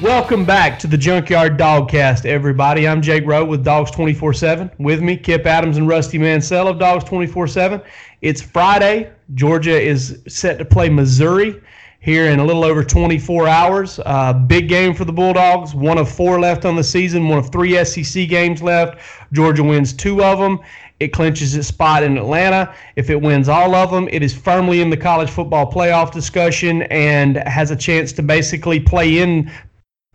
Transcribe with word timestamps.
Welcome 0.00 0.46
back 0.46 0.78
to 0.78 0.86
the 0.86 0.96
Junkyard 0.96 1.58
Dogcast, 1.58 2.24
everybody. 2.24 2.88
I'm 2.88 3.02
Jake 3.02 3.26
Rowe 3.26 3.44
with 3.44 3.62
Dogs 3.62 3.90
24 3.90 4.32
7. 4.32 4.70
With 4.78 5.02
me, 5.02 5.14
Kip 5.14 5.44
Adams 5.44 5.76
and 5.76 5.86
Rusty 5.86 6.16
Mansell 6.16 6.68
of 6.68 6.78
Dogs 6.78 7.04
24 7.04 7.46
7. 7.46 7.82
It's 8.22 8.40
Friday. 8.40 9.12
Georgia 9.34 9.78
is 9.78 10.22
set 10.26 10.56
to 10.56 10.64
play 10.64 10.88
Missouri 10.88 11.60
here 12.00 12.30
in 12.30 12.40
a 12.40 12.44
little 12.44 12.64
over 12.64 12.82
24 12.82 13.46
hours. 13.46 14.00
Uh, 14.06 14.32
big 14.32 14.70
game 14.70 14.94
for 14.94 15.04
the 15.04 15.12
Bulldogs. 15.12 15.74
One 15.74 15.98
of 15.98 16.10
four 16.10 16.40
left 16.40 16.64
on 16.64 16.76
the 16.76 16.84
season, 16.84 17.28
one 17.28 17.38
of 17.38 17.52
three 17.52 17.84
SEC 17.84 18.26
games 18.26 18.62
left. 18.62 19.00
Georgia 19.34 19.62
wins 19.62 19.92
two 19.92 20.24
of 20.24 20.38
them. 20.38 20.60
It 20.98 21.08
clinches 21.08 21.54
its 21.54 21.68
spot 21.68 22.02
in 22.02 22.16
Atlanta. 22.16 22.74
If 22.96 23.10
it 23.10 23.20
wins 23.20 23.50
all 23.50 23.74
of 23.74 23.90
them, 23.90 24.08
it 24.10 24.22
is 24.22 24.36
firmly 24.36 24.80
in 24.80 24.88
the 24.88 24.96
college 24.96 25.30
football 25.30 25.70
playoff 25.70 26.10
discussion 26.10 26.82
and 26.84 27.36
has 27.46 27.70
a 27.70 27.76
chance 27.76 28.12
to 28.12 28.22
basically 28.22 28.80
play 28.80 29.18
in 29.18 29.50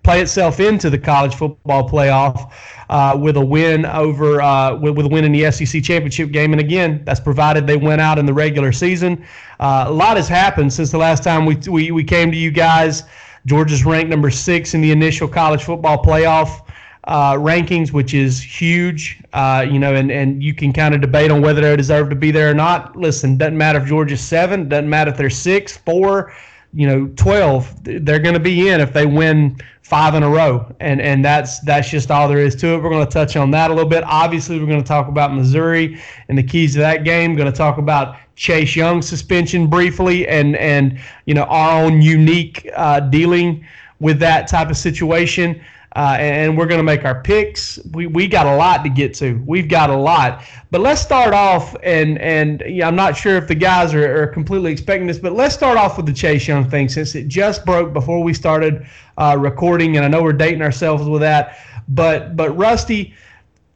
play 0.06 0.22
itself 0.22 0.60
into 0.60 0.92
the 0.92 0.98
college 1.00 1.34
football 1.34 1.90
playoff 1.90 2.54
uh, 2.90 3.18
with 3.20 3.38
a 3.38 3.46
win 3.46 3.88
over 3.88 4.40
uh, 4.40 4.76
with, 4.78 4.96
with, 4.96 5.08
a 5.08 5.10
win 5.10 5.26
in 5.26 5.32
the 5.32 5.52
SEC 5.52 5.84
championship 5.84 6.32
game. 6.32 6.54
And 6.54 6.62
again, 6.62 7.02
that's 7.06 7.20
provided 7.20 7.66
they 7.66 7.76
went 7.76 8.02
out 8.02 8.20
in 8.20 8.28
the 8.28 8.34
regular 8.34 8.72
season. 8.72 9.26
Uh, 9.60 9.86
a 9.88 9.92
lot 9.92 10.16
has 10.16 10.28
happened 10.28 10.72
since 10.72 10.92
the 10.92 10.98
last 11.00 11.24
time 11.24 11.46
we, 11.48 11.56
we 11.68 11.90
we 11.90 12.04
came 12.04 12.32
to 12.32 12.38
you 12.38 12.52
guys. 12.52 13.04
Georgia's 13.48 13.84
ranked 13.84 14.10
number 14.10 14.30
six 14.30 14.76
in 14.76 14.82
the 14.82 14.92
initial 14.92 15.28
college 15.28 15.64
football 15.64 16.02
playoff. 16.04 16.62
Uh, 17.08 17.34
rankings, 17.34 17.92
which 17.92 18.16
is 18.16 18.42
huge, 18.42 19.22
uh, 19.34 19.64
you 19.70 19.78
know, 19.78 19.94
and, 19.94 20.12
and 20.12 20.42
you 20.42 20.56
can 20.56 20.74
kind 20.74 20.96
of 20.96 21.02
debate 21.02 21.30
on 21.30 21.40
whether 21.40 21.62
they 21.62 21.76
deserve 21.76 22.10
to 22.10 22.16
be 22.16 22.32
there 22.32 22.50
or 22.50 22.54
not. 22.56 22.96
Listen, 22.96 23.38
doesn't 23.38 23.56
matter 23.56 23.80
if 23.80 23.88
Georgia's 23.88 24.22
seven, 24.22 24.68
doesn't 24.68 24.90
matter 24.90 25.12
if 25.12 25.18
they're 25.18 25.30
six, 25.30 25.78
four, 25.78 26.34
you 26.76 26.86
know, 26.86 27.08
12, 27.16 27.84
they're 27.84 28.20
going 28.20 28.34
to 28.34 28.40
be 28.40 28.68
in 28.68 28.82
if 28.82 28.92
they 28.92 29.06
win 29.06 29.58
five 29.82 30.14
in 30.14 30.24
a 30.24 30.30
row, 30.30 30.66
and 30.80 31.00
and 31.00 31.24
that's 31.24 31.60
that's 31.62 31.90
just 31.90 32.12
all 32.12 32.28
there 32.28 32.40
is 32.40 32.56
to 32.56 32.74
it. 32.74 32.84
We're 32.84 32.90
going 32.90 33.06
to 33.06 33.12
touch 33.12 33.38
on 33.38 33.50
that 33.52 33.72
a 33.72 33.74
little 33.74 33.90
bit. 33.90 34.04
Obviously, 34.04 34.60
we're 34.60 34.66
going 34.66 34.82
to 34.82 34.88
talk 34.88 35.08
about 35.08 35.34
Missouri 35.34 36.02
and 36.28 36.38
the 36.38 36.44
keys 36.44 36.74
to 36.74 36.80
that 36.80 37.06
game. 37.06 37.36
Going 37.36 37.52
to 37.52 37.58
talk 37.58 37.78
about 37.78 38.18
Chase 38.36 38.76
Young's 38.76 39.08
suspension 39.08 39.68
briefly, 39.68 40.28
and 40.28 40.58
and 40.58 41.00
you 41.26 41.34
know 41.34 41.44
our 41.44 41.84
own 41.84 42.02
unique 42.02 42.70
uh, 42.76 43.00
dealing 43.00 43.66
with 44.00 44.20
that 44.20 44.48
type 44.48 44.70
of 44.70 44.76
situation. 44.76 45.64
Uh, 45.96 46.18
and 46.20 46.58
we're 46.58 46.66
going 46.66 46.80
to 46.80 46.84
make 46.84 47.06
our 47.06 47.22
picks. 47.22 47.80
We, 47.94 48.06
we 48.06 48.28
got 48.28 48.46
a 48.46 48.56
lot 48.58 48.84
to 48.84 48.90
get 48.90 49.14
to. 49.16 49.42
We've 49.46 49.70
got 49.70 49.90
a 49.90 49.96
lot. 49.96 50.44
But 50.70 50.82
let's 50.82 51.02
start 51.02 51.34
off, 51.34 51.74
and 51.84 52.20
and 52.20 52.62
I'm 52.84 52.98
not 52.98 53.16
sure 53.16 53.38
if 53.38 53.48
the 53.48 53.56
guys 53.56 53.94
are, 53.94 54.24
are 54.24 54.28
completely 54.28 54.74
expecting 54.74 55.08
this, 55.08 55.20
but 55.20 55.32
let's 55.32 55.56
start 55.56 55.78
off 55.78 55.96
with 55.96 56.06
the 56.06 56.12
Chase 56.12 56.50
Young 56.50 56.70
thing 56.70 56.90
since 56.90 57.16
it 57.16 57.30
just 57.30 57.66
broke 57.66 57.94
before 57.94 58.22
we 58.22 58.34
started 58.34 58.86
uh, 59.18 59.38
recording, 59.40 59.96
and 59.96 60.06
I 60.06 60.10
know 60.10 60.22
we're 60.22 60.34
dating 60.34 60.62
ourselves 60.62 61.08
with 61.08 61.22
that. 61.22 61.60
But 61.88 62.36
but 62.36 62.50
Rusty, 62.58 63.14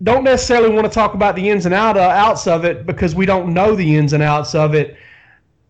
don't 0.03 0.25
necessarily 0.25 0.69
want 0.75 0.88
to 0.88 0.94
talk 0.94 1.13
about 1.13 1.38
the 1.38 1.50
ins 1.50 1.66
and 1.66 1.74
out, 1.74 1.96
uh, 1.96 2.02
outs 2.02 2.47
of 2.47 2.66
it 2.66 2.85
because 2.85 3.16
we 3.16 3.25
don't 3.25 3.53
know 3.53 3.75
the 3.75 3.96
ins 3.96 4.12
and 4.12 4.22
outs 4.22 4.56
of 4.56 4.75
it. 4.75 4.97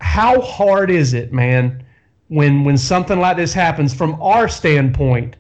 How 0.02 0.42
hard 0.42 0.90
is 0.90 1.14
it, 1.14 1.32
man, 1.32 1.84
when 2.30 2.64
when 2.64 2.76
something 2.76 3.20
like 3.20 3.38
this 3.38 3.54
happens 3.54 3.94
from 3.94 4.20
our 4.20 4.48
standpoint? 4.48 5.36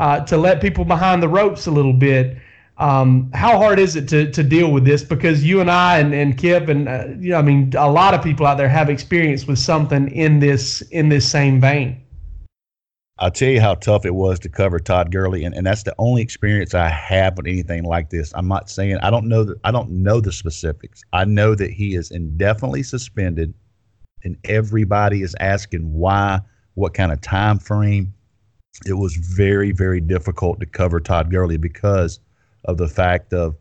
Uh, 0.00 0.18
to 0.24 0.38
let 0.38 0.62
people 0.62 0.84
behind 0.84 1.22
the 1.22 1.28
ropes 1.28 1.66
a 1.66 1.70
little 1.70 1.92
bit. 1.92 2.38
Um, 2.78 3.30
how 3.34 3.58
hard 3.58 3.78
is 3.78 3.96
it 3.96 4.08
to, 4.08 4.30
to 4.30 4.42
deal 4.42 4.72
with 4.72 4.86
this? 4.86 5.04
Because 5.04 5.44
you 5.44 5.60
and 5.60 5.70
I 5.70 5.98
and, 5.98 6.14
and 6.14 6.38
Kip 6.38 6.68
and 6.68 6.88
uh, 6.88 7.08
you 7.18 7.32
know, 7.32 7.38
I 7.38 7.42
mean, 7.42 7.74
a 7.76 7.90
lot 7.90 8.14
of 8.14 8.22
people 8.22 8.46
out 8.46 8.56
there 8.56 8.70
have 8.70 8.88
experience 8.88 9.46
with 9.46 9.58
something 9.58 10.10
in 10.10 10.40
this 10.40 10.80
in 10.90 11.10
this 11.10 11.30
same 11.30 11.60
vein. 11.60 12.00
I'll 13.18 13.30
tell 13.30 13.50
you 13.50 13.60
how 13.60 13.74
tough 13.74 14.06
it 14.06 14.14
was 14.14 14.38
to 14.38 14.48
cover 14.48 14.78
Todd 14.78 15.12
Gurley, 15.12 15.44
and, 15.44 15.54
and 15.54 15.66
that's 15.66 15.82
the 15.82 15.94
only 15.98 16.22
experience 16.22 16.72
I 16.72 16.88
have 16.88 17.36
with 17.36 17.46
anything 17.46 17.82
like 17.82 18.08
this. 18.08 18.32
I'm 18.34 18.48
not 18.48 18.70
saying 18.70 18.96
I 19.02 19.10
don't 19.10 19.28
know 19.28 19.44
that 19.44 19.58
I 19.64 19.70
don't 19.70 19.90
know 19.90 20.22
the 20.22 20.32
specifics. 20.32 21.02
I 21.12 21.26
know 21.26 21.54
that 21.54 21.70
he 21.70 21.94
is 21.94 22.10
indefinitely 22.10 22.84
suspended, 22.84 23.52
and 24.24 24.38
everybody 24.44 25.20
is 25.20 25.36
asking 25.40 25.92
why, 25.92 26.40
what 26.72 26.94
kind 26.94 27.12
of 27.12 27.20
time 27.20 27.58
frame 27.58 28.14
it 28.86 28.94
was 28.94 29.16
very, 29.16 29.72
very 29.72 30.00
difficult 30.00 30.60
to 30.60 30.66
cover 30.66 31.00
Todd 31.00 31.30
Gurley 31.30 31.56
because 31.56 32.20
of 32.64 32.76
the 32.78 32.88
fact 32.88 33.32
of, 33.32 33.56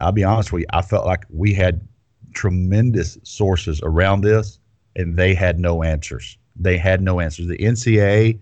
I'll 0.00 0.12
be 0.12 0.24
honest 0.24 0.52
with 0.52 0.62
you, 0.62 0.66
I 0.72 0.82
felt 0.82 1.06
like 1.06 1.24
we 1.28 1.52
had 1.52 1.86
tremendous 2.32 3.18
sources 3.22 3.80
around 3.82 4.22
this 4.22 4.58
and 4.96 5.16
they 5.16 5.34
had 5.34 5.58
no 5.58 5.82
answers. 5.82 6.38
They 6.56 6.78
had 6.78 7.00
no 7.00 7.20
answers. 7.20 7.46
The 7.46 7.58
NCAA 7.58 8.38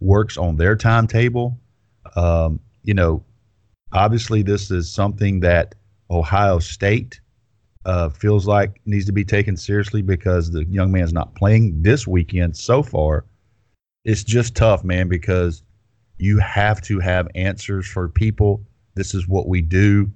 works 0.00 0.36
on 0.36 0.56
their 0.56 0.76
timetable. 0.76 1.58
Um, 2.16 2.60
you 2.82 2.94
know, 2.94 3.24
obviously, 3.92 4.42
this 4.42 4.70
is 4.70 4.90
something 4.90 5.40
that 5.40 5.74
Ohio 6.10 6.58
State 6.58 7.20
uh, 7.86 8.08
feels 8.10 8.46
like 8.46 8.80
needs 8.86 9.06
to 9.06 9.12
be 9.12 9.24
taken 9.24 9.56
seriously 9.56 10.02
because 10.02 10.50
the 10.50 10.64
young 10.66 10.92
man's 10.92 11.12
not 11.12 11.34
playing 11.34 11.82
this 11.82 12.06
weekend 12.06 12.56
so 12.56 12.82
far 12.82 13.24
it's 14.04 14.24
just 14.24 14.54
tough, 14.54 14.84
man, 14.84 15.08
because 15.08 15.62
you 16.18 16.38
have 16.38 16.80
to 16.82 17.00
have 17.00 17.28
answers 17.34 17.86
for 17.86 18.08
people. 18.08 18.62
This 18.94 19.14
is 19.14 19.26
what 19.26 19.48
we 19.48 19.60
do. 19.60 20.10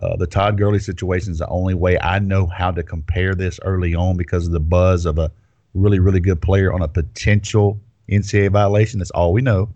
Uh, 0.00 0.16
the 0.16 0.26
Todd 0.26 0.56
Gurley 0.56 0.78
situation 0.78 1.32
is 1.32 1.38
the 1.38 1.48
only 1.48 1.74
way 1.74 1.98
I 2.00 2.18
know 2.18 2.46
how 2.46 2.70
to 2.70 2.82
compare 2.82 3.34
this 3.34 3.58
early 3.64 3.94
on 3.94 4.16
because 4.16 4.46
of 4.46 4.52
the 4.52 4.60
buzz 4.60 5.06
of 5.06 5.18
a 5.18 5.30
really, 5.74 5.98
really 5.98 6.20
good 6.20 6.40
player 6.40 6.72
on 6.72 6.82
a 6.82 6.88
potential 6.88 7.80
NCAA 8.10 8.50
violation. 8.50 8.98
That's 8.98 9.10
all 9.10 9.32
we 9.32 9.42
know. 9.42 9.70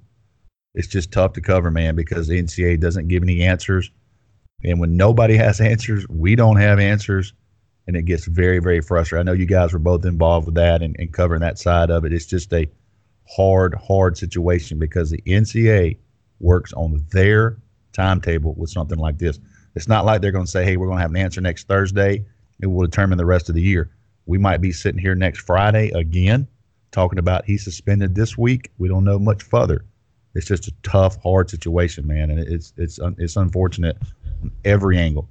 It's 0.75 0.89
just 0.89 1.13
tough 1.13 1.33
to 1.35 1.41
cover, 1.41 1.71
man, 1.71 1.97
because 1.97 2.29
the 2.29 2.41
NCAA 2.41 2.81
doesn't 2.81 3.09
give 3.09 3.23
any 3.23 3.43
answers. 3.43 3.91
And 4.63 4.79
when 4.79 4.97
nobody 4.97 5.37
has 5.37 5.61
answers, 5.73 6.07
we 6.09 6.37
don't 6.37 6.57
have 6.57 6.79
answers. 6.79 7.33
And 7.87 7.97
it 7.97 8.03
gets 8.03 8.27
very, 8.27 8.59
very 8.59 8.81
frustrating. 8.81 9.29
I 9.29 9.31
know 9.31 9.39
you 9.39 9.47
guys 9.47 9.73
were 9.73 9.79
both 9.79 10.05
involved 10.05 10.47
with 10.47 10.57
that 10.57 10.83
and, 10.83 10.97
and 10.99 11.13
covering 11.13 11.41
that 11.41 11.59
side 11.59 11.91
of 11.91 12.05
it. 12.05 12.13
It's 12.13 12.27
just 12.27 12.53
a 12.53 12.67
hard, 13.29 13.75
hard 13.75 14.17
situation 14.17 14.79
because 14.79 15.11
the 15.11 15.23
NCAA 15.27 15.99
works 16.41 16.73
on 16.73 17.05
their 17.11 17.59
timetable 17.93 18.55
with 18.55 18.71
something 18.71 18.99
like 18.99 19.19
this. 19.19 19.39
It's 19.75 19.89
not 19.89 20.05
like 20.05 20.21
they're 20.21 20.33
going 20.33 20.45
to 20.45 20.51
say, 20.51 20.65
hey, 20.65 20.77
we're 20.77 20.87
going 20.87 20.99
to 20.99 21.03
have 21.03 21.11
an 21.11 21.17
answer 21.17 21.41
next 21.41 21.69
Thursday. 21.69 22.25
It 22.61 22.67
will 22.67 22.87
determine 22.87 23.19
the 23.19 23.27
rest 23.27 23.49
of 23.49 23.55
the 23.55 23.63
year. 23.63 23.91
We 24.27 24.39
might 24.39 24.61
be 24.61 24.73
sitting 24.73 25.01
here 25.01 25.15
next 25.15 25.41
Friday 25.41 25.91
again 25.91 26.49
talking 26.97 27.19
about 27.19 27.45
he's 27.45 27.63
suspended 27.63 28.15
this 28.15 28.39
week. 28.39 28.73
We 28.79 28.89
don't 28.89 29.05
know 29.05 29.19
much 29.19 29.43
further. 29.43 29.85
It's 30.35 30.47
just 30.47 30.67
a 30.67 30.73
tough, 30.83 31.23
hard 31.23 31.51
situation, 31.51 32.07
man, 32.07 32.31
and 32.31 32.39
it's 32.39 32.73
it's 32.77 32.99
it's 33.19 33.37
unfortunate 33.37 33.97
on 34.43 34.51
every 34.65 34.99
angle. 34.99 35.29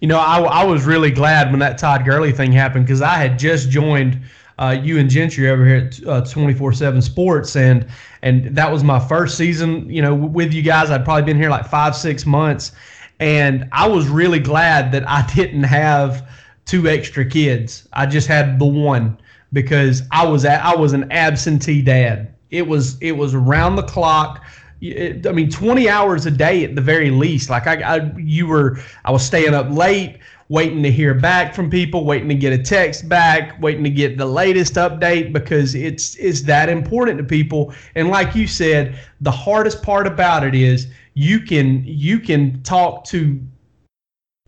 You 0.00 0.08
know, 0.08 0.18
I, 0.18 0.40
I 0.40 0.64
was 0.64 0.84
really 0.84 1.10
glad 1.10 1.50
when 1.50 1.60
that 1.60 1.78
Todd 1.78 2.04
Gurley 2.04 2.32
thing 2.32 2.52
happened 2.52 2.86
because 2.86 3.02
I 3.02 3.14
had 3.14 3.38
just 3.38 3.70
joined 3.70 4.20
uh, 4.60 4.76
you 4.80 4.98
and 4.98 5.08
Gentry 5.08 5.48
over 5.48 5.64
here 5.64 5.88
at 5.88 6.06
uh, 6.06 6.20
24 6.24 6.72
7 6.72 7.02
Sports. 7.02 7.56
And 7.56 7.86
and 8.22 8.54
that 8.54 8.70
was 8.70 8.84
my 8.84 9.00
first 9.00 9.36
season, 9.36 9.88
you 9.88 10.02
know, 10.02 10.14
with 10.14 10.52
you 10.52 10.62
guys. 10.62 10.90
I'd 10.90 11.04
probably 11.04 11.24
been 11.24 11.38
here 11.38 11.50
like 11.50 11.66
five, 11.66 11.96
six 11.96 12.26
months. 12.26 12.72
And 13.18 13.68
I 13.72 13.88
was 13.88 14.08
really 14.08 14.38
glad 14.38 14.92
that 14.92 15.08
I 15.08 15.26
didn't 15.34 15.64
have 15.64 16.28
two 16.66 16.88
extra 16.88 17.24
kids. 17.24 17.88
I 17.92 18.06
just 18.06 18.28
had 18.28 18.58
the 18.58 18.66
one 18.66 19.18
because 19.52 20.02
I 20.12 20.26
was 20.26 20.44
at, 20.44 20.64
I 20.64 20.76
was 20.76 20.92
an 20.92 21.10
absentee 21.10 21.82
dad. 21.82 22.34
It 22.50 22.66
was 22.66 23.00
it 23.00 23.12
was 23.12 23.34
around 23.34 23.76
the 23.76 23.82
clock 23.82 24.44
it, 24.80 25.26
I 25.26 25.32
mean, 25.32 25.50
20 25.50 25.88
hours 25.88 26.26
a 26.26 26.30
day 26.30 26.64
at 26.64 26.74
the 26.74 26.80
very 26.80 27.10
least. 27.10 27.50
Like 27.50 27.66
I, 27.66 27.82
I, 27.82 28.12
you 28.16 28.46
were, 28.46 28.78
I 29.04 29.10
was 29.10 29.24
staying 29.24 29.54
up 29.54 29.70
late, 29.70 30.18
waiting 30.50 30.82
to 30.82 30.90
hear 30.90 31.14
back 31.14 31.54
from 31.54 31.70
people, 31.70 32.04
waiting 32.04 32.28
to 32.28 32.34
get 32.34 32.52
a 32.52 32.58
text 32.58 33.08
back, 33.08 33.58
waiting 33.62 33.84
to 33.84 33.90
get 33.90 34.18
the 34.18 34.26
latest 34.26 34.74
update 34.74 35.32
because 35.32 35.76
it's 35.76 36.16
it's 36.16 36.42
that 36.42 36.68
important 36.68 37.16
to 37.16 37.24
people. 37.24 37.72
And 37.94 38.08
like 38.08 38.34
you 38.34 38.46
said, 38.46 38.98
the 39.20 39.30
hardest 39.30 39.80
part 39.82 40.06
about 40.08 40.44
it 40.44 40.54
is 40.54 40.88
you 41.14 41.40
can 41.40 41.82
you 41.86 42.18
can 42.18 42.62
talk 42.62 43.04
to 43.06 43.40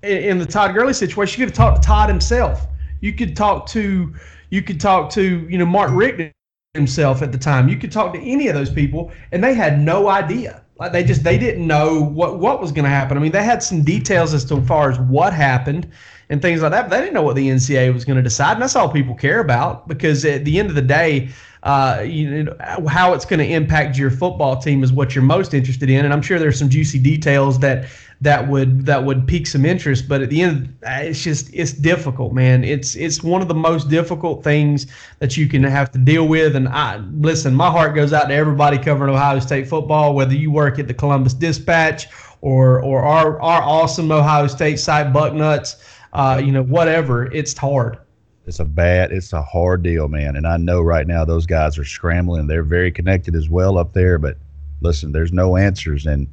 in 0.03 0.39
the 0.39 0.47
Todd 0.47 0.75
Gurley 0.75 0.93
situation, 0.93 1.41
you 1.41 1.47
could 1.47 1.55
talk 1.55 1.81
to 1.81 1.81
Todd 1.81 2.09
himself. 2.09 2.67
You 3.01 3.13
could 3.13 3.37
talk 3.37 3.67
to 3.69 4.13
you 4.51 4.61
could 4.61 4.81
talk 4.81 5.09
to 5.11 5.47
you 5.49 5.57
know 5.57 5.67
Mark 5.67 5.93
Richt 5.93 6.33
himself 6.75 7.23
at 7.23 7.31
the 7.31 7.39
time. 7.39 7.69
You 7.69 7.77
could 7.77 7.93
talk 7.93 8.13
to 8.15 8.21
any 8.21 8.49
of 8.49 8.57
those 8.57 8.71
people, 8.71 9.13
and 9.31 9.43
they 9.43 9.55
had 9.55 9.79
no 9.79 10.09
idea. 10.09 10.65
Like 10.83 10.91
they 10.91 11.05
just 11.05 11.23
they 11.23 11.39
didn't 11.39 11.65
know 11.65 12.03
what 12.03 12.41
what 12.41 12.61
was 12.61 12.73
going 12.73 12.83
to 12.83 12.91
happen. 12.91 13.17
I 13.17 13.21
mean, 13.21 13.31
they 13.31 13.45
had 13.45 13.63
some 13.63 13.85
details 13.85 14.35
as 14.35 14.45
to 14.47 14.61
far 14.63 14.91
as 14.91 14.99
what 14.99 15.33
happened 15.33 15.89
and 16.29 16.43
things 16.43 16.61
like 16.61 16.73
that, 16.73 16.89
but 16.89 16.97
they 16.97 17.01
didn't 17.01 17.15
know 17.15 17.23
what 17.23 17.37
the 17.37 17.49
NCAA 17.49 17.95
was 17.95 18.05
going 18.05 18.17
to 18.17 18.23
decide, 18.23 18.55
and 18.55 18.63
that's 18.63 18.75
all 18.75 18.89
people 18.89 19.15
care 19.15 19.39
about 19.39 19.87
because 19.87 20.25
at 20.25 20.45
the 20.45 20.59
end 20.59 20.71
of 20.71 20.75
the 20.75 20.83
day, 20.83 21.29
uh, 21.63 22.03
you 22.05 22.43
know, 22.43 22.57
how 22.89 23.13
it's 23.13 23.25
going 23.25 23.39
to 23.39 23.47
impact 23.47 23.97
your 23.97 24.11
football 24.11 24.57
team 24.61 24.83
is 24.83 24.93
what 24.93 25.15
you're 25.15 25.23
most 25.23 25.55
interested 25.55 25.89
in. 25.89 26.05
And 26.05 26.13
I'm 26.13 26.23
sure 26.23 26.41
there's 26.41 26.59
some 26.59 26.69
juicy 26.69 26.99
details 26.99 27.61
that 27.61 27.89
that 28.23 28.49
would 28.49 28.87
that 28.87 29.05
would 29.05 29.27
pique 29.27 29.47
some 29.47 29.67
interest. 29.67 30.09
But 30.09 30.23
at 30.23 30.31
the 30.31 30.43
end, 30.43 30.75
it's 30.83 31.23
just 31.23 31.53
it's 31.53 31.73
difficult, 31.73 32.33
man. 32.33 32.65
It's 32.65 32.95
it's 32.95 33.23
one 33.23 33.43
of 33.43 33.49
the 33.49 33.55
most 33.55 33.91
difficult 33.91 34.43
things 34.43 34.87
that 35.19 35.37
you 35.37 35.47
can 35.47 35.63
have 35.65 35.91
to 35.93 35.99
deal 35.99 36.27
with. 36.27 36.57
And 36.57 36.69
I 36.69 36.97
listen, 36.97 37.55
my 37.55 37.71
heart 37.71 37.95
goes 37.95 38.13
out 38.13 38.29
to 38.29 38.35
everybody 38.35 38.79
covering 38.79 39.15
Ohio 39.15 39.39
State 39.41 39.69
football, 39.69 40.15
whether 40.15 40.35
you 40.35 40.51
work 40.51 40.79
at 40.79 40.89
the 40.89 40.95
Columbus 40.95 41.35
Dispatch 41.35 42.07
or 42.41 42.83
or 42.83 43.03
our 43.03 43.41
our 43.43 43.63
awesome 43.63 44.11
Ohio 44.11 44.47
State 44.47 44.79
site 44.79 45.13
Bucknuts, 45.13 45.77
uh, 46.13 46.41
you 46.43 46.53
know, 46.53 46.63
whatever. 46.63 47.31
It's 47.33 47.57
hard 47.57 47.99
it's 48.47 48.59
a 48.59 48.65
bad, 48.65 49.13
it's 49.13 49.33
a 49.33 49.43
hard 49.43 49.83
deal, 49.83 50.09
man. 50.09 50.37
And 50.37 50.47
I 50.47 50.57
know 50.57 50.81
right 50.81 51.07
now 51.07 51.25
those 51.25 51.47
guys 51.47 51.79
are 51.79 51.85
scrambling. 51.85 52.47
They're 52.47 52.65
very 52.65 52.91
connected 52.91 53.37
as 53.37 53.49
well 53.49 53.79
up 53.79 53.93
there. 53.93 54.19
But 54.19 54.37
listen, 54.81 55.13
there's 55.13 55.33
no 55.33 55.57
answers. 55.57 56.07
And 56.07 56.27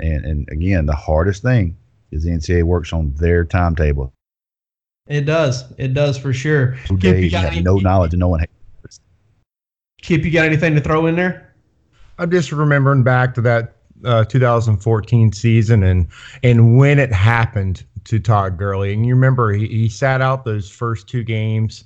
and 0.00 0.24
and 0.24 0.48
again, 0.50 0.86
the 0.86 0.94
hardest 0.94 1.42
thing 1.42 1.76
is 2.10 2.24
the 2.24 2.30
NCAA 2.30 2.64
works 2.64 2.92
on 2.92 3.12
their 3.14 3.44
timetable. 3.44 4.12
It 5.06 5.22
does. 5.22 5.64
It 5.76 5.94
does 5.94 6.16
for 6.16 6.32
sure. 6.32 6.76
Two 6.86 6.96
Kip, 6.96 7.16
days, 7.16 7.24
you, 7.24 7.30
got 7.30 7.46
any, 7.46 7.62
no 7.62 7.76
knowledge, 7.78 8.12
and 8.12 8.20
no 8.20 8.28
one. 8.28 8.40
Has. 8.40 9.00
Kip, 10.02 10.24
you 10.24 10.30
got 10.30 10.46
anything 10.46 10.74
to 10.74 10.80
throw 10.80 11.06
in 11.06 11.16
there? 11.16 11.54
I'm 12.18 12.30
just 12.30 12.52
remembering 12.52 13.02
back 13.02 13.34
to 13.34 13.40
that 13.42 13.76
uh, 14.04 14.24
2014 14.24 15.32
season 15.32 15.82
and 15.82 16.06
and 16.42 16.76
when 16.78 16.98
it 16.98 17.12
happened 17.12 17.84
to 18.04 18.18
Todd 18.18 18.56
Gurley. 18.56 18.92
And 18.92 19.06
you 19.06 19.14
remember 19.14 19.52
he, 19.52 19.66
he 19.66 19.88
sat 19.88 20.20
out 20.20 20.44
those 20.44 20.70
first 20.70 21.08
two 21.08 21.22
games 21.22 21.84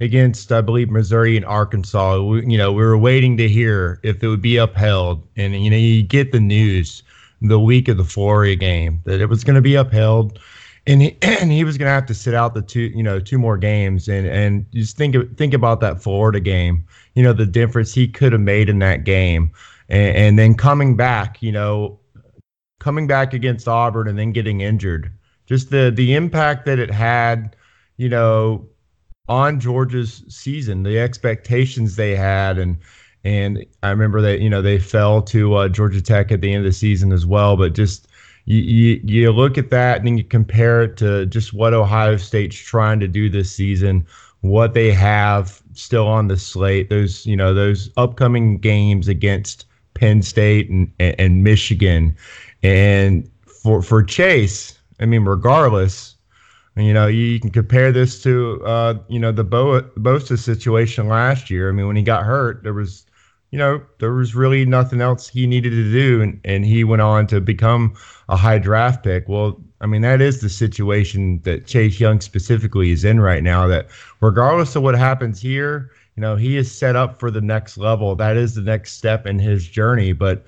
against, 0.00 0.52
I 0.52 0.60
believe, 0.60 0.90
Missouri 0.90 1.36
and 1.36 1.44
Arkansas. 1.44 2.22
We, 2.22 2.46
you 2.46 2.58
know, 2.58 2.72
we 2.72 2.82
were 2.82 2.98
waiting 2.98 3.36
to 3.38 3.48
hear 3.48 4.00
if 4.02 4.22
it 4.22 4.28
would 4.28 4.42
be 4.42 4.56
upheld. 4.56 5.26
And, 5.36 5.54
you 5.62 5.70
know, 5.70 5.76
you 5.76 6.02
get 6.02 6.32
the 6.32 6.40
news 6.40 7.02
the 7.48 7.60
week 7.60 7.88
of 7.88 7.96
the 7.96 8.04
Florida 8.04 8.56
game 8.56 9.00
that 9.04 9.20
it 9.20 9.26
was 9.26 9.44
going 9.44 9.56
to 9.56 9.62
be 9.62 9.74
upheld. 9.74 10.38
And 10.86 11.02
he, 11.02 11.16
and 11.22 11.50
he 11.50 11.64
was 11.64 11.78
going 11.78 11.86
to 11.86 11.92
have 11.92 12.06
to 12.06 12.14
sit 12.14 12.34
out 12.34 12.54
the 12.54 12.62
two, 12.62 12.92
you 12.94 13.02
know, 13.02 13.20
two 13.20 13.38
more 13.38 13.56
games. 13.56 14.08
And, 14.08 14.26
and 14.26 14.66
just 14.72 14.96
think, 14.96 15.16
think 15.36 15.54
about 15.54 15.80
that 15.80 16.02
Florida 16.02 16.40
game, 16.40 16.84
you 17.14 17.22
know, 17.22 17.32
the 17.32 17.46
difference 17.46 17.94
he 17.94 18.08
could 18.08 18.32
have 18.32 18.40
made 18.40 18.68
in 18.68 18.78
that 18.80 19.04
game. 19.04 19.50
And, 19.88 20.16
and 20.16 20.38
then 20.38 20.54
coming 20.54 20.96
back, 20.96 21.42
you 21.42 21.52
know, 21.52 21.98
coming 22.80 23.06
back 23.06 23.32
against 23.32 23.68
Auburn 23.68 24.08
and 24.08 24.18
then 24.18 24.32
getting 24.32 24.60
injured 24.60 25.12
just 25.46 25.70
the 25.70 25.92
the 25.94 26.14
impact 26.14 26.66
that 26.66 26.78
it 26.78 26.90
had, 26.90 27.56
you 27.96 28.08
know, 28.08 28.66
on 29.28 29.60
Georgia's 29.60 30.24
season, 30.28 30.82
the 30.82 30.98
expectations 30.98 31.96
they 31.96 32.14
had, 32.16 32.58
and 32.58 32.78
and 33.24 33.64
I 33.82 33.90
remember 33.90 34.20
that 34.22 34.40
you 34.40 34.50
know 34.50 34.62
they 34.62 34.78
fell 34.78 35.22
to 35.22 35.54
uh, 35.54 35.68
Georgia 35.68 36.02
Tech 36.02 36.30
at 36.32 36.40
the 36.40 36.52
end 36.52 36.64
of 36.64 36.70
the 36.70 36.76
season 36.76 37.12
as 37.12 37.26
well. 37.26 37.56
But 37.56 37.74
just 37.74 38.08
you, 38.44 38.58
you 38.58 39.00
you 39.04 39.32
look 39.32 39.58
at 39.58 39.70
that 39.70 39.98
and 39.98 40.06
then 40.06 40.18
you 40.18 40.24
compare 40.24 40.82
it 40.82 40.96
to 40.98 41.26
just 41.26 41.52
what 41.52 41.74
Ohio 41.74 42.16
State's 42.16 42.56
trying 42.56 43.00
to 43.00 43.08
do 43.08 43.28
this 43.28 43.50
season, 43.50 44.06
what 44.40 44.74
they 44.74 44.92
have 44.92 45.62
still 45.72 46.06
on 46.06 46.28
the 46.28 46.36
slate, 46.36 46.90
those 46.90 47.26
you 47.26 47.36
know 47.36 47.54
those 47.54 47.90
upcoming 47.96 48.58
games 48.58 49.08
against 49.08 49.66
Penn 49.94 50.22
State 50.22 50.70
and 50.70 50.92
and, 50.98 51.14
and 51.18 51.44
Michigan, 51.44 52.16
and 52.62 53.30
for 53.46 53.82
for 53.82 54.02
Chase 54.02 54.78
I 55.00 55.06
mean, 55.06 55.24
regardless, 55.24 56.16
you 56.76 56.92
know, 56.92 57.06
you, 57.06 57.38
can 57.40 57.50
compare 57.50 57.92
this 57.92 58.22
to, 58.22 58.62
uh, 58.64 58.94
you 59.08 59.18
know, 59.18 59.32
the 59.32 59.44
Bo- 59.44 59.82
Bosa 59.98 60.38
situation 60.38 61.08
last 61.08 61.50
year. 61.50 61.68
I 61.68 61.72
mean, 61.72 61.86
when 61.86 61.96
he 61.96 62.02
got 62.02 62.24
hurt, 62.24 62.62
there 62.62 62.74
was, 62.74 63.06
you 63.54 63.58
know, 63.58 63.80
there 64.00 64.12
was 64.12 64.34
really 64.34 64.64
nothing 64.64 65.00
else 65.00 65.28
he 65.28 65.46
needed 65.46 65.70
to 65.70 65.92
do, 65.92 66.20
and, 66.20 66.40
and 66.44 66.64
he 66.64 66.82
went 66.82 67.00
on 67.00 67.24
to 67.28 67.40
become 67.40 67.94
a 68.28 68.36
high 68.36 68.58
draft 68.58 69.04
pick. 69.04 69.28
Well, 69.28 69.62
I 69.80 69.86
mean, 69.86 70.02
that 70.02 70.20
is 70.20 70.40
the 70.40 70.48
situation 70.48 71.40
that 71.44 71.64
Chase 71.64 72.00
Young 72.00 72.20
specifically 72.20 72.90
is 72.90 73.04
in 73.04 73.20
right 73.20 73.44
now. 73.44 73.68
That 73.68 73.86
regardless 74.20 74.74
of 74.74 74.82
what 74.82 74.96
happens 74.96 75.40
here, 75.40 75.92
you 76.16 76.20
know, 76.20 76.34
he 76.34 76.56
is 76.56 76.76
set 76.76 76.96
up 76.96 77.20
for 77.20 77.30
the 77.30 77.40
next 77.40 77.78
level. 77.78 78.16
That 78.16 78.36
is 78.36 78.56
the 78.56 78.60
next 78.60 78.94
step 78.94 79.24
in 79.24 79.38
his 79.38 79.68
journey. 79.68 80.12
But 80.12 80.44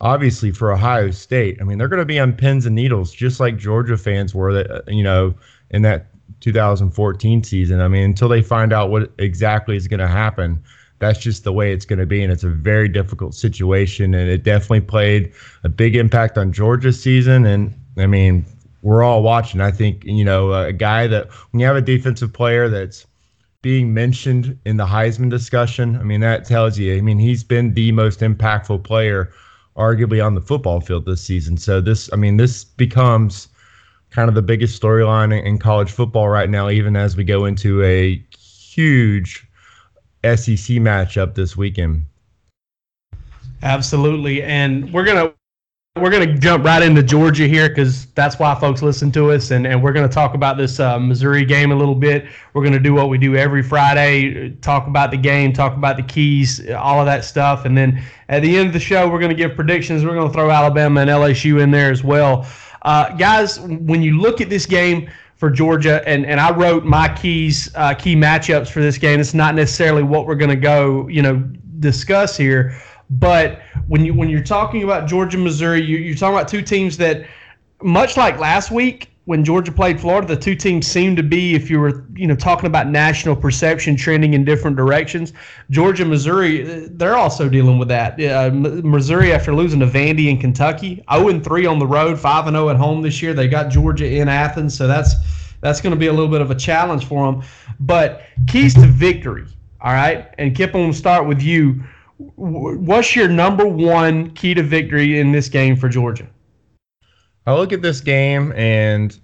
obviously 0.00 0.50
for 0.50 0.72
Ohio 0.72 1.12
State, 1.12 1.56
I 1.60 1.64
mean, 1.64 1.78
they're 1.78 1.86
going 1.86 2.00
to 2.00 2.04
be 2.04 2.18
on 2.18 2.32
pins 2.32 2.66
and 2.66 2.74
needles, 2.74 3.12
just 3.12 3.38
like 3.38 3.58
Georgia 3.58 3.96
fans 3.96 4.34
were 4.34 4.52
that 4.54 4.68
uh, 4.68 4.80
you 4.88 5.04
know 5.04 5.32
in 5.70 5.82
that 5.82 6.06
2014 6.40 7.44
season. 7.44 7.80
I 7.80 7.86
mean, 7.86 8.02
until 8.02 8.28
they 8.28 8.42
find 8.42 8.72
out 8.72 8.90
what 8.90 9.12
exactly 9.18 9.76
is 9.76 9.86
going 9.86 10.00
to 10.00 10.08
happen, 10.08 10.60
that's 11.00 11.18
just 11.18 11.44
the 11.44 11.52
way 11.52 11.72
it's 11.72 11.84
going 11.84 11.98
to 11.98 12.06
be, 12.06 12.22
and 12.22 12.32
it's 12.32 12.44
a 12.44 12.48
very 12.48 12.88
difficult 12.88 13.34
situation. 13.34 14.14
And 14.14 14.30
it 14.30 14.44
definitely 14.44 14.82
played 14.82 15.32
a 15.64 15.68
big 15.68 15.96
impact 15.96 16.38
on 16.38 16.52
Georgia's 16.52 17.02
season. 17.02 17.44
And 17.46 17.74
I 17.96 18.06
mean, 18.06 18.44
we're 18.82 19.02
all 19.02 19.22
watching. 19.22 19.60
I 19.60 19.72
think 19.72 20.04
you 20.04 20.24
know 20.24 20.52
a 20.52 20.72
guy 20.72 21.06
that 21.08 21.28
when 21.50 21.60
you 21.60 21.66
have 21.66 21.76
a 21.76 21.82
defensive 21.82 22.32
player 22.32 22.68
that's 22.68 23.06
being 23.62 23.92
mentioned 23.92 24.58
in 24.64 24.76
the 24.76 24.86
Heisman 24.86 25.30
discussion, 25.30 25.96
I 25.96 26.02
mean, 26.02 26.20
that 26.20 26.44
tells 26.44 26.78
you. 26.78 26.96
I 26.96 27.00
mean, 27.00 27.18
he's 27.18 27.44
been 27.44 27.74
the 27.74 27.92
most 27.92 28.20
impactful 28.20 28.84
player 28.84 29.32
arguably 29.76 30.24
on 30.24 30.34
the 30.34 30.40
football 30.40 30.80
field 30.80 31.06
this 31.06 31.22
season. 31.22 31.56
So 31.56 31.80
this, 31.80 32.10
I 32.12 32.16
mean, 32.16 32.36
this 32.36 32.64
becomes 32.64 33.48
kind 34.10 34.28
of 34.28 34.34
the 34.34 34.42
biggest 34.42 34.80
storyline 34.80 35.44
in 35.44 35.58
college 35.58 35.90
football 35.90 36.28
right 36.28 36.50
now, 36.50 36.68
even 36.68 36.96
as 36.96 37.16
we 37.16 37.24
go 37.24 37.44
into 37.44 37.82
a 37.84 38.22
huge 38.38 39.46
SEC 40.24 40.76
matchup 40.76 41.34
this 41.34 41.56
weekend. 41.56 42.06
Absolutely, 43.62 44.42
and 44.42 44.92
we're 44.92 45.04
gonna 45.04 45.32
we're 45.96 46.10
to 46.10 46.38
jump 46.38 46.64
right 46.64 46.82
into 46.82 47.02
Georgia 47.02 47.48
here 47.48 47.68
because 47.68 48.06
that's 48.12 48.38
why 48.38 48.54
folks 48.54 48.80
listen 48.80 49.10
to 49.10 49.32
us. 49.32 49.50
And, 49.50 49.66
and 49.66 49.82
we're 49.82 49.92
to 50.08 50.12
talk 50.12 50.34
about 50.34 50.56
this 50.56 50.78
uh, 50.78 51.00
Missouri 51.00 51.44
game 51.44 51.72
a 51.72 51.74
little 51.74 51.96
bit. 51.96 52.26
We're 52.54 52.62
to 52.74 52.78
do 52.78 52.94
what 52.94 53.08
we 53.08 53.18
do 53.18 53.34
every 53.34 53.62
Friday 53.62 54.50
talk 54.62 54.86
about 54.86 55.10
the 55.10 55.16
game, 55.16 55.52
talk 55.52 55.76
about 55.76 55.96
the 55.96 56.04
keys, 56.04 56.70
all 56.70 57.00
of 57.00 57.06
that 57.06 57.24
stuff. 57.24 57.64
And 57.64 57.76
then 57.76 58.00
at 58.28 58.40
the 58.40 58.56
end 58.56 58.68
of 58.68 58.72
the 58.72 58.80
show, 58.80 59.08
we're 59.08 59.18
to 59.30 59.36
give 59.36 59.56
predictions. 59.56 60.04
We're 60.04 60.14
to 60.28 60.32
throw 60.32 60.50
Alabama 60.50 61.00
and 61.00 61.10
LSU 61.10 61.60
in 61.60 61.72
there 61.72 61.90
as 61.90 62.04
well. 62.04 62.46
Uh, 62.82 63.14
guys, 63.16 63.58
when 63.58 64.00
you 64.00 64.20
look 64.20 64.40
at 64.40 64.48
this 64.48 64.66
game, 64.66 65.10
for 65.40 65.48
Georgia, 65.48 66.06
and, 66.06 66.26
and 66.26 66.38
I 66.38 66.54
wrote 66.54 66.84
my 66.84 67.08
keys, 67.08 67.74
uh, 67.74 67.94
key 67.94 68.14
matchups 68.14 68.68
for 68.68 68.80
this 68.82 68.98
game. 68.98 69.20
It's 69.20 69.32
not 69.32 69.54
necessarily 69.54 70.02
what 70.02 70.26
we're 70.26 70.34
going 70.34 70.50
to 70.50 70.54
go, 70.54 71.08
you 71.08 71.22
know, 71.22 71.36
discuss 71.78 72.36
here, 72.36 72.78
but 73.08 73.62
when 73.88 74.04
you 74.04 74.12
when 74.12 74.28
you're 74.28 74.44
talking 74.44 74.82
about 74.82 75.08
Georgia, 75.08 75.38
Missouri, 75.38 75.80
you, 75.80 75.96
you're 75.96 76.14
talking 76.14 76.36
about 76.36 76.46
two 76.46 76.60
teams 76.60 76.98
that, 76.98 77.26
much 77.82 78.18
like 78.18 78.38
last 78.38 78.70
week 78.70 79.10
when 79.30 79.44
Georgia 79.44 79.70
played 79.70 80.00
Florida, 80.00 80.26
the 80.26 80.36
two 80.36 80.56
teams 80.56 80.88
seemed 80.88 81.16
to 81.16 81.22
be, 81.22 81.54
if 81.54 81.70
you 81.70 81.78
were 81.78 82.04
you 82.16 82.26
know 82.26 82.34
talking 82.34 82.66
about 82.66 82.88
national 82.88 83.36
perception 83.36 83.94
trending 83.94 84.34
in 84.34 84.44
different 84.44 84.76
directions. 84.76 85.32
Georgia, 85.70 86.04
Missouri, 86.04 86.88
they're 86.88 87.14
also 87.14 87.48
dealing 87.48 87.78
with 87.78 87.86
that. 87.86 88.20
Uh, 88.20 88.50
Missouri, 88.52 89.32
after 89.32 89.54
losing 89.54 89.78
to 89.78 89.86
Vandy 89.86 90.28
and 90.30 90.40
Kentucky, 90.40 91.04
0 91.12 91.28
and 91.28 91.44
3 91.44 91.64
on 91.64 91.78
the 91.78 91.86
road, 91.86 92.18
5 92.18 92.48
and 92.48 92.56
0 92.56 92.70
at 92.70 92.76
home 92.76 93.02
this 93.02 93.22
year. 93.22 93.32
They 93.32 93.46
got 93.46 93.70
Georgia 93.70 94.04
in 94.04 94.28
Athens, 94.28 94.76
so 94.76 94.88
that's 94.88 95.14
that's 95.60 95.80
going 95.80 95.92
to 95.92 96.00
be 96.00 96.08
a 96.08 96.12
little 96.12 96.26
bit 96.26 96.40
of 96.40 96.50
a 96.50 96.56
challenge 96.56 97.04
for 97.04 97.30
them. 97.30 97.44
But 97.78 98.22
keys 98.48 98.74
to 98.74 98.86
victory, 98.88 99.46
all 99.80 99.92
right. 99.92 100.28
And 100.38 100.56
Kip, 100.56 100.74
I'm 100.74 100.80
going 100.80 100.90
to 100.90 100.98
start 100.98 101.28
with 101.28 101.40
you 101.40 101.84
what's 102.34 103.14
your 103.14 103.28
number 103.28 103.64
one 103.64 104.32
key 104.32 104.54
to 104.54 104.62
victory 104.64 105.20
in 105.20 105.30
this 105.30 105.48
game 105.48 105.76
for 105.76 105.88
Georgia? 105.88 106.26
I 107.50 107.54
look 107.54 107.72
at 107.72 107.82
this 107.82 108.00
game 108.00 108.52
and 108.54 109.18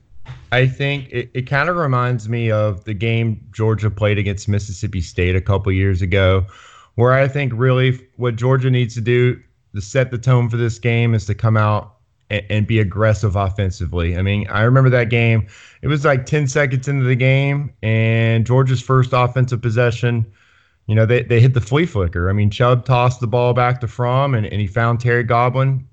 I 0.51 0.67
think 0.67 1.09
it, 1.13 1.31
it 1.33 1.43
kind 1.43 1.69
of 1.69 1.77
reminds 1.77 2.29
me 2.29 2.51
of 2.51 2.83
the 2.83 2.93
game 2.93 3.41
Georgia 3.53 3.89
played 3.89 4.19
against 4.19 4.49
Mississippi 4.49 5.01
State 5.01 5.37
a 5.37 5.41
couple 5.41 5.71
years 5.71 6.03
ago, 6.03 6.45
where 6.97 7.13
I 7.13 7.29
think 7.29 7.53
really 7.55 8.01
what 8.17 8.35
Georgia 8.35 8.69
needs 8.69 8.95
to 8.95 9.01
do 9.01 9.41
to 9.77 9.81
set 9.81 10.11
the 10.11 10.19
tone 10.19 10.49
for 10.49 10.57
this 10.57 10.81
game 10.81 11.15
is 11.15 11.25
to 11.27 11.37
come 11.37 11.57
out 11.57 11.99
and, 12.31 12.45
and 12.51 12.67
be 12.67 12.81
aggressive 12.81 13.37
offensively. 13.37 14.17
I 14.17 14.23
mean, 14.23 14.49
I 14.49 14.63
remember 14.63 14.91
that 14.91 15.09
game. 15.09 15.47
It 15.83 15.87
was 15.87 16.05
like 16.05 16.27
10 16.27 16.49
seconds 16.49 16.89
into 16.89 17.05
the 17.05 17.15
game, 17.15 17.73
and 17.85 18.45
Georgia's 18.45 18.83
first 18.83 19.11
offensive 19.13 19.63
possession 19.63 20.27
you 20.89 20.95
know, 20.95 21.05
they, 21.05 21.25
they 21.25 21.41
hit 21.41 21.53
the 21.53 21.61
flea 21.61 21.85
flicker. 21.85 22.31
I 22.31 22.33
mean, 22.33 22.49
Chubb 22.49 22.85
tossed 22.85 23.19
the 23.19 23.27
ball 23.27 23.53
back 23.55 23.81
to 23.81 23.89
Fromm, 23.89 24.37
and, 24.37 24.47
and 24.47 24.61
he 24.61 24.69
found 24.69 25.01
Terry 25.01 25.25
Godwin 25.25 25.85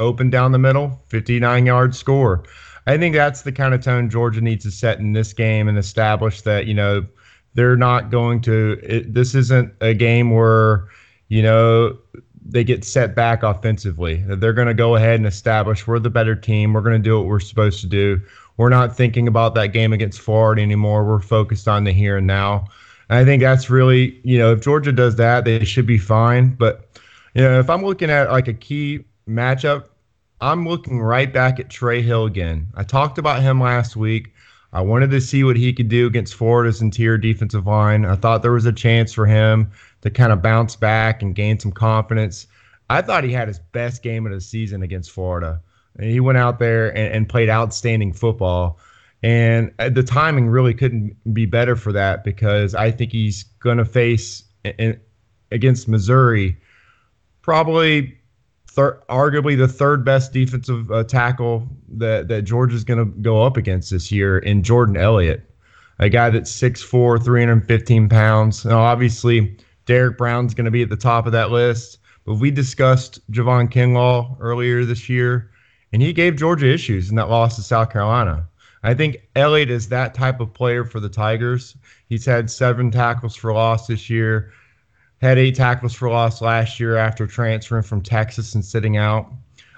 open 0.00 0.30
down 0.30 0.52
the 0.52 0.58
middle, 0.58 1.02
59 1.08 1.66
yard 1.66 1.94
score. 1.94 2.44
I 2.86 2.98
think 2.98 3.14
that's 3.14 3.42
the 3.42 3.52
kind 3.52 3.74
of 3.74 3.82
tone 3.82 4.10
Georgia 4.10 4.40
needs 4.40 4.64
to 4.64 4.70
set 4.70 4.98
in 4.98 5.12
this 5.12 5.32
game 5.32 5.68
and 5.68 5.78
establish 5.78 6.42
that, 6.42 6.66
you 6.66 6.74
know, 6.74 7.06
they're 7.54 7.76
not 7.76 8.10
going 8.10 8.40
to, 8.42 8.78
it, 8.82 9.14
this 9.14 9.34
isn't 9.34 9.72
a 9.80 9.94
game 9.94 10.30
where, 10.30 10.88
you 11.28 11.42
know, 11.42 11.96
they 12.44 12.62
get 12.62 12.84
set 12.84 13.14
back 13.14 13.42
offensively. 13.42 14.22
They're 14.26 14.52
going 14.52 14.68
to 14.68 14.74
go 14.74 14.96
ahead 14.96 15.16
and 15.16 15.26
establish 15.26 15.86
we're 15.86 15.98
the 15.98 16.10
better 16.10 16.34
team. 16.34 16.74
We're 16.74 16.82
going 16.82 17.00
to 17.00 17.08
do 17.08 17.18
what 17.18 17.26
we're 17.26 17.40
supposed 17.40 17.80
to 17.80 17.86
do. 17.86 18.20
We're 18.56 18.68
not 18.68 18.94
thinking 18.94 19.26
about 19.26 19.54
that 19.54 19.68
game 19.68 19.92
against 19.92 20.20
Florida 20.20 20.60
anymore. 20.60 21.04
We're 21.04 21.20
focused 21.20 21.66
on 21.66 21.84
the 21.84 21.92
here 21.92 22.18
and 22.18 22.26
now. 22.26 22.66
And 23.08 23.18
I 23.18 23.24
think 23.24 23.42
that's 23.42 23.70
really, 23.70 24.20
you 24.24 24.38
know, 24.38 24.52
if 24.52 24.60
Georgia 24.60 24.92
does 24.92 25.16
that, 25.16 25.44
they 25.44 25.64
should 25.64 25.86
be 25.86 25.98
fine. 25.98 26.54
But, 26.54 26.88
you 27.34 27.42
know, 27.42 27.58
if 27.58 27.70
I'm 27.70 27.84
looking 27.84 28.10
at 28.10 28.30
like 28.30 28.48
a 28.48 28.54
key 28.54 29.04
matchup, 29.28 29.86
I'm 30.40 30.68
looking 30.68 31.00
right 31.00 31.32
back 31.32 31.58
at 31.60 31.70
Trey 31.70 32.02
Hill 32.02 32.26
again. 32.26 32.66
I 32.74 32.82
talked 32.82 33.18
about 33.18 33.42
him 33.42 33.60
last 33.60 33.96
week. 33.96 34.34
I 34.72 34.80
wanted 34.80 35.10
to 35.12 35.20
see 35.20 35.44
what 35.44 35.56
he 35.56 35.72
could 35.72 35.88
do 35.88 36.06
against 36.06 36.34
Florida's 36.34 36.82
interior 36.82 37.16
defensive 37.16 37.66
line. 37.66 38.04
I 38.04 38.16
thought 38.16 38.42
there 38.42 38.52
was 38.52 38.66
a 38.66 38.72
chance 38.72 39.12
for 39.12 39.24
him 39.24 39.70
to 40.02 40.10
kind 40.10 40.32
of 40.32 40.42
bounce 40.42 40.74
back 40.74 41.22
and 41.22 41.34
gain 41.34 41.60
some 41.60 41.70
confidence. 41.70 42.48
I 42.90 43.00
thought 43.00 43.24
he 43.24 43.32
had 43.32 43.48
his 43.48 43.60
best 43.60 44.02
game 44.02 44.26
of 44.26 44.32
the 44.32 44.40
season 44.40 44.82
against 44.82 45.12
Florida. 45.12 45.60
And 45.96 46.10
he 46.10 46.18
went 46.18 46.38
out 46.38 46.58
there 46.58 46.88
and, 46.88 47.14
and 47.14 47.28
played 47.28 47.48
outstanding 47.48 48.12
football. 48.12 48.80
And 49.22 49.72
uh, 49.78 49.90
the 49.90 50.02
timing 50.02 50.48
really 50.48 50.74
couldn't 50.74 51.16
be 51.32 51.46
better 51.46 51.76
for 51.76 51.92
that 51.92 52.24
because 52.24 52.74
I 52.74 52.90
think 52.90 53.12
he's 53.12 53.44
going 53.60 53.78
to 53.78 53.84
face 53.84 54.42
in, 54.64 55.00
against 55.52 55.88
Missouri 55.88 56.56
probably 57.42 58.18
thir- 58.74 59.00
arguably 59.08 59.56
the 59.56 59.68
third 59.68 60.04
best 60.04 60.32
defensive 60.32 60.90
uh, 60.90 61.04
tackle 61.04 61.68
that 61.88 62.28
that 62.28 62.42
Georgia's 62.42 62.84
going 62.84 62.98
to 62.98 63.18
go 63.20 63.42
up 63.42 63.56
against 63.56 63.90
this 63.90 64.10
year 64.10 64.38
in 64.38 64.62
Jordan 64.62 64.96
Elliott, 64.96 65.48
a 65.98 66.08
guy 66.08 66.30
that's 66.30 66.50
6'4", 66.52 67.22
315 67.24 68.08
pounds. 68.08 68.64
Now, 68.64 68.80
obviously, 68.80 69.56
Derrick 69.86 70.18
Brown's 70.18 70.54
going 70.54 70.64
to 70.64 70.70
be 70.70 70.82
at 70.82 70.88
the 70.88 70.96
top 70.96 71.26
of 71.26 71.32
that 71.32 71.50
list, 71.50 71.98
but 72.24 72.34
we 72.34 72.50
discussed 72.50 73.20
Javon 73.30 73.70
Kinlaw 73.70 74.36
earlier 74.40 74.84
this 74.84 75.08
year, 75.08 75.50
and 75.92 76.02
he 76.02 76.12
gave 76.12 76.36
Georgia 76.36 76.72
issues 76.72 77.10
in 77.10 77.16
that 77.16 77.30
loss 77.30 77.56
to 77.56 77.62
South 77.62 77.90
Carolina. 77.90 78.48
I 78.82 78.92
think 78.92 79.16
Elliott 79.34 79.70
is 79.70 79.88
that 79.88 80.12
type 80.12 80.40
of 80.40 80.52
player 80.52 80.84
for 80.84 81.00
the 81.00 81.08
Tigers. 81.08 81.74
He's 82.08 82.26
had 82.26 82.50
seven 82.50 82.90
tackles 82.90 83.34
for 83.34 83.52
loss 83.52 83.86
this 83.86 84.10
year, 84.10 84.52
had 85.24 85.38
eight 85.38 85.54
tackles 85.54 85.94
for 85.94 86.10
loss 86.10 86.42
last 86.42 86.78
year 86.78 86.96
after 86.96 87.26
transferring 87.26 87.82
from 87.82 88.02
Texas 88.02 88.54
and 88.54 88.64
sitting 88.64 88.96
out. 88.96 89.32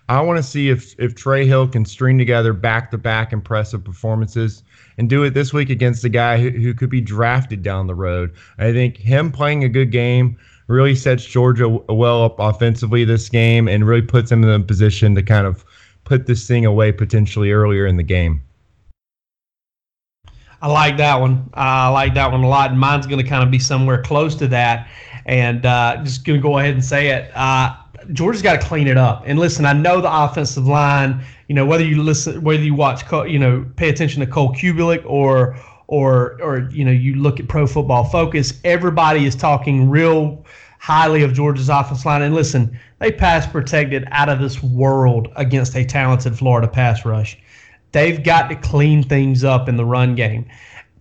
I 0.08 0.20
want 0.20 0.38
to 0.38 0.42
see 0.42 0.68
if 0.68 0.94
if 0.98 1.14
Trey 1.14 1.46
Hill 1.46 1.66
can 1.68 1.84
string 1.84 2.18
together 2.18 2.52
back 2.52 2.90
to 2.90 2.98
back 2.98 3.32
impressive 3.32 3.82
performances 3.82 4.62
and 4.98 5.08
do 5.08 5.24
it 5.24 5.34
this 5.34 5.52
week 5.52 5.70
against 5.70 6.04
a 6.04 6.08
guy 6.08 6.38
who, 6.38 6.50
who 6.50 6.74
could 6.74 6.90
be 6.90 7.00
drafted 7.00 7.62
down 7.62 7.86
the 7.86 7.94
road. 7.94 8.32
I 8.58 8.72
think 8.72 8.96
him 8.96 9.32
playing 9.32 9.64
a 9.64 9.68
good 9.68 9.90
game 9.90 10.36
really 10.68 10.94
sets 10.94 11.24
Georgia 11.24 11.68
well 11.68 12.24
up 12.24 12.36
offensively 12.38 13.04
this 13.04 13.28
game 13.28 13.68
and 13.68 13.86
really 13.86 14.02
puts 14.02 14.30
them 14.30 14.42
in 14.42 14.50
a 14.50 14.60
position 14.60 15.14
to 15.14 15.22
kind 15.22 15.46
of 15.46 15.64
put 16.04 16.26
this 16.26 16.46
thing 16.46 16.66
away 16.66 16.92
potentially 16.92 17.52
earlier 17.52 17.86
in 17.86 17.96
the 17.96 18.02
game. 18.02 18.42
I 20.62 20.68
like 20.68 20.96
that 20.96 21.20
one. 21.20 21.50
I 21.54 21.88
like 21.88 22.14
that 22.14 22.32
one 22.32 22.42
a 22.42 22.48
lot. 22.48 22.74
Mine's 22.74 23.06
going 23.06 23.22
to 23.22 23.28
kind 23.28 23.44
of 23.44 23.50
be 23.50 23.58
somewhere 23.58 24.02
close 24.02 24.34
to 24.36 24.46
that. 24.48 24.88
And 25.26 25.66
uh, 25.66 26.00
just 26.04 26.24
going 26.24 26.40
to 26.40 26.42
go 26.42 26.58
ahead 26.58 26.74
and 26.74 26.84
say 26.84 27.08
it. 27.08 27.30
Uh, 27.34 27.76
Georgia's 28.12 28.42
got 28.42 28.60
to 28.60 28.66
clean 28.66 28.86
it 28.86 28.96
up. 28.96 29.24
And 29.26 29.38
listen, 29.38 29.66
I 29.66 29.72
know 29.72 30.00
the 30.00 30.12
offensive 30.12 30.66
line. 30.66 31.22
You 31.48 31.54
know 31.54 31.66
whether 31.66 31.84
you 31.84 32.02
listen, 32.02 32.42
whether 32.42 32.62
you 32.62 32.74
watch, 32.74 33.02
you 33.28 33.38
know, 33.38 33.66
pay 33.76 33.88
attention 33.88 34.20
to 34.20 34.26
Cole 34.26 34.54
Cubelic 34.54 35.04
or 35.04 35.56
or 35.88 36.40
or 36.42 36.68
you 36.70 36.84
know 36.84 36.92
you 36.92 37.16
look 37.16 37.40
at 37.40 37.48
Pro 37.48 37.66
Football 37.66 38.04
Focus. 38.04 38.60
Everybody 38.64 39.24
is 39.24 39.34
talking 39.34 39.88
real 39.90 40.44
highly 40.78 41.22
of 41.22 41.32
Georgia's 41.32 41.68
offensive 41.68 42.06
line. 42.06 42.22
And 42.22 42.34
listen, 42.34 42.78
they 43.00 43.10
pass 43.10 43.46
protected 43.46 44.06
out 44.10 44.28
of 44.28 44.40
this 44.40 44.62
world 44.62 45.28
against 45.36 45.74
a 45.74 45.84
talented 45.84 46.36
Florida 46.36 46.68
pass 46.68 47.04
rush. 47.04 47.38
They've 47.92 48.22
got 48.22 48.48
to 48.48 48.56
clean 48.56 49.02
things 49.02 49.42
up 49.42 49.68
in 49.68 49.76
the 49.76 49.84
run 49.84 50.14
game 50.14 50.46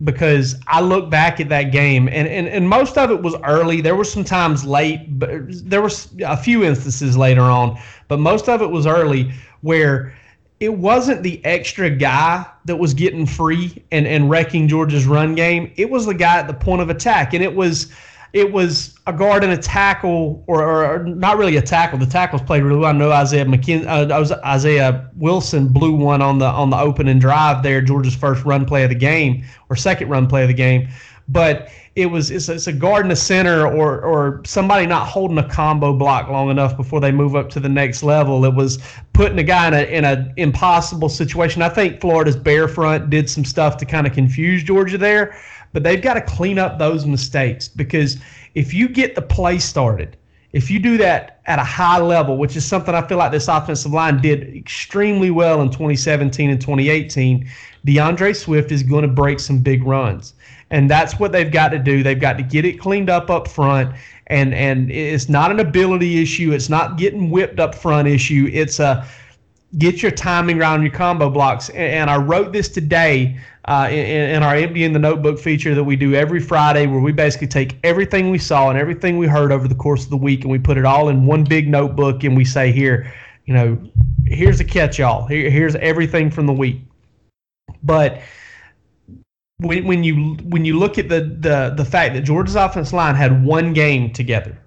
because 0.04 0.56
I 0.68 0.82
look 0.82 1.10
back 1.10 1.40
at 1.40 1.50
that 1.50 1.72
game 1.72 2.08
and, 2.08 2.28
and, 2.28 2.48
and 2.48 2.68
most 2.68 2.98
of 2.98 3.12
it 3.12 3.22
was 3.22 3.36
early. 3.44 3.82
There 3.82 3.96
were 3.96 4.04
some 4.04 4.24
times 4.24 4.66
late, 4.66 5.18
but 5.18 5.30
there 5.70 5.82
was 5.82 6.10
a 6.26 6.36
few 6.36 6.64
instances 6.64 7.16
later 7.16 7.44
on, 7.44 7.80
but 8.08 8.20
most 8.20 8.50
of 8.50 8.62
it 8.62 8.70
was 8.70 8.86
early 8.86 9.32
where 9.62 10.14
it 10.60 10.74
wasn't 10.74 11.24
the 11.24 11.44
extra 11.46 11.90
guy 11.90 12.46
that 12.66 12.76
was 12.76 12.94
getting 12.94 13.26
free 13.26 13.84
and, 13.92 14.06
and 14.06 14.30
wrecking 14.30 14.68
Georgia's 14.68 15.06
run 15.06 15.36
game. 15.36 15.72
It 15.76 15.90
was 15.90 16.06
the 16.06 16.14
guy 16.14 16.40
at 16.40 16.48
the 16.48 16.54
point 16.54 16.82
of 16.82 16.90
attack. 16.90 17.34
And 17.34 17.44
it 17.44 17.54
was– 17.54 17.92
it 18.36 18.52
was 18.52 18.96
a 19.08 19.14
guard 19.14 19.46
and 19.46 19.54
a 19.54 19.58
tackle, 19.58 20.44
or, 20.46 20.62
or 20.62 21.06
not 21.06 21.38
really 21.38 21.56
a 21.56 21.62
tackle. 21.62 21.98
The 21.98 22.06
tackles 22.06 22.42
played 22.42 22.64
really 22.64 22.80
well. 22.80 22.90
I 22.90 22.92
know 22.92 23.10
Isaiah 23.10 23.46
McKin- 23.46 23.88
uh, 23.88 24.38
Isaiah 24.46 25.10
Wilson 25.16 25.70
blew 25.70 25.94
one 25.94 26.22
on 26.22 26.38
the 26.38 26.46
on 26.46 26.70
the 26.70 26.78
opening 26.78 27.18
drive 27.18 27.64
there, 27.64 27.82
Georgia's 27.82 28.14
first 28.14 28.44
run 28.44 28.66
play 28.66 28.84
of 28.84 28.90
the 28.90 28.96
game 28.96 29.46
or 29.70 29.78
second 29.78 30.10
run 30.10 30.28
play 30.28 30.42
of 30.42 30.50
the 30.50 30.54
game. 30.54 30.90
But 31.30 31.70
it 31.96 32.08
was 32.08 32.30
it's, 32.30 32.50
it's 32.50 32.68
a 32.68 32.74
guard 32.74 33.06
in 33.06 33.12
a 33.12 33.16
center 33.16 33.66
or 33.68 34.02
or 34.02 34.42
somebody 34.46 34.86
not 34.86 35.08
holding 35.08 35.38
a 35.38 35.48
combo 35.48 35.94
block 35.94 36.28
long 36.30 36.50
enough 36.50 36.76
before 36.76 37.00
they 37.00 37.14
move 37.14 37.38
up 37.38 37.50
to 37.52 37.62
the 37.62 37.70
next 37.70 38.04
level. 38.04 38.44
It 38.44 38.54
was 38.54 38.80
putting 39.14 39.40
a 39.40 39.44
guy 39.44 39.68
in 39.70 39.74
a 39.74 39.84
in 39.84 40.04
an 40.04 40.34
impossible 40.36 41.08
situation. 41.08 41.62
I 41.62 41.70
think 41.70 42.02
Florida's 42.02 42.36
bear 42.36 42.68
front 42.68 43.10
did 43.10 43.30
some 43.30 43.46
stuff 43.46 43.78
to 43.78 43.86
kind 43.86 44.06
of 44.06 44.12
confuse 44.12 44.62
Georgia 44.62 44.98
there 44.98 45.38
but 45.76 45.84
they've 45.84 46.02
got 46.02 46.14
to 46.14 46.22
clean 46.22 46.58
up 46.58 46.80
those 46.80 47.06
mistakes 47.06 47.68
because 47.68 48.16
if 48.54 48.74
you 48.74 48.88
get 48.88 49.14
the 49.14 49.22
play 49.22 49.60
started, 49.60 50.16
if 50.54 50.72
you 50.72 50.80
do 50.80 50.96
that 51.00 51.42
at 51.48 51.60
a 51.60 51.66
high 51.66 52.00
level, 52.00 52.38
which 52.38 52.56
is 52.56 52.64
something 52.64 52.96
I 52.96 53.06
feel 53.06 53.18
like 53.18 53.34
this 53.34 53.50
offensive 53.50 53.92
line 53.92 54.22
did 54.22 54.56
extremely 54.56 55.32
well 55.32 55.62
in 55.62 55.70
2017 55.70 56.50
and 56.50 56.62
2018, 56.62 57.46
D'Andre 57.84 58.32
Swift 58.32 58.72
is 58.72 58.84
going 58.84 59.02
to 59.02 59.10
break 59.10 59.38
some 59.38 59.60
big 59.60 59.84
runs. 59.84 60.34
And 60.72 60.90
that's 60.90 61.20
what 61.20 61.34
they've 61.34 61.52
got 61.52 61.70
to 61.70 61.78
do. 61.78 62.04
They've 62.04 62.18
got 62.18 62.38
to 62.38 62.44
get 62.44 62.64
it 62.64 62.80
cleaned 62.80 63.10
up 63.10 63.30
up 63.30 63.46
front. 63.46 63.94
And 64.28 64.54
and 64.54 64.90
it's 64.90 65.28
not 65.28 65.52
an 65.52 65.60
ability 65.60 66.22
issue. 66.22 66.54
It's 66.54 66.70
not 66.70 66.98
getting 66.98 67.30
whipped 67.30 67.60
up 67.60 67.76
front 67.76 68.08
issue. 68.08 68.50
It's 68.54 68.80
a 68.80 69.06
get 69.78 70.02
your 70.02 70.12
timing 70.12 70.60
around 70.60 70.82
your 70.82 70.92
combo 70.92 71.30
blocks. 71.30 71.70
And 71.70 72.10
I 72.10 72.18
wrote 72.18 72.54
this 72.54 72.70
today 72.70 73.38
uh, 73.66 73.88
in, 73.90 74.30
in, 74.36 74.44
our 74.44 74.56
empty 74.56 74.84
in 74.84 74.94
the 74.94 75.00
notebook 75.00 75.40
feature 75.40 75.76
that 75.76 75.84
we 75.84 75.96
do 75.96 76.14
every 76.14 76.40
Friday, 76.40 76.88
where 76.88 77.00
we 77.00 77.12
basically 77.12 77.48
take 77.48 77.78
everything 77.84 78.30
we 78.30 78.38
saw 78.38 78.70
and 78.70 78.78
everything 78.78 79.18
we 79.18 79.28
heard 79.28 79.52
over 79.52 79.68
the 79.68 79.76
course 79.76 80.04
of 80.04 80.10
the 80.10 80.18
week, 80.18 80.42
and 80.42 80.52
we 80.52 80.60
put 80.60 80.78
it 80.78 80.86
all 80.86 81.10
in 81.10 81.26
one 81.26 81.44
big 81.44 81.68
notebook, 81.68 82.24
and 82.24 82.38
we 82.38 82.46
say 82.46 82.72
here, 82.72 83.12
you 83.46 83.54
know, 83.54 83.78
here's 84.26 84.60
a 84.60 84.64
catch-all. 84.64 85.26
Here, 85.28 85.50
here's 85.50 85.76
everything 85.76 86.30
from 86.30 86.46
the 86.46 86.54
week. 86.54 86.82
But 87.84 88.22
when, 89.58 89.86
when 89.86 90.04
you 90.04 90.36
when 90.44 90.66
you 90.66 90.78
look 90.78 90.98
at 90.98 91.10
the 91.10 91.22
the 91.22 91.74
the 91.76 91.86
fact 91.86 92.14
that 92.14 92.22
Georgia's 92.22 92.56
offense 92.56 92.94
line 92.94 93.16
had 93.16 93.44
one 93.44 93.74
game 93.74 94.12
together, 94.12 94.58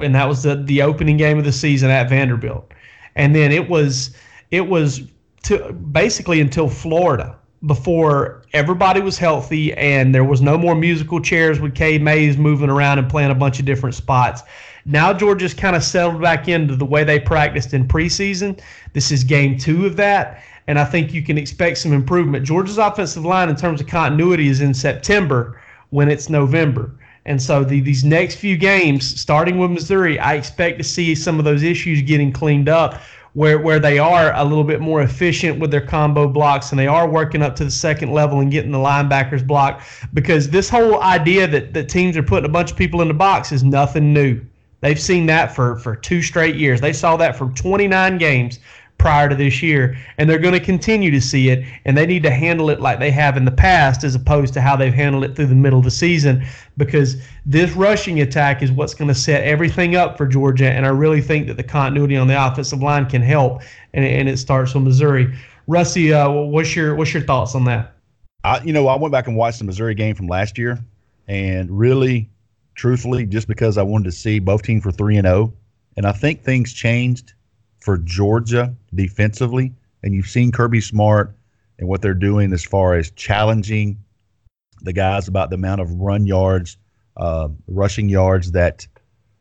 and 0.00 0.14
that 0.14 0.28
was 0.28 0.42
the 0.42 0.56
the 0.56 0.82
opening 0.82 1.16
game 1.16 1.38
of 1.38 1.44
the 1.44 1.52
season 1.52 1.90
at 1.90 2.08
Vanderbilt, 2.08 2.72
and 3.16 3.34
then 3.34 3.52
it 3.52 3.68
was 3.68 4.16
it 4.50 4.66
was 4.66 5.02
to 5.44 5.72
basically 5.72 6.40
until 6.40 6.68
Florida 6.68 7.36
before 7.66 8.42
everybody 8.52 9.00
was 9.00 9.18
healthy 9.18 9.72
and 9.74 10.14
there 10.14 10.24
was 10.24 10.40
no 10.40 10.56
more 10.56 10.74
musical 10.74 11.20
chairs 11.20 11.60
with 11.60 11.74
Cade 11.74 12.02
Mays 12.02 12.36
moving 12.38 12.70
around 12.70 12.98
and 12.98 13.08
playing 13.08 13.30
a 13.30 13.34
bunch 13.34 13.58
of 13.58 13.66
different 13.66 13.94
spots. 13.94 14.42
Now 14.86 15.12
Georgia's 15.12 15.52
kind 15.52 15.76
of 15.76 15.82
settled 15.84 16.22
back 16.22 16.48
into 16.48 16.74
the 16.74 16.86
way 16.86 17.04
they 17.04 17.20
practiced 17.20 17.74
in 17.74 17.86
preseason. 17.86 18.60
This 18.94 19.10
is 19.10 19.24
game 19.24 19.58
two 19.58 19.84
of 19.84 19.96
that, 19.96 20.42
and 20.66 20.78
I 20.78 20.84
think 20.84 21.12
you 21.12 21.22
can 21.22 21.36
expect 21.36 21.78
some 21.78 21.92
improvement. 21.92 22.46
Georgia's 22.46 22.78
offensive 22.78 23.26
line 23.26 23.50
in 23.50 23.56
terms 23.56 23.80
of 23.80 23.86
continuity 23.86 24.48
is 24.48 24.62
in 24.62 24.72
September 24.72 25.60
when 25.90 26.08
it's 26.08 26.30
November. 26.30 26.94
And 27.26 27.40
so 27.40 27.62
the, 27.62 27.80
these 27.80 28.02
next 28.02 28.36
few 28.36 28.56
games, 28.56 29.20
starting 29.20 29.58
with 29.58 29.70
Missouri, 29.70 30.18
I 30.18 30.34
expect 30.34 30.78
to 30.78 30.84
see 30.84 31.14
some 31.14 31.38
of 31.38 31.44
those 31.44 31.62
issues 31.62 32.00
getting 32.00 32.32
cleaned 32.32 32.70
up 32.70 33.02
where 33.34 33.58
where 33.58 33.78
they 33.78 33.98
are 33.98 34.32
a 34.34 34.44
little 34.44 34.64
bit 34.64 34.80
more 34.80 35.02
efficient 35.02 35.58
with 35.58 35.70
their 35.70 35.80
combo 35.80 36.26
blocks 36.26 36.70
and 36.70 36.78
they 36.78 36.86
are 36.86 37.08
working 37.08 37.42
up 37.42 37.54
to 37.56 37.64
the 37.64 37.70
second 37.70 38.12
level 38.12 38.40
and 38.40 38.50
getting 38.50 38.72
the 38.72 38.78
linebackers 38.78 39.46
blocked 39.46 39.84
because 40.14 40.50
this 40.50 40.68
whole 40.68 41.00
idea 41.02 41.46
that, 41.46 41.72
that 41.72 41.88
teams 41.88 42.16
are 42.16 42.22
putting 42.22 42.48
a 42.48 42.52
bunch 42.52 42.72
of 42.72 42.76
people 42.76 43.02
in 43.02 43.08
the 43.08 43.14
box 43.14 43.52
is 43.52 43.62
nothing 43.62 44.12
new. 44.12 44.40
They've 44.80 45.00
seen 45.00 45.26
that 45.26 45.54
for, 45.54 45.76
for 45.76 45.94
two 45.94 46.22
straight 46.22 46.56
years. 46.56 46.80
They 46.80 46.94
saw 46.94 47.16
that 47.18 47.36
for 47.36 47.50
29 47.50 48.16
games 48.18 48.58
prior 49.00 49.30
to 49.30 49.34
this 49.34 49.62
year, 49.62 49.96
and 50.18 50.28
they're 50.28 50.38
going 50.38 50.52
to 50.52 50.60
continue 50.60 51.10
to 51.10 51.22
see 51.22 51.48
it, 51.48 51.64
and 51.86 51.96
they 51.96 52.04
need 52.04 52.22
to 52.22 52.30
handle 52.30 52.68
it 52.68 52.80
like 52.80 52.98
they 52.98 53.10
have 53.10 53.38
in 53.38 53.46
the 53.46 53.50
past 53.50 54.04
as 54.04 54.14
opposed 54.14 54.52
to 54.52 54.60
how 54.60 54.76
they've 54.76 54.92
handled 54.92 55.24
it 55.24 55.34
through 55.34 55.46
the 55.46 55.54
middle 55.54 55.78
of 55.78 55.86
the 55.86 55.90
season 55.90 56.44
because 56.76 57.16
this 57.46 57.72
rushing 57.72 58.20
attack 58.20 58.62
is 58.62 58.70
what's 58.70 58.92
going 58.92 59.08
to 59.08 59.14
set 59.14 59.42
everything 59.42 59.96
up 59.96 60.18
for 60.18 60.26
Georgia, 60.26 60.70
and 60.70 60.84
I 60.84 60.90
really 60.90 61.22
think 61.22 61.46
that 61.46 61.56
the 61.56 61.62
continuity 61.62 62.14
on 62.14 62.26
the 62.26 62.46
offensive 62.46 62.82
line 62.82 63.06
can 63.06 63.22
help, 63.22 63.62
and, 63.94 64.04
and 64.04 64.28
it 64.28 64.38
starts 64.38 64.74
with 64.74 64.84
Missouri. 64.84 65.34
Rusty, 65.66 66.12
uh, 66.12 66.30
what's 66.30 66.76
your 66.76 66.94
what's 66.94 67.14
your 67.14 67.22
thoughts 67.22 67.54
on 67.54 67.64
that? 67.64 67.94
I, 68.44 68.60
you 68.62 68.74
know, 68.74 68.86
I 68.86 68.96
went 68.96 69.12
back 69.12 69.28
and 69.28 69.36
watched 69.36 69.60
the 69.60 69.64
Missouri 69.64 69.94
game 69.94 70.14
from 70.14 70.26
last 70.26 70.58
year, 70.58 70.78
and 71.26 71.70
really, 71.70 72.28
truthfully, 72.74 73.24
just 73.24 73.48
because 73.48 73.78
I 73.78 73.82
wanted 73.82 74.04
to 74.04 74.12
see 74.12 74.40
both 74.40 74.62
teams 74.62 74.84
were 74.84 74.92
three 74.92 75.16
and 75.16 75.26
zero, 75.26 75.36
oh, 75.38 75.52
and 75.96 76.04
I 76.04 76.12
think 76.12 76.42
things 76.42 76.74
changed 76.74 77.32
for 77.80 77.96
Georgia 77.96 78.76
defensively, 78.94 79.74
and 80.02 80.14
you've 80.14 80.26
seen 80.26 80.52
Kirby 80.52 80.80
Smart 80.80 81.36
and 81.78 81.88
what 81.88 82.02
they're 82.02 82.14
doing 82.14 82.52
as 82.52 82.64
far 82.64 82.94
as 82.94 83.10
challenging 83.12 83.98
the 84.82 84.92
guys 84.92 85.28
about 85.28 85.50
the 85.50 85.56
amount 85.56 85.80
of 85.80 85.90
run 85.92 86.26
yards, 86.26 86.76
uh, 87.16 87.48
rushing 87.66 88.08
yards 88.08 88.52
that 88.52 88.86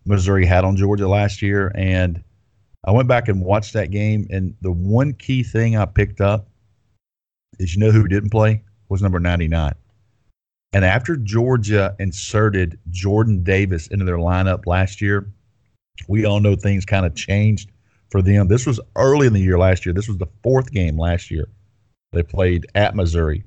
Missouri 0.05 0.45
had 0.45 0.63
on 0.63 0.75
Georgia 0.75 1.07
last 1.07 1.41
year. 1.41 1.71
And 1.75 2.23
I 2.85 2.91
went 2.91 3.07
back 3.07 3.27
and 3.27 3.43
watched 3.43 3.73
that 3.73 3.91
game, 3.91 4.27
and 4.29 4.55
the 4.61 4.71
one 4.71 5.13
key 5.13 5.43
thing 5.43 5.77
I 5.77 5.85
picked 5.85 6.21
up 6.21 6.47
is 7.59 7.75
you 7.75 7.81
know 7.81 7.91
who 7.91 8.07
didn't 8.07 8.29
play 8.29 8.63
was 8.87 9.01
number 9.01 9.19
99. 9.19 9.73
And 10.71 10.85
after 10.85 11.17
Georgia 11.17 11.95
inserted 11.99 12.79
Jordan 12.89 13.43
Davis 13.43 13.87
into 13.87 14.05
their 14.05 14.17
lineup 14.17 14.65
last 14.65 15.01
year, 15.01 15.31
we 16.07 16.25
all 16.25 16.39
know 16.39 16.55
things 16.55 16.85
kind 16.85 17.05
of 17.05 17.15
changed 17.15 17.68
for 18.09 18.21
them. 18.21 18.47
This 18.47 18.65
was 18.65 18.79
early 18.95 19.27
in 19.27 19.33
the 19.33 19.39
year 19.39 19.57
last 19.57 19.85
year. 19.85 19.93
This 19.93 20.07
was 20.07 20.17
the 20.17 20.27
fourth 20.43 20.71
game 20.71 20.97
last 20.97 21.31
year. 21.31 21.47
They 22.11 22.23
played 22.23 22.65
at 22.75 22.95
Missouri. 22.95 23.43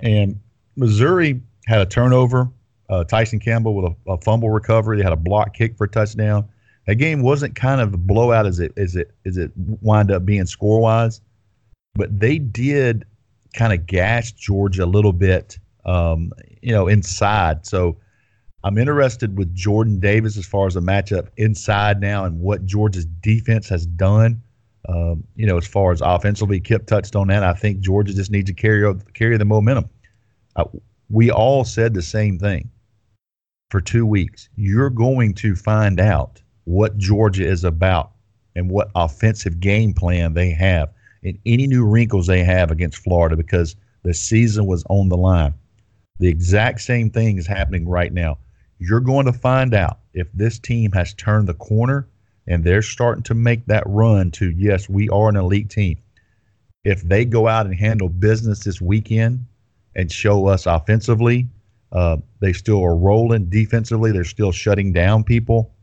And 0.00 0.40
Missouri 0.76 1.40
had 1.66 1.80
a 1.80 1.86
turnover. 1.86 2.48
Uh, 2.88 3.04
Tyson 3.04 3.38
Campbell 3.38 3.74
with 3.74 3.92
a, 3.92 4.12
a, 4.12 4.18
fumble 4.18 4.50
recovery. 4.50 4.96
They 4.96 5.02
had 5.02 5.12
a 5.12 5.16
block 5.16 5.54
kick 5.54 5.76
for 5.76 5.84
a 5.84 5.88
touchdown. 5.88 6.48
That 6.86 6.94
game 6.94 7.20
wasn't 7.20 7.54
kind 7.54 7.80
of 7.80 7.92
a 7.92 7.98
blowout 7.98 8.46
as 8.46 8.60
it 8.60 8.72
as 8.78 8.96
it 8.96 9.10
as 9.26 9.36
it 9.36 9.52
wound 9.56 10.10
up 10.10 10.24
being 10.24 10.46
score 10.46 10.80
wise, 10.80 11.20
but 11.94 12.18
they 12.18 12.38
did 12.38 13.04
kind 13.52 13.74
of 13.74 13.86
gash 13.86 14.32
Georgia 14.32 14.84
a 14.84 14.86
little 14.86 15.12
bit, 15.12 15.58
um, 15.84 16.32
you 16.62 16.72
know, 16.72 16.88
inside. 16.88 17.66
So 17.66 17.98
I'm 18.64 18.76
interested 18.76 19.38
with 19.38 19.54
Jordan 19.54 20.00
Davis 20.00 20.36
as 20.36 20.44
far 20.44 20.66
as 20.66 20.74
a 20.74 20.80
matchup 20.80 21.28
inside 21.36 22.00
now 22.00 22.24
and 22.24 22.40
what 22.40 22.66
Georgia's 22.66 23.06
defense 23.06 23.68
has 23.68 23.86
done. 23.86 24.42
Um, 24.88 25.22
you 25.36 25.46
know, 25.46 25.58
as 25.58 25.66
far 25.66 25.92
as 25.92 26.00
offensively, 26.00 26.60
Kip 26.60 26.86
touched 26.86 27.14
on 27.14 27.28
that. 27.28 27.44
I 27.44 27.52
think 27.52 27.80
Georgia 27.80 28.14
just 28.14 28.30
needs 28.30 28.50
to 28.50 28.54
carry 28.54 28.92
carry 29.14 29.36
the 29.36 29.44
momentum. 29.44 29.88
Uh, 30.56 30.64
we 31.08 31.30
all 31.30 31.64
said 31.64 31.94
the 31.94 32.02
same 32.02 32.38
thing 32.38 32.68
for 33.70 33.80
two 33.80 34.06
weeks. 34.06 34.48
You're 34.56 34.90
going 34.90 35.34
to 35.34 35.54
find 35.54 36.00
out 36.00 36.42
what 36.64 36.96
Georgia 36.98 37.46
is 37.46 37.64
about 37.64 38.12
and 38.56 38.70
what 38.70 38.90
offensive 38.94 39.60
game 39.60 39.92
plan 39.92 40.34
they 40.34 40.50
have 40.50 40.92
and 41.22 41.38
any 41.46 41.66
new 41.66 41.84
wrinkles 41.86 42.26
they 42.26 42.42
have 42.42 42.70
against 42.70 42.98
Florida 42.98 43.36
because 43.36 43.76
the 44.02 44.14
season 44.14 44.66
was 44.66 44.84
on 44.88 45.08
the 45.08 45.16
line. 45.16 45.54
The 46.18 46.28
exact 46.28 46.80
same 46.80 47.10
thing 47.10 47.38
is 47.38 47.46
happening 47.46 47.86
right 47.86 48.12
now 48.12 48.38
you're 48.78 49.00
going 49.00 49.26
to 49.26 49.32
find 49.32 49.74
out 49.74 49.98
if 50.14 50.28
this 50.32 50.58
team 50.58 50.92
has 50.92 51.14
turned 51.14 51.48
the 51.48 51.54
corner 51.54 52.08
and 52.46 52.64
they're 52.64 52.82
starting 52.82 53.22
to 53.24 53.34
make 53.34 53.66
that 53.66 53.82
run 53.86 54.30
to, 54.32 54.50
yes, 54.50 54.88
we 54.88 55.08
are 55.08 55.28
an 55.28 55.36
elite 55.36 55.70
team. 55.70 55.98
If 56.84 57.02
they 57.02 57.24
go 57.24 57.48
out 57.48 57.66
and 57.66 57.74
handle 57.74 58.08
business 58.08 58.64
this 58.64 58.80
weekend 58.80 59.44
and 59.94 60.10
show 60.10 60.46
us 60.46 60.66
offensively, 60.66 61.46
uh, 61.92 62.18
they 62.40 62.52
still 62.52 62.82
are 62.84 62.96
rolling 62.96 63.50
defensively, 63.50 64.12
they're 64.12 64.24
still 64.24 64.52
shutting 64.52 64.92
down 64.92 65.24
people, 65.24 65.74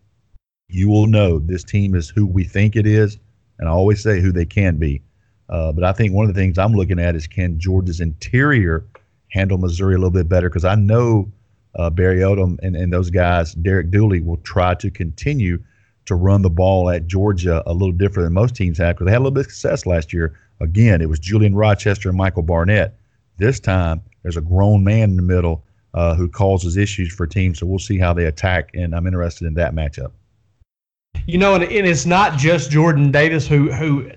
you 0.68 0.90
will 0.90 1.08
know 1.08 1.40
this 1.40 1.64
team 1.64 1.96
is 1.96 2.10
who 2.10 2.26
we 2.26 2.44
think 2.44 2.76
it 2.76 2.88
is. 2.88 3.18
And 3.60 3.70
I 3.70 3.72
always 3.72 4.02
say 4.02 4.20
who 4.20 4.32
they 4.32 4.46
can 4.46 4.78
be. 4.78 5.02
Uh, 5.48 5.72
but 5.72 5.84
I 5.84 5.94
think 5.94 6.14
one 6.14 6.28
of 6.28 6.34
the 6.34 6.40
things 6.40 6.58
I'm 6.58 6.74
looking 6.74 7.00
at 7.00 7.16
is 7.16 7.28
can 7.28 7.60
Georgia's 7.60 8.02
interior 8.02 8.86
handle 9.30 9.58
Missouri 9.58 9.96
a 9.96 9.98
little 9.98 10.10
bit 10.10 10.28
better? 10.28 10.50
Because 10.50 10.66
I 10.66 10.76
know 10.76 11.32
uh, 11.76 11.90
Barry 11.90 12.20
Odom 12.20 12.58
and, 12.62 12.76
and 12.76 12.92
those 12.92 13.10
guys, 13.10 13.54
Derek 13.54 13.92
Dooley, 13.92 14.22
will 14.22 14.38
try 14.38 14.74
to 14.76 14.90
continue 14.90 15.62
to 16.06 16.16
run 16.16 16.42
the 16.42 16.50
ball 16.50 16.90
at 16.90 17.08
Georgia 17.08 17.64
a 17.66 17.74
little 17.74 17.92
different 17.92 18.28
than 18.28 18.34
most 18.34 18.56
teams 18.56 18.78
have 18.78 18.96
because 18.96 19.06
they 19.06 19.12
had 19.12 19.18
a 19.18 19.24
little 19.24 19.32
bit 19.32 19.46
of 19.46 19.52
success 19.52 19.86
last 19.86 20.14
year. 20.14 20.38
Again, 20.62 21.02
it 21.02 21.10
was 21.10 21.20
Julian 21.20 21.56
Rochester 21.56 22.10
and 22.10 22.18
Michael 22.18 22.44
Barnett. 22.44 22.96
This 23.38 23.60
time, 23.60 24.02
there's 24.24 24.38
a 24.38 24.42
grown 24.42 24.84
man 24.84 25.12
in 25.12 25.16
the 25.18 25.22
middle 25.22 25.64
uh, 25.94 26.16
who 26.16 26.30
causes 26.30 26.78
issues 26.78 27.14
for 27.14 27.28
teams. 27.28 27.60
So 27.60 27.66
we'll 27.66 27.80
see 27.80 27.98
how 27.98 28.14
they 28.14 28.26
attack, 28.26 28.70
and 28.74 28.96
I'm 28.96 29.08
interested 29.08 29.46
in 29.46 29.56
that 29.56 29.74
matchup. 29.74 30.12
You 31.26 31.38
know, 31.38 31.56
and, 31.56 31.64
and 31.64 31.88
it's 31.88 32.06
not 32.06 32.38
just 32.38 32.70
Jordan 32.70 33.12
Davis 33.12 33.48
who 33.48 33.72
who 33.72 34.12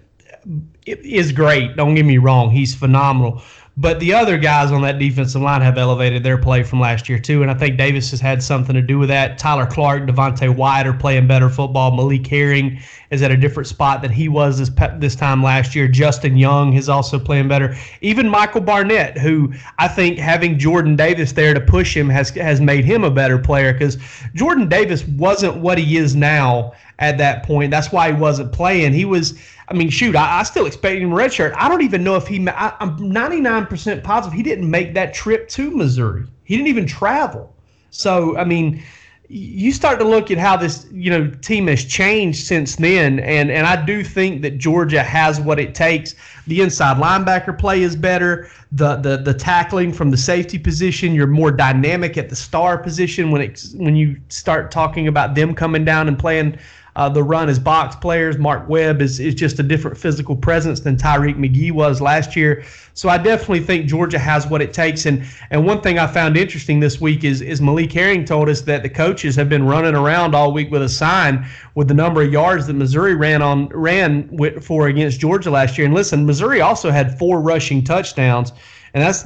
is 0.87 1.33
great. 1.33 1.77
Don't 1.77 1.95
get 1.95 2.05
me 2.05 2.19
wrong; 2.19 2.51
he's 2.51 2.75
phenomenal. 2.75 3.43
But 3.81 4.01
the 4.01 4.13
other 4.13 4.39
guys 4.39 4.73
on 4.73 4.83
that 4.83 4.99
defensive 4.99 5.41
line 5.41 5.61
have 5.61 5.79
elevated 5.79 6.25
their 6.25 6.37
play 6.37 6.65
from 6.65 6.81
last 6.81 7.09
year 7.09 7.21
too, 7.21 7.43
and 7.43 7.51
I 7.51 7.55
think 7.55 7.79
Davis 7.79 8.11
has 8.11 8.21
had 8.21 8.43
something 8.43 8.75
to 8.75 8.83
do 8.83 8.99
with 8.99 9.09
that. 9.09 9.39
Tyler 9.39 9.67
Clark, 9.67 10.03
Devonte 10.03 10.53
Wyatt 10.53 10.89
are 10.89 10.93
playing 10.93 11.29
better 11.29 11.49
football. 11.49 11.95
Malik 11.95 12.27
Herring 12.27 12.81
is 13.11 13.23
at 13.23 13.31
a 13.31 13.37
different 13.37 13.69
spot 13.69 14.03
than 14.03 14.11
he 14.11 14.29
was 14.29 14.59
this 14.59 14.71
this 14.99 15.15
time 15.15 15.45
last 15.45 15.77
year. 15.77 15.87
Justin 15.87 16.37
Young 16.37 16.73
is 16.73 16.89
also 16.89 17.21
playing 17.21 17.47
better. 17.47 17.77
Even 18.01 18.29
Michael 18.29 18.63
Barnett, 18.63 19.17
who 19.17 19.53
I 19.79 19.87
think 19.87 20.19
having 20.19 20.59
Jordan 20.59 20.97
Davis 20.97 21.31
there 21.31 21.55
to 21.55 21.61
push 21.61 21.97
him 21.97 22.09
has 22.09 22.31
has 22.31 22.61
made 22.61 22.85
him 22.85 23.05
a 23.05 23.13
better 23.13 23.39
player 23.39 23.73
because 23.73 23.97
Jordan 24.35 24.69
Davis 24.69 25.07
wasn't 25.07 25.57
what 25.57 25.79
he 25.79 25.99
is 25.99 26.17
now 26.17 26.73
at 26.99 27.19
that 27.19 27.45
point. 27.45 27.71
That's 27.71 27.93
why 27.93 28.13
he 28.13 28.19
wasn't 28.19 28.53
playing. 28.53 28.93
He 28.93 29.05
was 29.05 29.39
I 29.71 29.75
mean, 29.75 29.91
shoot, 29.91 30.17
I, 30.17 30.41
I 30.41 30.43
still 30.45 30.67
expect 30.67 31.01
him 31.01 31.11
redshirt. 31.11 31.55
I 31.57 31.69
don't 31.69 31.83
even 31.83 32.03
know 32.03 32.17
if 32.17 32.27
he. 32.27 32.49
I, 32.49 32.75
I'm 32.81 32.99
99% 32.99 34.03
positive 34.03 34.35
he 34.35 34.43
didn't 34.43 34.71
make 34.71 34.95
that 34.95 35.13
trip 35.13 35.49
to 35.51 35.71
Missouri. 35.71 36.25
He 36.45 36.57
didn't 36.57 36.69
even 36.69 36.87
travel. 36.87 37.55
So, 37.91 38.37
I 38.39 38.45
mean, 38.45 38.83
you 39.31 39.73
start 39.73 39.99
to 39.99 40.07
look 40.07 40.31
at 40.31 40.39
how 40.39 40.57
this 40.57 40.87
you 40.91 41.11
know 41.11 41.29
team 41.43 41.67
has 41.67 41.85
changed 41.85 42.47
since 42.47 42.77
then, 42.77 43.21
and 43.21 43.51
and 43.51 43.67
I 43.67 43.85
do 43.85 44.03
think 44.03 44.41
that 44.41 44.57
Georgia 44.57 45.03
has 45.03 45.39
what 45.39 45.61
it 45.61 45.75
takes. 45.75 46.15
The 46.47 46.63
inside 46.63 46.97
linebacker 46.97 47.59
play 47.59 47.83
is 47.83 47.95
better. 47.95 48.49
The 48.73 48.97
the 48.97 49.19
the 49.19 49.35
tackling 49.35 49.93
from 49.93 50.11
the 50.11 50.17
safety 50.17 50.59
position, 50.59 51.15
you're 51.15 51.27
more 51.27 51.51
dynamic 51.51 52.17
at 52.17 52.31
the 52.31 52.37
star 52.37 52.79
position 52.79 53.31
when 53.31 53.43
it's 53.43 53.75
when 53.75 53.97
you 53.97 54.17
start 54.31 54.71
talking 54.71 55.09
about 55.09 55.35
them 55.35 55.55
coming 55.55 55.85
down 55.85 56.09
and 56.09 56.19
playing 56.19 56.59
uh, 56.99 57.09
the 57.09 57.23
run 57.23 57.49
is 57.49 57.61
box 57.61 57.95
players. 57.95 58.39
Mark 58.39 58.69
Webb 58.69 59.01
is, 59.01 59.21
is 59.21 59.33
just 59.33 59.61
a 59.61 59.63
different 59.63 59.97
physical 59.97 60.35
presence 60.35 60.81
than 60.81 60.97
Tyrique 60.97 61.39
McGhee 61.39 61.71
was 61.71 62.01
last 62.01 62.35
year. 62.35 62.65
So 62.95 63.09
I 63.09 63.17
definitely 63.19 63.61
think 63.61 63.87
Georgia 63.87 64.19
has 64.19 64.49
what 64.49 64.61
it 64.61 64.73
takes. 64.73 65.07
And 65.07 65.25
and 65.51 65.65
one 65.65 65.81
thing 65.81 66.01
I 66.01 66.09
found 66.09 66.37
interesting 66.37 66.81
this 66.81 67.01
week 67.01 67.23
is 67.23 67.41
is 67.41 67.61
Malik 67.61 67.93
Herring 67.93 68.25
told 68.25 68.49
us 68.49 68.63
that 68.63 68.83
the 68.83 68.89
coaches 68.89 69.37
have 69.37 69.49
been 69.49 69.65
running 69.65 69.95
around 69.95 70.35
all 70.35 70.53
week 70.53 70.73
with 70.73 70.83
a 70.83 70.89
sign 70.89 71.47
with 71.77 71.87
the 71.87 71.95
number 71.95 72.21
of 72.21 72.33
yards 72.33 72.67
that 72.67 72.75
Missouri 72.75 73.15
ran 73.15 73.43
on 73.43 73.69
ran 73.69 74.29
with, 74.33 74.65
for 74.65 74.89
against 74.89 75.21
Georgia 75.21 75.53
last 75.53 75.79
year. 75.79 75.85
And 75.87 75.95
listen, 75.95 76.27
Missouri 76.27 76.61
also 76.63 76.91
had 76.91 77.17
four 77.17 77.41
rushing 77.41 77.85
touchdowns, 77.85 78.53
and 78.93 79.05
that's 79.05 79.25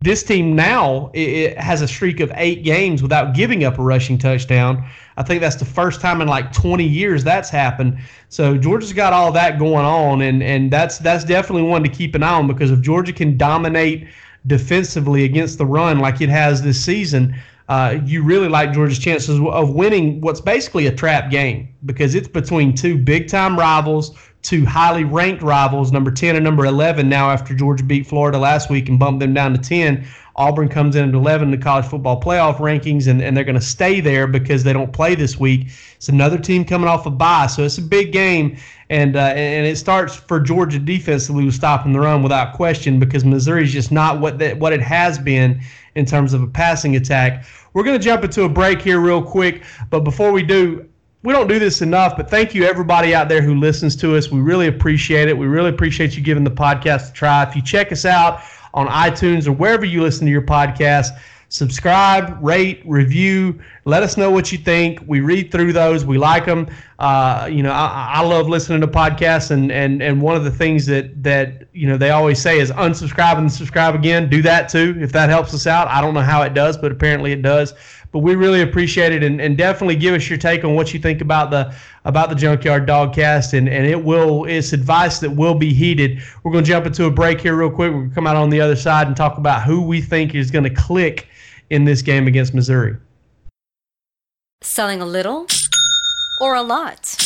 this 0.00 0.22
team 0.22 0.54
now 0.54 1.10
it, 1.14 1.56
has 1.58 1.80
a 1.80 1.88
streak 1.88 2.20
of 2.20 2.30
eight 2.34 2.62
games 2.62 3.02
without 3.02 3.34
giving 3.34 3.64
up 3.64 3.78
a 3.78 3.82
rushing 3.82 4.18
touchdown. 4.18 4.86
I 5.16 5.22
think 5.22 5.40
that's 5.40 5.56
the 5.56 5.64
first 5.64 6.00
time 6.00 6.20
in 6.20 6.28
like 6.28 6.52
20 6.52 6.84
years 6.84 7.24
that's 7.24 7.48
happened. 7.48 7.98
So 8.28 8.58
Georgia's 8.58 8.92
got 8.92 9.12
all 9.12 9.32
that 9.32 9.58
going 9.58 9.84
on, 9.84 10.20
and 10.20 10.42
and 10.42 10.70
that's 10.70 10.98
that's 10.98 11.24
definitely 11.24 11.62
one 11.62 11.82
to 11.82 11.88
keep 11.88 12.14
an 12.14 12.22
eye 12.22 12.34
on 12.34 12.46
because 12.46 12.70
if 12.70 12.80
Georgia 12.82 13.12
can 13.12 13.36
dominate 13.38 14.06
defensively 14.46 15.24
against 15.24 15.58
the 15.58 15.66
run 15.66 15.98
like 15.98 16.20
it 16.20 16.28
has 16.28 16.62
this 16.62 16.82
season, 16.84 17.34
uh, 17.68 17.98
you 18.04 18.22
really 18.22 18.48
like 18.48 18.72
Georgia's 18.72 18.98
chances 18.98 19.40
of 19.40 19.70
winning 19.70 20.20
what's 20.20 20.40
basically 20.40 20.86
a 20.86 20.94
trap 20.94 21.30
game 21.30 21.74
because 21.84 22.14
it's 22.14 22.28
between 22.28 22.74
two 22.74 22.96
big 22.96 23.28
time 23.28 23.58
rivals 23.58 24.16
two 24.46 24.64
highly 24.64 25.02
ranked 25.02 25.42
rivals, 25.42 25.90
number 25.90 26.10
10 26.10 26.36
and 26.36 26.44
number 26.44 26.64
11, 26.64 27.08
now 27.08 27.30
after 27.30 27.52
Georgia 27.52 27.82
beat 27.82 28.06
Florida 28.06 28.38
last 28.38 28.70
week 28.70 28.88
and 28.88 28.96
bumped 28.96 29.18
them 29.18 29.34
down 29.34 29.52
to 29.52 29.58
10, 29.58 30.06
Auburn 30.36 30.68
comes 30.68 30.96
in 30.96 31.08
at 31.08 31.14
11 31.14 31.48
in 31.48 31.58
the 31.58 31.62
college 31.62 31.86
football 31.86 32.20
playoff 32.20 32.58
rankings, 32.58 33.08
and, 33.08 33.22
and 33.22 33.34
they're 33.34 33.44
going 33.44 33.58
to 33.58 33.64
stay 33.64 34.00
there 34.00 34.26
because 34.26 34.62
they 34.62 34.72
don't 34.72 34.92
play 34.92 35.14
this 35.14 35.40
week. 35.40 35.68
It's 35.96 36.10
another 36.10 36.38
team 36.38 36.64
coming 36.64 36.88
off 36.88 37.06
a 37.06 37.10
bye, 37.10 37.46
so 37.46 37.62
it's 37.62 37.78
a 37.78 37.82
big 37.82 38.12
game, 38.12 38.58
and 38.90 39.16
uh, 39.16 39.32
and 39.34 39.66
it 39.66 39.76
starts 39.78 40.14
for 40.14 40.38
Georgia 40.38 40.78
defensively 40.78 41.46
with 41.46 41.54
stopping 41.54 41.94
the 41.94 42.00
run 42.00 42.22
without 42.22 42.52
question 42.52 43.00
because 43.00 43.24
Missouri 43.24 43.64
is 43.64 43.72
just 43.72 43.90
not 43.90 44.20
what 44.20 44.38
that 44.38 44.58
what 44.58 44.74
it 44.74 44.82
has 44.82 45.18
been 45.18 45.58
in 45.94 46.04
terms 46.04 46.34
of 46.34 46.42
a 46.42 46.46
passing 46.46 46.96
attack. 46.96 47.46
We're 47.72 47.84
going 47.84 47.98
to 47.98 48.04
jump 48.04 48.22
into 48.22 48.42
a 48.44 48.48
break 48.48 48.82
here 48.82 49.00
real 49.00 49.22
quick, 49.22 49.62
but 49.88 50.00
before 50.00 50.32
we 50.32 50.42
do, 50.42 50.86
we 51.22 51.32
don't 51.32 51.48
do 51.48 51.58
this 51.58 51.80
enough, 51.80 52.14
but 52.14 52.28
thank 52.28 52.54
you 52.54 52.64
everybody 52.64 53.14
out 53.14 53.30
there 53.30 53.40
who 53.40 53.54
listens 53.54 53.96
to 53.96 54.16
us. 54.16 54.30
We 54.30 54.40
really 54.40 54.66
appreciate 54.66 55.28
it. 55.28 55.36
We 55.36 55.46
really 55.46 55.70
appreciate 55.70 56.14
you 56.14 56.22
giving 56.22 56.44
the 56.44 56.50
podcast 56.50 57.10
a 57.10 57.12
try. 57.14 57.42
If 57.42 57.56
you 57.56 57.62
check 57.62 57.90
us 57.90 58.04
out 58.04 58.42
on 58.76 58.86
iTunes 58.88 59.48
or 59.48 59.52
wherever 59.52 59.84
you 59.84 60.02
listen 60.02 60.26
to 60.26 60.30
your 60.30 60.42
podcast, 60.42 61.18
subscribe, 61.48 62.38
rate, 62.42 62.82
review. 62.84 63.58
Let 63.86 64.02
us 64.02 64.16
know 64.16 64.30
what 64.30 64.52
you 64.52 64.58
think. 64.58 65.00
We 65.06 65.20
read 65.20 65.50
through 65.50 65.72
those. 65.72 66.04
We 66.04 66.18
like 66.18 66.44
them. 66.44 66.68
Uh, 66.98 67.48
you 67.50 67.62
know, 67.62 67.72
I, 67.72 68.12
I, 68.16 68.22
love 68.22 68.48
listening 68.48 68.80
to 68.82 68.86
podcasts, 68.86 69.50
and, 69.50 69.72
and 69.72 70.02
and 70.02 70.20
one 70.20 70.36
of 70.36 70.44
the 70.44 70.50
things 70.50 70.86
that 70.86 71.22
that 71.22 71.68
you 71.72 71.86
know 71.86 71.96
they 71.96 72.10
always 72.10 72.40
say 72.40 72.58
is 72.58 72.70
unsubscribe 72.72 73.38
and 73.38 73.50
subscribe 73.50 73.94
again. 73.94 74.28
Do 74.28 74.42
that 74.42 74.68
too 74.68 74.96
if 75.00 75.12
that 75.12 75.28
helps 75.28 75.54
us 75.54 75.66
out. 75.66 75.88
I 75.88 76.00
don't 76.00 76.14
know 76.14 76.20
how 76.20 76.42
it 76.42 76.54
does, 76.54 76.76
but 76.76 76.92
apparently 76.92 77.32
it 77.32 77.42
does. 77.42 77.74
But 78.12 78.20
we 78.20 78.34
really 78.34 78.62
appreciate 78.62 79.12
it, 79.12 79.22
and, 79.22 79.40
and 79.40 79.58
definitely 79.58 79.96
give 79.96 80.14
us 80.14 80.28
your 80.28 80.38
take 80.38 80.64
on 80.64 80.74
what 80.74 80.94
you 80.94 81.00
think 81.00 81.20
about 81.20 81.50
the 81.50 81.74
about 82.06 82.30
the 82.30 82.36
Junkyard 82.36 82.88
Dogcast, 82.88 83.52
and 83.52 83.68
and 83.68 83.84
it 83.84 84.02
will 84.02 84.44
it's 84.46 84.72
advice 84.72 85.18
that 85.18 85.30
will 85.30 85.54
be 85.54 85.74
heeded. 85.74 86.22
We're 86.42 86.52
going 86.52 86.64
to 86.64 86.68
jump 86.70 86.86
into 86.86 87.04
a 87.04 87.10
break 87.10 87.40
here 87.40 87.54
real 87.54 87.68
quick. 87.68 87.92
We're 87.92 87.98
going 87.98 88.08
to 88.08 88.14
come 88.14 88.26
out 88.26 88.36
on 88.36 88.48
the 88.48 88.60
other 88.60 88.76
side 88.76 89.08
and 89.08 89.16
talk 89.16 89.36
about 89.36 89.64
who 89.64 89.82
we 89.82 90.00
think 90.00 90.34
is 90.34 90.50
going 90.50 90.64
to 90.64 90.70
click 90.70 91.28
in 91.68 91.84
this 91.84 92.00
game 92.00 92.26
against 92.26 92.54
Missouri. 92.54 92.96
Selling 94.62 95.02
a 95.02 95.06
little 95.06 95.46
or 96.40 96.54
a 96.54 96.62
lot? 96.62 97.25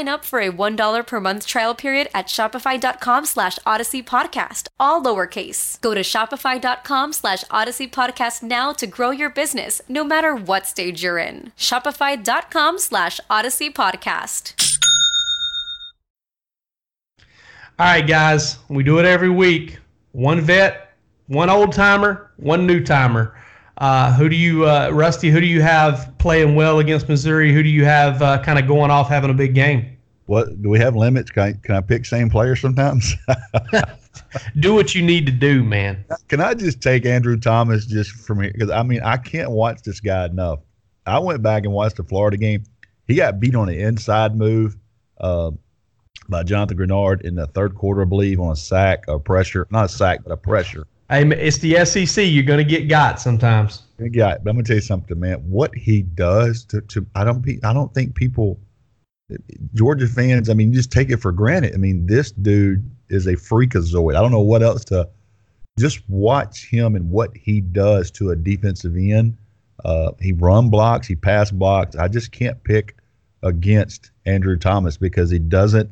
up 0.07 0.23
for 0.23 0.39
a 0.39 0.49
$1 0.49 1.05
per 1.05 1.19
month 1.19 1.45
trial 1.45 1.75
period 1.75 2.07
at 2.13 2.21
at 2.21 2.27
shopify.com 2.27 3.25
slash 3.25 3.57
odyssey 3.65 4.03
podcast, 4.03 4.67
all 4.79 5.01
lowercase. 5.01 5.81
Go 5.81 5.95
to 5.95 6.01
shopify.com 6.01 7.13
slash 7.13 7.43
odyssey 7.49 7.87
podcast 7.87 8.43
now 8.43 8.73
to 8.73 8.85
grow 8.85 9.09
your 9.09 9.31
business 9.31 9.81
no 9.89 10.03
matter 10.03 10.35
what 10.35 10.67
stage 10.67 11.01
you're 11.01 11.17
in. 11.17 11.51
Shopify.com 11.57 12.77
slash 12.77 13.19
odyssey 13.27 13.71
podcast. 13.71 14.53
All 17.79 17.87
right, 17.87 18.07
guys, 18.07 18.59
we 18.69 18.83
do 18.83 18.99
it 18.99 19.05
every 19.05 19.31
week. 19.31 19.79
One 20.11 20.41
vet, 20.41 20.93
one 21.25 21.49
old 21.49 21.73
timer, 21.73 22.29
one 22.37 22.67
new 22.67 22.83
timer. 22.83 23.33
Uh, 23.81 24.13
who 24.13 24.29
do 24.29 24.35
you, 24.35 24.69
uh, 24.69 24.91
Rusty? 24.93 25.31
Who 25.31 25.41
do 25.41 25.47
you 25.47 25.63
have 25.63 26.13
playing 26.19 26.53
well 26.53 26.77
against 26.77 27.09
Missouri? 27.09 27.51
Who 27.51 27.63
do 27.63 27.69
you 27.69 27.83
have 27.83 28.21
uh, 28.21 28.39
kind 28.43 28.59
of 28.59 28.67
going 28.67 28.91
off 28.91 29.09
having 29.09 29.31
a 29.31 29.33
big 29.33 29.55
game? 29.55 29.97
What 30.27 30.61
do 30.61 30.69
we 30.69 30.77
have 30.77 30.95
limits? 30.95 31.31
Can 31.31 31.43
I, 31.43 31.53
can 31.53 31.73
I 31.73 31.81
pick 31.81 32.05
same 32.05 32.29
player 32.29 32.55
sometimes? 32.55 33.15
do 34.59 34.75
what 34.75 34.93
you 34.93 35.01
need 35.01 35.25
to 35.25 35.31
do, 35.31 35.63
man. 35.63 36.05
Can 36.27 36.41
I 36.41 36.53
just 36.53 36.79
take 36.79 37.07
Andrew 37.07 37.35
Thomas 37.39 37.87
just 37.87 38.11
from 38.11 38.41
here? 38.41 38.51
Because 38.53 38.69
I 38.69 38.83
mean, 38.83 39.01
I 39.01 39.17
can't 39.17 39.49
watch 39.49 39.81
this 39.81 39.99
guy 39.99 40.27
enough. 40.27 40.59
I 41.07 41.17
went 41.17 41.41
back 41.41 41.63
and 41.63 41.73
watched 41.73 41.97
the 41.97 42.03
Florida 42.03 42.37
game. 42.37 42.63
He 43.07 43.15
got 43.15 43.39
beat 43.39 43.55
on 43.55 43.67
an 43.67 43.79
inside 43.79 44.35
move 44.35 44.77
uh, 45.19 45.49
by 46.29 46.43
Jonathan 46.43 46.77
Greenard 46.77 47.21
in 47.21 47.33
the 47.33 47.47
third 47.47 47.73
quarter, 47.73 48.03
I 48.03 48.05
believe, 48.05 48.39
on 48.39 48.51
a 48.51 48.55
sack 48.55 49.05
or 49.07 49.19
pressure. 49.19 49.65
Not 49.71 49.85
a 49.85 49.89
sack, 49.89 50.19
but 50.23 50.31
a 50.31 50.37
pressure. 50.37 50.85
Hey, 51.11 51.27
it's 51.29 51.57
the 51.57 51.83
SEC. 51.85 52.25
You're 52.25 52.43
going 52.43 52.57
to 52.57 52.63
get 52.63 52.87
got 52.87 53.19
sometimes. 53.19 53.83
Got, 54.15 54.43
but 54.43 54.49
I'm 54.49 54.55
going 54.55 54.63
to 54.63 54.69
tell 54.69 54.77
you 54.77 54.81
something, 54.81 55.19
man. 55.19 55.39
What 55.39 55.75
he 55.75 56.03
does 56.03 56.63
to, 56.65 56.81
to 56.81 57.05
I 57.13 57.25
don't 57.25 57.45
I 57.65 57.73
don't 57.73 57.93
think 57.93 58.15
people 58.15 58.59
Georgia 59.73 60.07
fans, 60.07 60.49
I 60.49 60.53
mean, 60.53 60.73
just 60.73 60.91
take 60.91 61.09
it 61.09 61.17
for 61.17 61.31
granted. 61.31 61.73
I 61.73 61.77
mean, 61.77 62.07
this 62.07 62.31
dude 62.31 62.89
is 63.09 63.27
a 63.27 63.33
freakazoid. 63.33 64.15
I 64.15 64.21
don't 64.21 64.31
know 64.31 64.39
what 64.39 64.63
else 64.63 64.85
to 64.85 65.09
just 65.77 66.07
watch 66.09 66.65
him 66.65 66.95
and 66.95 67.09
what 67.09 67.35
he 67.35 67.61
does 67.61 68.09
to 68.11 68.31
a 68.31 68.35
defensive 68.35 68.95
end. 68.95 69.37
Uh, 69.83 70.11
he 70.19 70.31
run 70.31 70.69
blocks, 70.69 71.07
he 71.07 71.15
pass 71.15 71.51
blocks. 71.51 71.95
I 71.95 72.07
just 72.07 72.31
can't 72.31 72.61
pick 72.63 72.95
against 73.43 74.11
Andrew 74.25 74.57
Thomas 74.57 74.97
because 74.97 75.29
he 75.29 75.39
doesn't. 75.39 75.91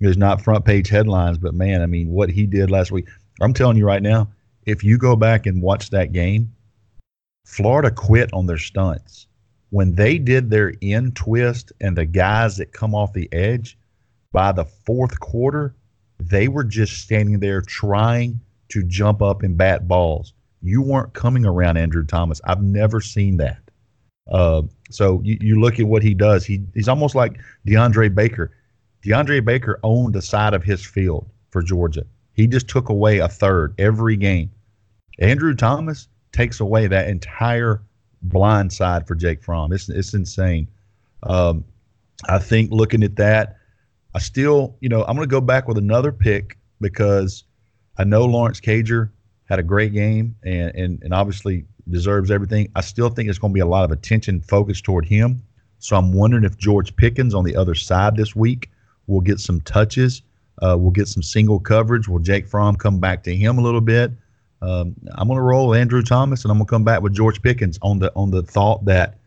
There's 0.00 0.16
not 0.16 0.42
front 0.42 0.64
page 0.64 0.88
headlines, 0.88 1.38
but 1.38 1.54
man, 1.54 1.82
I 1.82 1.86
mean, 1.86 2.10
what 2.10 2.30
he 2.30 2.46
did 2.46 2.70
last 2.70 2.92
week. 2.92 3.08
I'm 3.40 3.54
telling 3.54 3.76
you 3.76 3.86
right 3.86 4.02
now, 4.02 4.28
if 4.66 4.84
you 4.84 4.98
go 4.98 5.16
back 5.16 5.46
and 5.46 5.62
watch 5.62 5.90
that 5.90 6.12
game, 6.12 6.52
Florida 7.44 7.90
quit 7.90 8.32
on 8.32 8.46
their 8.46 8.58
stunts 8.58 9.26
when 9.70 9.94
they 9.94 10.18
did 10.18 10.50
their 10.50 10.74
end 10.82 11.16
twist 11.16 11.72
and 11.80 11.96
the 11.96 12.04
guys 12.04 12.56
that 12.56 12.72
come 12.72 12.94
off 12.94 13.12
the 13.12 13.32
edge 13.32 13.78
by 14.32 14.52
the 14.52 14.64
fourth 14.64 15.18
quarter, 15.20 15.74
they 16.18 16.48
were 16.48 16.64
just 16.64 17.00
standing 17.00 17.40
there 17.40 17.62
trying 17.62 18.40
to 18.68 18.82
jump 18.82 19.22
up 19.22 19.42
and 19.42 19.56
bat 19.56 19.88
balls. 19.88 20.34
You 20.62 20.82
weren't 20.82 21.14
coming 21.14 21.46
around 21.46 21.76
Andrew 21.78 22.04
Thomas. 22.04 22.40
I've 22.44 22.62
never 22.62 23.00
seen 23.00 23.38
that. 23.38 23.58
Uh, 24.30 24.62
so 24.90 25.20
you, 25.24 25.38
you 25.40 25.60
look 25.60 25.80
at 25.80 25.86
what 25.86 26.02
he 26.02 26.14
does. 26.14 26.44
He 26.44 26.62
he's 26.74 26.88
almost 26.88 27.14
like 27.14 27.40
DeAndre 27.66 28.14
Baker. 28.14 28.52
DeAndre 29.04 29.44
Baker 29.44 29.80
owned 29.82 30.14
a 30.14 30.22
side 30.22 30.52
of 30.52 30.62
his 30.62 30.84
field 30.84 31.28
for 31.50 31.62
Georgia. 31.62 32.04
He 32.32 32.46
just 32.46 32.68
took 32.68 32.88
away 32.88 33.18
a 33.18 33.28
third 33.28 33.74
every 33.78 34.16
game. 34.16 34.50
Andrew 35.18 35.54
Thomas 35.54 36.08
takes 36.32 36.60
away 36.60 36.86
that 36.86 37.08
entire 37.08 37.82
blind 38.22 38.72
side 38.72 39.06
for 39.06 39.14
Jake 39.14 39.42
Fromm. 39.42 39.72
It's 39.72 39.88
it's 39.88 40.14
insane. 40.14 40.68
Um, 41.22 41.64
I 42.28 42.38
think 42.38 42.70
looking 42.70 43.02
at 43.02 43.16
that, 43.16 43.56
I 44.14 44.18
still, 44.18 44.76
you 44.80 44.88
know, 44.88 45.04
I'm 45.04 45.16
going 45.16 45.28
to 45.28 45.30
go 45.30 45.40
back 45.40 45.68
with 45.68 45.78
another 45.78 46.12
pick 46.12 46.58
because 46.80 47.44
I 47.96 48.04
know 48.04 48.24
Lawrence 48.24 48.60
Cager 48.60 49.10
had 49.44 49.58
a 49.58 49.62
great 49.62 49.92
game 49.92 50.36
and, 50.42 50.74
and, 50.74 51.02
and 51.02 51.14
obviously 51.14 51.64
deserves 51.88 52.30
everything. 52.30 52.70
I 52.74 52.80
still 52.80 53.08
think 53.08 53.26
there's 53.26 53.38
going 53.38 53.52
to 53.52 53.54
be 53.54 53.60
a 53.60 53.66
lot 53.66 53.84
of 53.84 53.90
attention 53.90 54.40
focused 54.40 54.84
toward 54.84 55.04
him. 55.04 55.42
So 55.78 55.96
I'm 55.96 56.12
wondering 56.12 56.44
if 56.44 56.56
George 56.58 56.94
Pickens 56.96 57.34
on 57.34 57.44
the 57.44 57.56
other 57.56 57.74
side 57.74 58.16
this 58.16 58.36
week 58.36 58.70
will 59.06 59.20
get 59.20 59.40
some 59.40 59.60
touches. 59.62 60.22
Uh, 60.60 60.76
we'll 60.78 60.90
get 60.90 61.08
some 61.08 61.22
single 61.22 61.58
coverage. 61.58 62.08
Will 62.08 62.18
Jake 62.18 62.46
Fromm 62.46 62.76
come 62.76 63.00
back 63.00 63.22
to 63.24 63.34
him 63.34 63.58
a 63.58 63.62
little 63.62 63.80
bit? 63.80 64.12
Um, 64.62 64.94
I'm 65.12 65.26
going 65.26 65.38
to 65.38 65.42
roll 65.42 65.74
Andrew 65.74 66.02
Thomas, 66.02 66.44
and 66.44 66.52
I'm 66.52 66.58
going 66.58 66.66
to 66.66 66.70
come 66.70 66.84
back 66.84 67.00
with 67.00 67.14
George 67.14 67.40
Pickens 67.40 67.78
on 67.82 67.98
the 67.98 68.12
on 68.14 68.30
the 68.30 68.42
thought 68.42 68.84
that 68.84 69.18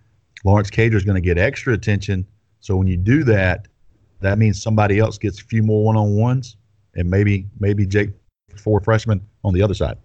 Lawrence 0.45 0.69
Cager 0.69 0.93
is 0.93 1.03
going 1.03 1.15
to 1.15 1.21
get 1.21 1.37
extra 1.37 1.73
attention. 1.73 2.25
So 2.59 2.75
when 2.75 2.87
you 2.87 2.97
do 2.97 3.23
that, 3.23 3.67
that 4.21 4.37
means 4.37 4.61
somebody 4.61 4.99
else 4.99 5.17
gets 5.17 5.41
a 5.41 5.43
few 5.43 5.63
more 5.63 5.83
one 5.83 5.97
on 5.97 6.15
ones, 6.15 6.55
and 6.95 7.09
maybe 7.09 7.47
maybe 7.59 7.85
Jake 7.85 8.11
four 8.55 8.79
freshmen 8.79 9.21
on 9.43 9.53
the 9.53 9.61
other 9.61 9.73
side. 9.73 9.97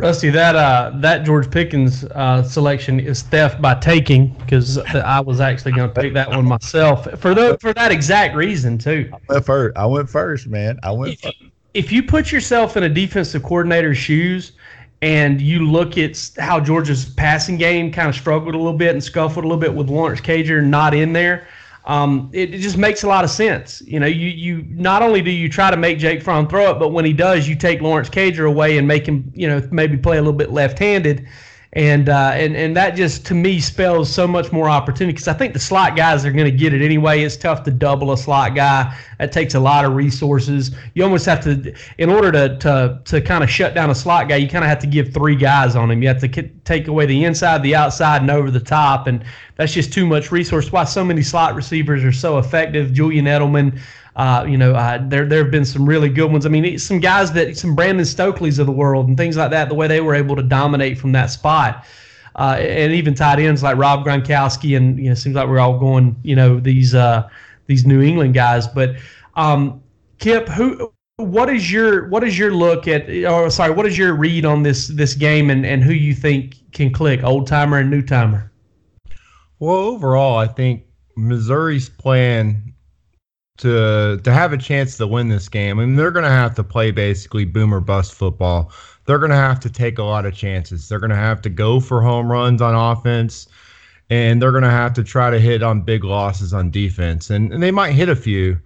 Rusty, 0.00 0.30
that 0.30 0.56
uh, 0.56 0.92
that 0.96 1.24
George 1.24 1.50
Pickens 1.50 2.04
uh, 2.04 2.42
selection 2.42 2.98
is 2.98 3.22
theft 3.22 3.60
by 3.60 3.74
taking 3.74 4.28
because 4.34 4.78
I 4.78 5.20
was 5.20 5.40
actually 5.40 5.72
going 5.72 5.92
to 5.92 6.00
pick 6.00 6.14
that 6.14 6.30
one 6.30 6.46
myself 6.46 7.04
for 7.20 7.34
the, 7.34 7.58
for 7.60 7.74
that 7.74 7.92
exact 7.92 8.34
reason 8.34 8.78
too. 8.78 9.10
I 9.12 9.18
went 9.28 9.44
first. 9.44 9.76
I 9.76 9.86
went 9.86 10.08
first, 10.08 10.46
man. 10.46 10.78
I 10.82 10.92
went. 10.92 11.18
If, 11.22 11.34
if 11.74 11.92
you 11.92 12.02
put 12.02 12.32
yourself 12.32 12.76
in 12.76 12.84
a 12.84 12.88
defensive 12.88 13.42
coordinator's 13.42 13.98
shoes 13.98 14.52
and 15.02 15.40
you 15.40 15.70
look 15.70 15.96
at 15.98 16.30
how 16.38 16.60
Georgia's 16.60 17.04
passing 17.04 17.56
game 17.56 17.92
kind 17.92 18.08
of 18.08 18.14
struggled 18.14 18.54
a 18.54 18.58
little 18.58 18.72
bit 18.72 18.90
and 18.90 19.02
scuffled 19.02 19.44
a 19.44 19.48
little 19.48 19.60
bit 19.60 19.74
with 19.74 19.88
Lawrence 19.88 20.20
Cager 20.20 20.64
not 20.64 20.94
in 20.94 21.12
there, 21.12 21.46
um, 21.84 22.30
it, 22.32 22.54
it, 22.54 22.58
just 22.58 22.76
makes 22.76 23.02
a 23.02 23.08
lot 23.08 23.24
of 23.24 23.30
sense. 23.30 23.80
You 23.82 24.00
know, 24.00 24.06
you 24.06 24.28
you 24.28 24.66
not 24.68 25.02
only 25.02 25.22
do 25.22 25.30
you 25.30 25.48
try 25.48 25.70
to 25.70 25.76
make 25.76 25.98
Jake 25.98 26.22
Fromm 26.22 26.46
throw 26.46 26.70
it, 26.70 26.78
but 26.78 26.88
when 26.88 27.04
he 27.04 27.12
does, 27.12 27.48
you 27.48 27.56
take 27.56 27.80
Lawrence 27.80 28.10
Cager 28.10 28.46
away 28.46 28.76
and 28.78 28.86
make 28.86 29.06
him, 29.06 29.32
you 29.34 29.48
know, 29.48 29.66
maybe 29.70 29.96
play 29.96 30.18
a 30.18 30.20
little 30.20 30.36
bit 30.36 30.50
left-handed 30.50 31.26
and 31.74 32.08
uh, 32.08 32.32
and 32.34 32.56
and 32.56 32.76
that 32.76 32.96
just 32.96 33.24
to 33.26 33.34
me 33.34 33.60
spells 33.60 34.12
so 34.12 34.26
much 34.26 34.50
more 34.50 34.68
opportunity 34.68 35.12
because 35.12 35.28
I 35.28 35.34
think 35.34 35.52
the 35.52 35.60
slot 35.60 35.94
guys 35.94 36.24
are 36.24 36.32
going 36.32 36.50
to 36.50 36.56
get 36.56 36.74
it 36.74 36.82
anyway. 36.82 37.22
It's 37.22 37.36
tough 37.36 37.62
to 37.62 37.70
double 37.70 38.10
a 38.10 38.18
slot 38.18 38.56
guy. 38.56 38.96
That 39.20 39.30
takes 39.30 39.54
a 39.54 39.60
lot 39.60 39.84
of 39.84 39.94
resources. 39.94 40.72
You 40.94 41.04
almost 41.04 41.26
have 41.26 41.40
to, 41.44 41.72
in 41.98 42.10
order 42.10 42.32
to 42.32 42.58
to 42.58 43.00
to 43.04 43.20
kind 43.20 43.44
of 43.44 43.50
shut 43.50 43.74
down 43.74 43.88
a 43.88 43.94
slot 43.94 44.28
guy, 44.28 44.36
you 44.36 44.48
kind 44.48 44.64
of 44.64 44.68
have 44.68 44.80
to 44.80 44.88
give 44.88 45.14
three 45.14 45.36
guys 45.36 45.76
on 45.76 45.92
him. 45.92 46.02
You 46.02 46.08
have 46.08 46.20
to 46.22 46.28
k- 46.28 46.50
take 46.64 46.88
away 46.88 47.06
the 47.06 47.24
inside, 47.24 47.62
the 47.62 47.76
outside, 47.76 48.22
and 48.22 48.30
over 48.32 48.50
the 48.50 48.58
top, 48.58 49.06
and 49.06 49.24
that's 49.54 49.72
just 49.72 49.92
too 49.92 50.06
much 50.06 50.32
resource. 50.32 50.72
Why 50.72 50.82
so 50.82 51.04
many 51.04 51.22
slot 51.22 51.54
receivers 51.54 52.02
are 52.02 52.12
so 52.12 52.38
effective? 52.38 52.92
Julian 52.92 53.26
Edelman. 53.26 53.78
Uh, 54.20 54.44
you 54.44 54.58
know, 54.58 54.74
uh, 54.74 54.98
there 55.08 55.24
there 55.24 55.42
have 55.42 55.50
been 55.50 55.64
some 55.64 55.88
really 55.88 56.10
good 56.10 56.30
ones. 56.30 56.44
I 56.44 56.50
mean, 56.50 56.78
some 56.78 57.00
guys 57.00 57.32
that 57.32 57.56
some 57.56 57.74
Brandon 57.74 58.04
Stokley's 58.04 58.58
of 58.58 58.66
the 58.66 58.72
world 58.72 59.08
and 59.08 59.16
things 59.16 59.38
like 59.38 59.50
that. 59.50 59.70
The 59.70 59.74
way 59.74 59.86
they 59.86 60.02
were 60.02 60.14
able 60.14 60.36
to 60.36 60.42
dominate 60.42 60.98
from 60.98 61.12
that 61.12 61.30
spot, 61.30 61.86
uh, 62.36 62.58
and 62.60 62.92
even 62.92 63.14
tight 63.14 63.38
ends 63.38 63.62
like 63.62 63.78
Rob 63.78 64.04
Gronkowski, 64.04 64.76
and 64.76 64.98
you 64.98 65.08
know, 65.08 65.14
seems 65.14 65.36
like 65.36 65.48
we're 65.48 65.58
all 65.58 65.78
going, 65.78 66.14
you 66.22 66.36
know, 66.36 66.60
these 66.60 66.94
uh, 66.94 67.30
these 67.66 67.86
New 67.86 68.02
England 68.02 68.34
guys. 68.34 68.68
But 68.68 68.96
um, 69.36 69.82
Kip, 70.18 70.48
who 70.48 70.92
what 71.16 71.48
is 71.48 71.72
your 71.72 72.06
what 72.10 72.22
is 72.22 72.38
your 72.38 72.52
look 72.52 72.86
at 72.86 73.08
or 73.24 73.48
sorry 73.48 73.72
what 73.72 73.86
is 73.86 73.96
your 73.96 74.12
read 74.12 74.44
on 74.44 74.62
this 74.62 74.88
this 74.88 75.14
game 75.14 75.48
and, 75.48 75.64
and 75.64 75.82
who 75.82 75.94
you 75.94 76.12
think 76.12 76.56
can 76.72 76.92
click 76.92 77.24
old 77.24 77.46
timer 77.46 77.78
and 77.78 77.90
new 77.90 78.02
timer 78.02 78.50
well 79.58 79.76
overall 79.76 80.38
i 80.38 80.46
think 80.46 80.84
missouri's 81.16 81.90
plan 81.90 82.69
to 83.60 84.20
to 84.22 84.32
have 84.32 84.52
a 84.52 84.58
chance 84.58 84.96
to 84.96 85.06
win 85.06 85.28
this 85.28 85.48
game, 85.48 85.78
I 85.78 85.84
mean, 85.84 85.96
they're 85.96 86.10
going 86.10 86.24
to 86.24 86.30
have 86.30 86.54
to 86.56 86.64
play 86.64 86.90
basically 86.90 87.44
boom 87.44 87.72
or 87.72 87.80
bust 87.80 88.14
football. 88.14 88.72
They're 89.06 89.18
going 89.18 89.30
to 89.30 89.36
have 89.36 89.60
to 89.60 89.70
take 89.70 89.98
a 89.98 90.02
lot 90.02 90.26
of 90.26 90.34
chances. 90.34 90.88
They're 90.88 91.00
going 91.00 91.10
to 91.10 91.16
have 91.16 91.40
to 91.42 91.48
go 91.48 91.80
for 91.80 92.02
home 92.02 92.30
runs 92.30 92.62
on 92.62 92.74
offense, 92.74 93.48
and 94.08 94.40
they're 94.40 94.52
going 94.52 94.64
to 94.64 94.70
have 94.70 94.92
to 94.94 95.04
try 95.04 95.30
to 95.30 95.40
hit 95.40 95.62
on 95.62 95.82
big 95.82 96.04
losses 96.04 96.52
on 96.52 96.70
defense. 96.70 97.30
And, 97.30 97.52
and 97.52 97.62
they 97.62 97.70
might 97.70 97.92
hit 97.92 98.08
a 98.08 98.16
few, 98.16 98.60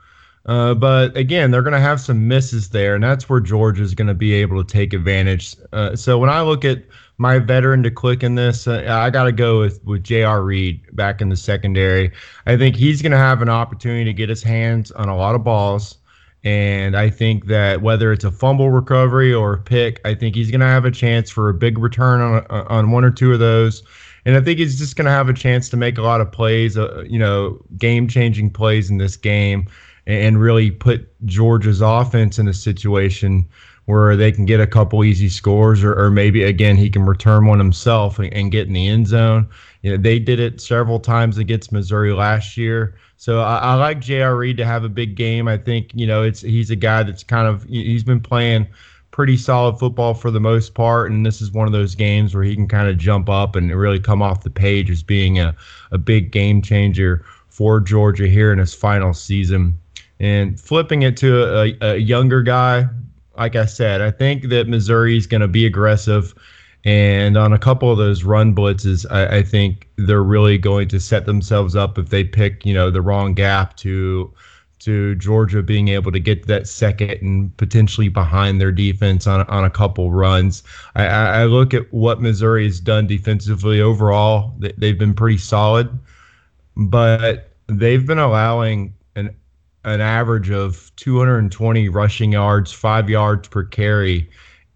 uh, 0.46 0.74
but 0.74 1.16
again, 1.16 1.50
they're 1.50 1.62
going 1.62 1.72
to 1.72 1.80
have 1.80 2.00
some 2.00 2.28
misses 2.28 2.68
there, 2.70 2.94
and 2.94 3.04
that's 3.04 3.28
where 3.28 3.40
Georgia 3.40 3.82
is 3.82 3.94
going 3.94 4.08
to 4.08 4.14
be 4.14 4.34
able 4.34 4.62
to 4.62 4.72
take 4.72 4.92
advantage. 4.92 5.56
Uh, 5.72 5.96
so 5.96 6.18
when 6.18 6.30
I 6.30 6.42
look 6.42 6.64
at 6.64 6.82
my 7.18 7.38
veteran 7.38 7.82
to 7.84 7.90
click 7.90 8.22
in 8.22 8.34
this, 8.34 8.66
uh, 8.66 8.84
I 8.88 9.10
got 9.10 9.24
to 9.24 9.32
go 9.32 9.60
with 9.60 9.82
with 9.84 10.02
J.R. 10.02 10.42
Reed 10.42 10.84
back 10.96 11.20
in 11.20 11.28
the 11.28 11.36
secondary. 11.36 12.12
I 12.46 12.56
think 12.56 12.76
he's 12.76 13.02
going 13.02 13.12
to 13.12 13.18
have 13.18 13.42
an 13.42 13.48
opportunity 13.48 14.04
to 14.04 14.12
get 14.12 14.28
his 14.28 14.42
hands 14.42 14.90
on 14.92 15.08
a 15.08 15.16
lot 15.16 15.34
of 15.34 15.44
balls. 15.44 15.98
And 16.42 16.94
I 16.94 17.08
think 17.08 17.46
that 17.46 17.80
whether 17.80 18.12
it's 18.12 18.24
a 18.24 18.30
fumble 18.30 18.70
recovery 18.70 19.32
or 19.32 19.54
a 19.54 19.58
pick, 19.58 20.00
I 20.04 20.14
think 20.14 20.34
he's 20.34 20.50
going 20.50 20.60
to 20.60 20.66
have 20.66 20.84
a 20.84 20.90
chance 20.90 21.30
for 21.30 21.48
a 21.48 21.54
big 21.54 21.78
return 21.78 22.20
on 22.20 22.46
on 22.50 22.90
one 22.90 23.04
or 23.04 23.10
two 23.10 23.32
of 23.32 23.38
those. 23.38 23.82
And 24.26 24.36
I 24.36 24.40
think 24.40 24.58
he's 24.58 24.78
just 24.78 24.96
going 24.96 25.06
to 25.06 25.10
have 25.10 25.28
a 25.28 25.34
chance 25.34 25.68
to 25.70 25.76
make 25.76 25.98
a 25.98 26.02
lot 26.02 26.20
of 26.20 26.32
plays, 26.32 26.78
uh, 26.78 27.04
you 27.06 27.18
know, 27.18 27.58
game 27.78 28.08
changing 28.08 28.50
plays 28.50 28.90
in 28.90 28.98
this 28.98 29.16
game 29.16 29.68
and 30.06 30.40
really 30.40 30.70
put 30.70 31.08
Georgia's 31.26 31.80
offense 31.80 32.38
in 32.38 32.48
a 32.48 32.54
situation 32.54 33.46
where 33.86 34.16
they 34.16 34.32
can 34.32 34.46
get 34.46 34.60
a 34.60 34.66
couple 34.66 35.04
easy 35.04 35.28
scores, 35.28 35.84
or, 35.84 35.94
or 35.94 36.10
maybe 36.10 36.42
again 36.42 36.76
he 36.76 36.88
can 36.88 37.04
return 37.04 37.46
one 37.46 37.58
himself 37.58 38.18
and, 38.18 38.32
and, 38.32 38.50
get 38.50 38.66
in 38.66 38.72
the 38.72 38.88
end 38.88 39.06
zone. 39.06 39.48
You 39.82 39.92
know, 39.92 39.96
they 39.96 40.18
did 40.18 40.40
it 40.40 40.60
several 40.60 40.98
times 40.98 41.36
against 41.36 41.70
Missouri 41.70 42.12
last 42.12 42.56
year. 42.56 42.96
So 43.16 43.40
I, 43.40 43.58
I 43.58 43.74
like 43.74 44.00
J.R. 44.00 44.36
Reed 44.36 44.56
to 44.56 44.64
have 44.64 44.84
a 44.84 44.88
big 44.88 45.14
game. 45.14 45.48
I 45.48 45.58
think 45.58 45.90
you 45.94 46.06
know 46.06 46.22
it's 46.22 46.40
he's 46.40 46.70
a 46.70 46.76
guy 46.76 47.02
that's 47.02 47.22
kind 47.22 47.46
of 47.46 47.64
he's 47.64 48.04
been 48.04 48.20
playing 48.20 48.66
pretty 49.14 49.36
solid 49.36 49.78
football 49.78 50.12
for 50.12 50.32
the 50.32 50.40
most 50.40 50.74
part, 50.74 51.10
and 51.10 51.24
this 51.24 51.40
is 51.40 51.52
one 51.52 51.68
of 51.68 51.72
those 51.72 51.94
games 51.94 52.34
where 52.34 52.42
he 52.42 52.54
can 52.56 52.66
kind 52.66 52.88
of 52.88 52.98
jump 52.98 53.28
up 53.28 53.54
and 53.54 53.72
really 53.72 54.00
come 54.00 54.20
off 54.20 54.42
the 54.42 54.50
page 54.50 54.90
as 54.90 55.04
being 55.04 55.38
a, 55.38 55.54
a 55.92 55.98
big 55.98 56.32
game 56.32 56.60
changer 56.60 57.24
for 57.48 57.78
Georgia 57.78 58.26
here 58.26 58.52
in 58.52 58.58
his 58.58 58.74
final 58.74 59.14
season. 59.14 59.78
And 60.18 60.58
flipping 60.58 61.02
it 61.02 61.16
to 61.18 61.44
a, 61.44 61.76
a 61.80 61.96
younger 61.98 62.42
guy, 62.42 62.88
like 63.36 63.56
I 63.56 63.66
said, 63.66 64.00
I 64.00 64.10
think 64.10 64.48
that 64.48 64.68
Missouri 64.68 65.16
is 65.16 65.26
going 65.26 65.40
to 65.40 65.48
be 65.48 65.66
aggressive. 65.66 66.34
And 66.84 67.36
on 67.36 67.52
a 67.52 67.58
couple 67.58 67.90
of 67.90 67.98
those 67.98 68.24
run 68.24 68.54
blitzes, 68.54 69.06
I, 69.10 69.38
I, 69.38 69.42
think 69.42 69.88
they're 69.96 70.22
really 70.22 70.58
going 70.58 70.86
to 70.88 71.00
set 71.00 71.24
themselves 71.24 71.74
up 71.74 71.98
if 71.98 72.10
they 72.10 72.24
pick, 72.24 72.66
you 72.66 72.74
know, 72.74 72.90
the 72.90 73.00
wrong 73.00 73.32
gap 73.32 73.76
to 73.78 74.32
to 74.80 75.14
Georgia 75.14 75.62
being 75.62 75.88
able 75.88 76.12
to 76.12 76.20
get 76.20 76.46
that 76.46 76.68
second 76.68 77.10
and 77.22 77.56
potentially 77.56 78.08
behind 78.08 78.60
their 78.60 78.72
defense 78.72 79.26
on 79.26 79.46
on 79.46 79.64
a 79.64 79.70
couple 79.70 80.12
runs. 80.12 80.62
I, 80.94 81.06
I 81.06 81.44
look 81.44 81.72
at 81.72 81.90
what 81.90 82.20
Missouri 82.20 82.64
has 82.66 82.80
done 82.80 83.06
defensively 83.06 83.80
overall; 83.80 84.54
they've 84.58 84.98
been 84.98 85.14
pretty 85.14 85.38
solid, 85.38 85.88
but 86.76 87.50
they've 87.66 88.06
been 88.06 88.18
allowing 88.18 88.92
an 89.16 89.34
an 89.84 90.00
average 90.00 90.50
of 90.50 90.90
220 90.96 91.88
rushing 91.88 92.32
yards, 92.32 92.72
five 92.72 93.08
yards 93.08 93.48
per 93.48 93.64
carry 93.64 94.28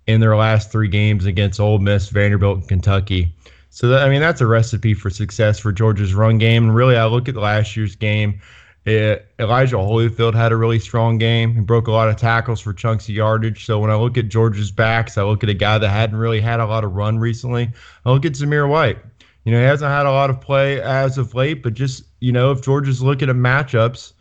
in 0.07 0.21
their 0.21 0.37
last 0.37 0.73
three 0.73 0.89
games 0.89 1.27
against 1.27 1.61
Ole 1.61 1.79
Miss, 1.79 2.09
Vanderbilt, 2.09 2.59
and 2.59 2.69
Kentucky. 2.69 3.35
So 3.71 3.89
that, 3.89 4.03
I 4.03 4.09
mean 4.09 4.21
that's 4.21 4.41
a 4.41 4.47
recipe 4.47 4.95
for 4.95 5.11
success 5.11 5.59
for 5.59 5.73
Georgia's 5.73 6.15
run 6.15 6.39
game. 6.39 6.65
And 6.65 6.75
really, 6.75 6.97
I 6.97 7.07
look 7.07 7.29
at 7.29 7.37
last 7.37 7.77
year's 7.77 7.95
game. 7.95 8.41
It, 8.85 9.27
Elijah 9.39 9.77
Holyfield 9.77 10.35
had 10.35 10.51
a 10.51 10.57
really 10.57 10.79
strong 10.79 11.19
game. 11.19 11.55
He 11.55 11.61
broke 11.61 11.89
a 11.89 11.93
lot 11.93 12.09
of 12.09 12.17
tackles 12.17 12.61
for 12.61 12.73
chunks 12.73 13.05
of 13.09 13.15
yardage. 13.15 13.67
So 13.67 13.79
when 13.79 13.91
I 13.91 13.97
look 13.97 14.17
at 14.17 14.29
Georgia's 14.29 14.71
backs, 14.71 15.19
I 15.19 15.25
look 15.25 15.43
at 15.45 15.51
a 15.51 15.55
guy 15.55 15.77
that 15.77 15.89
hadn't 15.89 16.17
really 16.17 16.41
had 16.41 16.59
a 16.59 16.67
lot 16.67 16.85
of 16.85 16.95
run 16.95 17.19
recently. 17.19 17.71
I 18.07 18.11
look 18.11 18.25
at 18.25 18.33
Zamir 18.33 18.69
White. 18.69 18.99
You 19.45 19.53
know, 19.53 19.59
he 19.59 19.65
hasn't 19.65 19.91
had 19.91 20.07
a 20.07 20.11
lot 20.11 20.31
of 20.31 20.41
play 20.41 20.81
as 20.81 21.19
of 21.19 21.35
late, 21.35 21.63
but 21.63 21.75
just 21.75 22.05
you 22.21 22.33
know, 22.33 22.51
if 22.51 22.63
Georgia's 22.63 23.03
looking 23.03 23.29
at 23.29 23.37
matchups, 23.37 24.13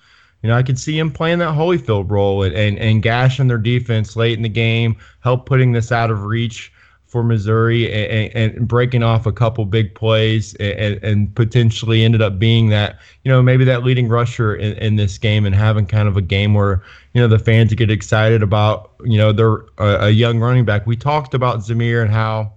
you 0.44 0.50
know, 0.50 0.56
I 0.56 0.64
could 0.64 0.78
see 0.78 0.98
him 0.98 1.12
playing 1.12 1.40
that 1.40 1.56
Holyfield 1.56 2.10
role 2.10 2.44
and, 2.44 2.56
and, 2.56 2.78
and 2.78 3.02
gashing 3.02 3.48
their 3.48 3.58
defense 3.58 4.16
late 4.16 4.38
in 4.38 4.44
the 4.44 4.50
game, 4.50 4.96
help 5.22 5.46
putting 5.46 5.72
this 5.72 5.92
out 5.92 6.12
of 6.12 6.24
reach 6.24 6.72
for 7.08 7.24
Missouri 7.24 7.92
and, 7.92 8.56
and 8.56 8.68
breaking 8.68 9.02
off 9.02 9.26
a 9.26 9.32
couple 9.32 9.66
big 9.66 9.96
plays 9.96 10.54
and, 10.56 11.02
and, 11.04 11.36
potentially 11.36 12.04
ended 12.04 12.22
up 12.22 12.38
being 12.38 12.68
that, 12.68 13.00
you 13.24 13.32
know, 13.32 13.42
maybe 13.42 13.64
that 13.64 13.84
leading 13.84 14.10
rusher 14.10 14.54
in, 14.56 14.74
in 14.74 14.96
this 14.98 15.18
game 15.18 15.46
and 15.46 15.56
having 15.56 15.86
kind 15.86 16.10
of 16.10 16.18
a 16.18 16.22
game 16.22 16.54
where, 16.54 16.84
you 17.14 17.22
know, 17.22 17.28
the 17.28 17.40
fans 17.40 17.74
get 17.74 17.90
excited 17.90 18.44
about, 18.44 18.92
you 19.06 19.18
know, 19.18 19.32
they're 19.32 19.64
a, 19.78 20.08
a 20.08 20.10
young 20.10 20.38
running 20.40 20.66
back. 20.66 20.86
We 20.86 20.98
talked 20.98 21.34
about 21.34 21.60
Zamir 21.60 22.02
and 22.02 22.12
how 22.12 22.52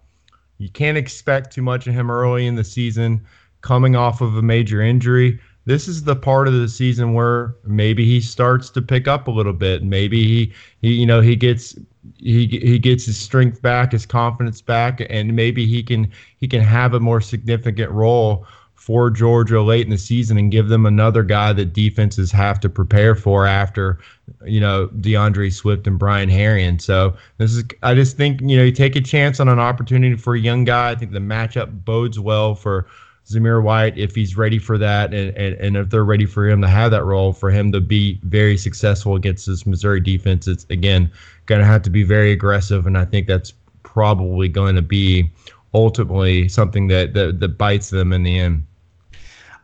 you 0.59 0.69
can't 0.69 0.99
expect 0.99 1.55
too 1.55 1.63
much 1.63 1.87
of 1.87 1.95
him 1.95 2.11
early 2.11 2.47
in 2.47 2.57
the 2.57 2.65
season 2.65 3.25
coming 3.61 3.95
off 3.95 4.21
of 4.21 4.37
a 4.37 4.43
major 4.43 4.83
injury 4.83 5.39
this 5.67 5.89
is 5.89 6.05
the 6.05 6.17
part 6.17 6.49
of 6.49 6.55
the 6.55 6.69
season 6.69 7.13
where 7.13 7.55
maybe 7.65 8.05
he 8.05 8.21
starts 8.21 8.71
to 8.71 8.83
pick 8.83 9.07
up 9.07 9.29
a 9.29 9.31
little 9.31 9.53
bit. 9.53 9.83
Maybe 9.83 10.27
he, 10.27 10.53
he 10.81 10.95
you 10.95 11.07
know, 11.07 11.21
he 11.21 11.37
gets 11.37 11.77
he 12.17 12.47
he 12.47 12.79
gets 12.79 13.05
his 13.05 13.19
strength 13.19 13.61
back, 13.61 13.93
his 13.93 14.07
confidence 14.07 14.61
back, 14.63 15.03
and 15.11 15.35
maybe 15.35 15.67
he 15.67 15.83
can 15.83 16.11
he 16.39 16.49
can 16.49 16.63
have 16.63 16.95
a 16.95 17.01
more 17.01 17.21
significant 17.21 17.91
role 17.91 18.47
for 18.75 19.11
Georgia 19.11 19.61
late 19.61 19.85
in 19.85 19.91
the 19.91 19.99
season 19.99 20.39
and 20.39 20.51
give 20.51 20.69
them 20.69 20.87
another 20.87 21.23
guy 21.23 21.53
that 21.53 21.75
defenses 21.75 22.33
have 22.33 22.59
to 22.59 22.69
prepare 22.71 23.15
for 23.15 23.47
after, 23.47 23.99
you 24.47 24.59
know, 24.59 24.87
D'Andre 24.87 25.51
Swift 25.51 25.87
and 25.87 25.99
Brian 25.99 26.31
Herrien. 26.31 26.81
So 26.81 27.15
this 27.37 27.55
is 27.55 27.65
I 27.83 27.95
just 27.95 28.17
think, 28.17 28.41
you 28.41 28.57
know, 28.57 28.65
you 28.65 28.73
take 28.73 28.97
a 28.97 29.01
chance 29.03 29.39
on 29.39 29.49
an 29.49 29.59
opportunity 29.59 30.17
for 30.17 30.35
a 30.35 30.41
young 30.41 30.65
guy. 30.65 30.91
I 30.91 30.95
think 30.95 31.13
the 31.13 31.19
matchup 31.19 31.85
bodes 31.85 32.19
well 32.19 32.55
for 32.55 32.87
Zamir 33.31 33.63
White 33.63 33.97
if 33.97 34.15
he's 34.15 34.37
ready 34.37 34.59
for 34.59 34.77
that 34.79 35.15
and, 35.15 35.37
and, 35.37 35.55
and 35.55 35.77
if 35.77 35.91
they're 35.91 36.05
ready 36.05 36.27
for 36.27 36.49
him 36.49 36.61
to 36.63 36.69
have 36.69 36.91
that 36.91 37.05
role, 37.05 37.33
for 37.33 37.51
him 37.51 37.71
to 37.73 37.81
be 37.81 38.19
very 38.25 38.57
successful 38.57 39.15
against 39.15 39.47
this 39.47 39.67
Missouri 39.67 40.01
defense. 40.01 40.49
It's, 40.49 40.67
again, 40.71 41.11
going 41.47 41.61
to 41.61 41.67
have 41.67 41.83
to 41.83 41.91
be 41.91 42.03
very 42.03 42.33
aggressive. 42.33 42.87
And 42.87 42.99
I 42.99 43.05
think 43.05 43.27
that's 43.27 43.53
probably 43.83 44.49
going 44.49 44.75
to 44.75 44.83
be 44.83 45.31
ultimately 45.75 46.49
something 46.49 46.89
that, 46.89 47.15
that, 47.15 47.41
that 47.41 47.57
bites 47.57 47.91
them 47.91 48.13
in 48.13 48.23
the 48.25 48.39
end. 48.39 48.65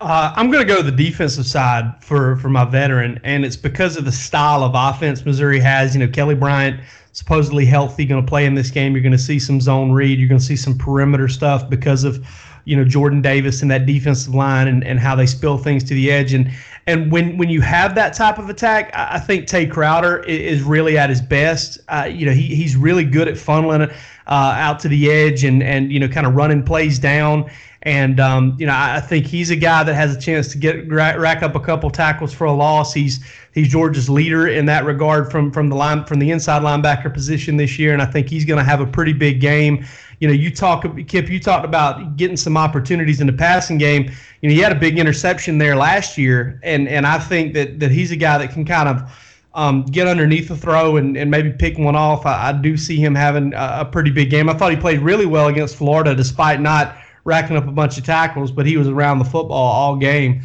Uh, 0.00 0.32
I'm 0.36 0.50
going 0.50 0.66
to 0.66 0.68
go 0.68 0.76
to 0.76 0.82
the 0.82 0.92
defensive 0.92 1.46
side 1.46 1.94
for 2.04 2.36
for 2.36 2.50
my 2.50 2.66
veteran, 2.66 3.18
and 3.24 3.46
it's 3.46 3.56
because 3.56 3.96
of 3.96 4.04
the 4.04 4.12
style 4.12 4.62
of 4.62 4.72
offense 4.74 5.24
Missouri 5.24 5.58
has. 5.58 5.94
You 5.94 6.04
know, 6.04 6.12
Kelly 6.12 6.34
Bryant 6.34 6.80
supposedly 7.12 7.64
healthy, 7.64 8.04
going 8.04 8.22
to 8.22 8.28
play 8.28 8.44
in 8.44 8.54
this 8.54 8.70
game. 8.70 8.92
You're 8.92 9.02
going 9.02 9.12
to 9.12 9.18
see 9.18 9.38
some 9.38 9.58
zone 9.58 9.90
read. 9.92 10.18
You're 10.18 10.28
going 10.28 10.38
to 10.38 10.44
see 10.44 10.56
some 10.56 10.76
perimeter 10.76 11.28
stuff 11.28 11.70
because 11.70 12.04
of 12.04 12.26
you 12.66 12.76
know 12.76 12.84
Jordan 12.84 13.22
Davis 13.22 13.62
and 13.62 13.70
that 13.70 13.86
defensive 13.86 14.34
line 14.34 14.68
and, 14.68 14.84
and 14.84 15.00
how 15.00 15.14
they 15.14 15.24
spill 15.24 15.56
things 15.56 15.82
to 15.84 15.94
the 15.94 16.10
edge. 16.10 16.34
And 16.34 16.50
and 16.86 17.10
when 17.10 17.38
when 17.38 17.48
you 17.48 17.62
have 17.62 17.94
that 17.94 18.12
type 18.12 18.38
of 18.38 18.50
attack, 18.50 18.90
I, 18.92 19.18
think 19.18 19.46
Tae 19.46 19.66
Crowder 19.66 20.18
is, 20.24 20.62
really 20.62 20.98
at 20.98 21.08
his 21.08 21.20
best. 21.20 21.78
Uh, 21.88 22.08
you 22.10 22.26
know, 22.26 22.32
he, 22.32 22.54
he's 22.54 22.76
really 22.76 23.04
good 23.04 23.28
at 23.28 23.34
funneling 23.34 23.90
uh, 24.26 24.30
out 24.30 24.80
to 24.80 24.88
the 24.88 25.10
edge 25.10 25.44
and 25.44 25.62
and 25.62 25.92
you 25.92 25.98
know 25.98 26.08
kind 26.08 26.26
of 26.26 26.34
running 26.34 26.62
plays 26.62 26.98
down. 26.98 27.50
And 27.82 28.18
um, 28.18 28.56
you 28.58 28.66
know, 28.66 28.74
I 28.74 29.00
think 29.00 29.26
he's 29.26 29.50
a 29.50 29.56
guy 29.56 29.84
that 29.84 29.94
has 29.94 30.16
a 30.16 30.20
chance 30.20 30.48
to 30.48 30.58
get 30.58 30.90
rack 30.90 31.44
up 31.44 31.54
a 31.54 31.60
couple 31.60 31.88
tackles 31.88 32.32
for 32.32 32.44
a 32.44 32.52
loss. 32.52 32.92
He's 32.92 33.24
he's 33.52 33.68
Georgia's 33.68 34.10
leader 34.10 34.48
in 34.48 34.66
that 34.66 34.84
regard 34.84 35.30
from 35.30 35.52
from 35.52 35.68
the 35.68 35.76
line 35.76 36.04
from 36.04 36.18
the 36.18 36.32
inside 36.32 36.62
linebacker 36.62 37.14
position 37.14 37.56
this 37.56 37.78
year, 37.78 37.92
and 37.92 38.02
I 38.02 38.06
think 38.06 38.28
he's 38.28 38.44
going 38.44 38.58
to 38.58 38.64
have 38.64 38.80
a 38.80 38.86
pretty 38.86 39.12
big 39.12 39.40
game. 39.40 39.86
You 40.20 40.28
know, 40.28 40.34
you 40.34 40.50
talk, 40.50 40.84
Kip, 41.08 41.28
you 41.28 41.38
talked 41.38 41.64
about 41.64 42.16
getting 42.16 42.36
some 42.36 42.56
opportunities 42.56 43.20
in 43.20 43.26
the 43.26 43.32
passing 43.32 43.78
game. 43.78 44.10
You 44.40 44.48
know, 44.48 44.54
he 44.54 44.60
had 44.60 44.72
a 44.72 44.78
big 44.78 44.98
interception 44.98 45.58
there 45.58 45.76
last 45.76 46.16
year, 46.16 46.58
and 46.62 46.88
and 46.88 47.06
I 47.06 47.18
think 47.18 47.54
that 47.54 47.80
that 47.80 47.90
he's 47.90 48.12
a 48.12 48.16
guy 48.16 48.38
that 48.38 48.50
can 48.52 48.64
kind 48.64 48.88
of 48.88 49.10
um, 49.56 49.84
get 49.86 50.06
underneath 50.06 50.48
the 50.48 50.56
throw 50.56 50.98
and, 50.98 51.16
and 51.16 51.30
maybe 51.30 51.50
pick 51.50 51.78
one 51.78 51.96
off. 51.96 52.26
I, 52.26 52.50
I 52.50 52.52
do 52.52 52.76
see 52.76 52.96
him 52.96 53.14
having 53.14 53.54
a, 53.54 53.78
a 53.80 53.84
pretty 53.84 54.10
big 54.10 54.30
game. 54.30 54.48
I 54.50 54.54
thought 54.54 54.70
he 54.70 54.76
played 54.76 55.00
really 55.00 55.26
well 55.26 55.48
against 55.48 55.76
Florida, 55.76 56.14
despite 56.14 56.60
not 56.60 56.96
racking 57.24 57.56
up 57.56 57.66
a 57.66 57.72
bunch 57.72 57.98
of 57.98 58.04
tackles, 58.04 58.52
but 58.52 58.66
he 58.66 58.76
was 58.76 58.86
around 58.86 59.18
the 59.18 59.24
football 59.24 59.72
all 59.72 59.96
game. 59.96 60.42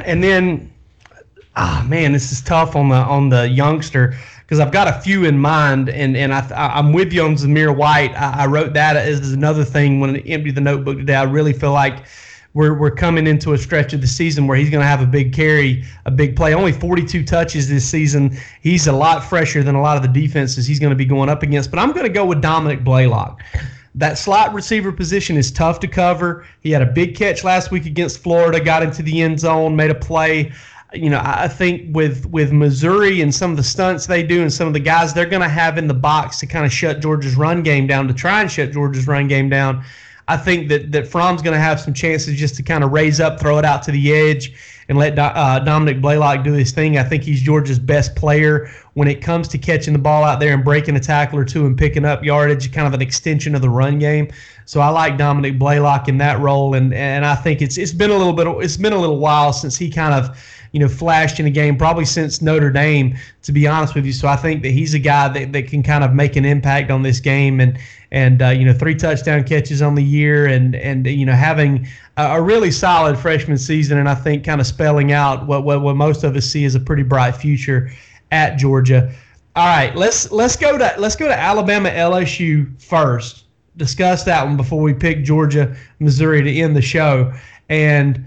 And 0.00 0.22
then, 0.22 0.72
ah, 1.56 1.86
man, 1.88 2.12
this 2.12 2.32
is 2.32 2.42
tough 2.42 2.74
on 2.74 2.88
the 2.88 2.96
on 2.96 3.28
the 3.28 3.48
youngster 3.48 4.16
because 4.50 4.58
I've 4.58 4.72
got 4.72 4.88
a 4.88 5.00
few 5.00 5.26
in 5.26 5.38
mind, 5.38 5.88
and 5.88 6.16
and 6.16 6.34
I 6.34 6.44
I'm 6.50 6.92
with 6.92 7.12
you 7.12 7.22
on 7.22 7.36
Zamir 7.36 7.74
White. 7.74 8.12
I, 8.14 8.42
I 8.42 8.46
wrote 8.46 8.74
that 8.74 8.96
as 8.96 9.32
another 9.32 9.64
thing 9.64 10.00
when 10.00 10.16
I 10.16 10.18
emptied 10.20 10.56
the 10.56 10.60
notebook 10.60 10.98
today. 10.98 11.14
I 11.14 11.22
really 11.22 11.52
feel 11.52 11.70
like 11.70 12.04
we're 12.52 12.76
we're 12.76 12.90
coming 12.90 13.28
into 13.28 13.52
a 13.52 13.58
stretch 13.58 13.92
of 13.92 14.00
the 14.00 14.08
season 14.08 14.48
where 14.48 14.56
he's 14.56 14.68
going 14.68 14.80
to 14.82 14.88
have 14.88 15.02
a 15.02 15.06
big 15.06 15.32
carry, 15.32 15.84
a 16.04 16.10
big 16.10 16.34
play. 16.34 16.52
Only 16.52 16.72
42 16.72 17.24
touches 17.24 17.68
this 17.68 17.88
season. 17.88 18.36
He's 18.60 18.88
a 18.88 18.92
lot 18.92 19.22
fresher 19.22 19.62
than 19.62 19.76
a 19.76 19.80
lot 19.80 19.96
of 19.96 20.02
the 20.02 20.20
defenses 20.20 20.66
he's 20.66 20.80
going 20.80 20.90
to 20.90 20.96
be 20.96 21.04
going 21.04 21.28
up 21.28 21.44
against. 21.44 21.70
But 21.70 21.78
I'm 21.78 21.92
going 21.92 22.06
to 22.06 22.12
go 22.12 22.24
with 22.26 22.42
Dominick 22.42 22.82
Blaylock. 22.82 23.44
That 23.94 24.18
slot 24.18 24.52
receiver 24.52 24.90
position 24.90 25.36
is 25.36 25.52
tough 25.52 25.78
to 25.78 25.86
cover. 25.86 26.44
He 26.60 26.72
had 26.72 26.82
a 26.82 26.86
big 26.86 27.14
catch 27.14 27.44
last 27.44 27.70
week 27.70 27.86
against 27.86 28.20
Florida, 28.20 28.58
got 28.58 28.82
into 28.82 29.04
the 29.04 29.22
end 29.22 29.38
zone, 29.38 29.76
made 29.76 29.92
a 29.92 29.96
play 29.96 30.50
you 30.92 31.08
know, 31.08 31.20
I 31.22 31.48
think 31.48 31.94
with 31.94 32.26
with 32.26 32.52
Missouri 32.52 33.20
and 33.20 33.34
some 33.34 33.50
of 33.50 33.56
the 33.56 33.62
stunts 33.62 34.06
they 34.06 34.22
do 34.22 34.42
and 34.42 34.52
some 34.52 34.66
of 34.66 34.72
the 34.72 34.80
guys 34.80 35.14
they're 35.14 35.26
going 35.26 35.42
to 35.42 35.48
have 35.48 35.78
in 35.78 35.86
the 35.86 35.94
box 35.94 36.38
to 36.40 36.46
kind 36.46 36.64
of 36.64 36.72
shut 36.72 37.00
Georgia's 37.00 37.36
run 37.36 37.62
game 37.62 37.86
down, 37.86 38.08
to 38.08 38.14
try 38.14 38.40
and 38.40 38.50
shut 38.50 38.72
Georgia's 38.72 39.06
run 39.06 39.28
game 39.28 39.48
down, 39.48 39.84
I 40.26 40.36
think 40.36 40.68
that 40.68 40.92
that 40.92 41.06
Fromm's 41.06 41.42
going 41.42 41.54
to 41.54 41.60
have 41.60 41.80
some 41.80 41.94
chances 41.94 42.38
just 42.38 42.56
to 42.56 42.62
kind 42.62 42.82
of 42.82 42.92
raise 42.92 43.20
up, 43.20 43.40
throw 43.40 43.58
it 43.58 43.64
out 43.64 43.82
to 43.84 43.92
the 43.92 44.12
edge, 44.12 44.52
and 44.88 44.98
let 44.98 45.16
uh, 45.16 45.60
Dominick 45.60 46.00
Blaylock 46.00 46.42
do 46.42 46.52
his 46.52 46.72
thing. 46.72 46.98
I 46.98 47.04
think 47.04 47.22
he's 47.22 47.40
Georgia's 47.40 47.78
best 47.78 48.16
player 48.16 48.68
when 48.94 49.06
it 49.06 49.22
comes 49.22 49.46
to 49.48 49.58
catching 49.58 49.92
the 49.92 50.00
ball 50.00 50.24
out 50.24 50.40
there 50.40 50.52
and 50.52 50.64
breaking 50.64 50.96
a 50.96 51.00
tackle 51.00 51.38
or 51.38 51.44
two 51.44 51.66
and 51.66 51.78
picking 51.78 52.04
up 52.04 52.24
yardage, 52.24 52.72
kind 52.72 52.88
of 52.88 52.94
an 52.94 53.00
extension 53.00 53.54
of 53.54 53.62
the 53.62 53.70
run 53.70 54.00
game. 54.00 54.28
So 54.70 54.78
I 54.78 54.88
like 54.90 55.18
Dominick 55.18 55.58
Blaylock 55.58 56.06
in 56.06 56.18
that 56.18 56.38
role, 56.38 56.74
and 56.74 56.94
and 56.94 57.26
I 57.26 57.34
think 57.34 57.60
it's 57.60 57.76
it's 57.76 57.90
been 57.92 58.10
a 58.10 58.16
little 58.16 58.32
bit 58.32 58.46
it's 58.62 58.76
been 58.76 58.92
a 58.92 58.98
little 59.00 59.18
while 59.18 59.52
since 59.52 59.76
he 59.76 59.90
kind 59.90 60.14
of 60.14 60.38
you 60.70 60.78
know, 60.78 60.86
flashed 60.86 61.40
in 61.40 61.46
a 61.46 61.50
game 61.50 61.76
probably 61.76 62.04
since 62.04 62.40
Notre 62.40 62.70
Dame, 62.70 63.16
to 63.42 63.50
be 63.50 63.66
honest 63.66 63.96
with 63.96 64.06
you. 64.06 64.12
So 64.12 64.28
I 64.28 64.36
think 64.36 64.62
that 64.62 64.70
he's 64.70 64.94
a 64.94 65.00
guy 65.00 65.26
that, 65.26 65.52
that 65.52 65.66
can 65.66 65.82
kind 65.82 66.04
of 66.04 66.14
make 66.14 66.36
an 66.36 66.44
impact 66.44 66.92
on 66.92 67.02
this 67.02 67.18
game 67.18 67.58
and 67.58 67.76
and 68.12 68.42
uh, 68.42 68.50
you 68.50 68.64
know 68.64 68.72
three 68.72 68.94
touchdown 68.94 69.42
catches 69.42 69.82
on 69.82 69.96
the 69.96 70.04
year 70.04 70.46
and 70.46 70.76
and 70.76 71.04
you 71.04 71.26
know 71.26 71.32
having 71.32 71.88
a, 72.16 72.36
a, 72.36 72.40
really 72.40 72.70
solid 72.70 73.18
freshman 73.18 73.58
season 73.58 73.98
and 73.98 74.08
I 74.08 74.14
think 74.14 74.44
kind 74.44 74.60
of 74.60 74.68
spelling 74.68 75.10
out 75.10 75.48
what, 75.48 75.64
what 75.64 75.82
what 75.82 75.96
most 75.96 76.22
of 76.22 76.36
us 76.36 76.44
see 76.44 76.64
as 76.64 76.76
a 76.76 76.80
pretty 76.80 77.02
bright 77.02 77.34
future 77.34 77.90
at 78.30 78.56
Georgia. 78.56 79.12
All 79.56 79.66
right, 79.66 79.96
let's 79.96 80.30
let's 80.30 80.54
go 80.54 80.78
to 80.78 80.94
let's 80.96 81.16
go 81.16 81.26
to 81.26 81.36
Alabama 81.36 81.90
LSU 81.90 82.80
first. 82.80 83.46
Discuss 83.80 84.24
that 84.24 84.44
one 84.44 84.58
before 84.58 84.82
we 84.82 84.92
pick 84.92 85.24
Georgia 85.24 85.74
Missouri 86.00 86.42
to 86.42 86.54
end 86.54 86.76
the 86.76 86.82
show 86.82 87.32
and 87.70 88.26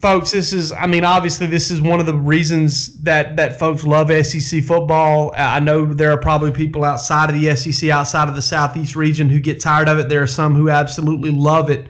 folks, 0.00 0.30
this 0.30 0.52
is 0.52 0.70
I 0.70 0.86
mean, 0.86 1.04
obviously 1.04 1.46
this 1.48 1.70
is 1.72 1.80
one 1.80 1.98
of 1.98 2.06
the 2.06 2.14
reasons 2.14 2.96
that 3.00 3.36
that 3.36 3.58
folks 3.58 3.82
love 3.84 4.10
SEC 4.24 4.62
football. 4.62 5.32
I 5.36 5.58
know 5.58 5.86
there 5.92 6.12
are 6.12 6.20
probably 6.20 6.52
people 6.52 6.84
outside 6.84 7.30
of 7.30 7.40
the 7.40 7.56
SEC, 7.56 7.90
outside 7.90 8.28
of 8.28 8.36
the 8.36 8.42
Southeast 8.42 8.94
region 8.94 9.28
who 9.28 9.40
get 9.40 9.58
tired 9.60 9.88
of 9.88 9.98
it. 9.98 10.08
There 10.08 10.22
are 10.22 10.28
some 10.28 10.54
who 10.54 10.70
absolutely 10.70 11.30
love 11.30 11.70
it. 11.70 11.88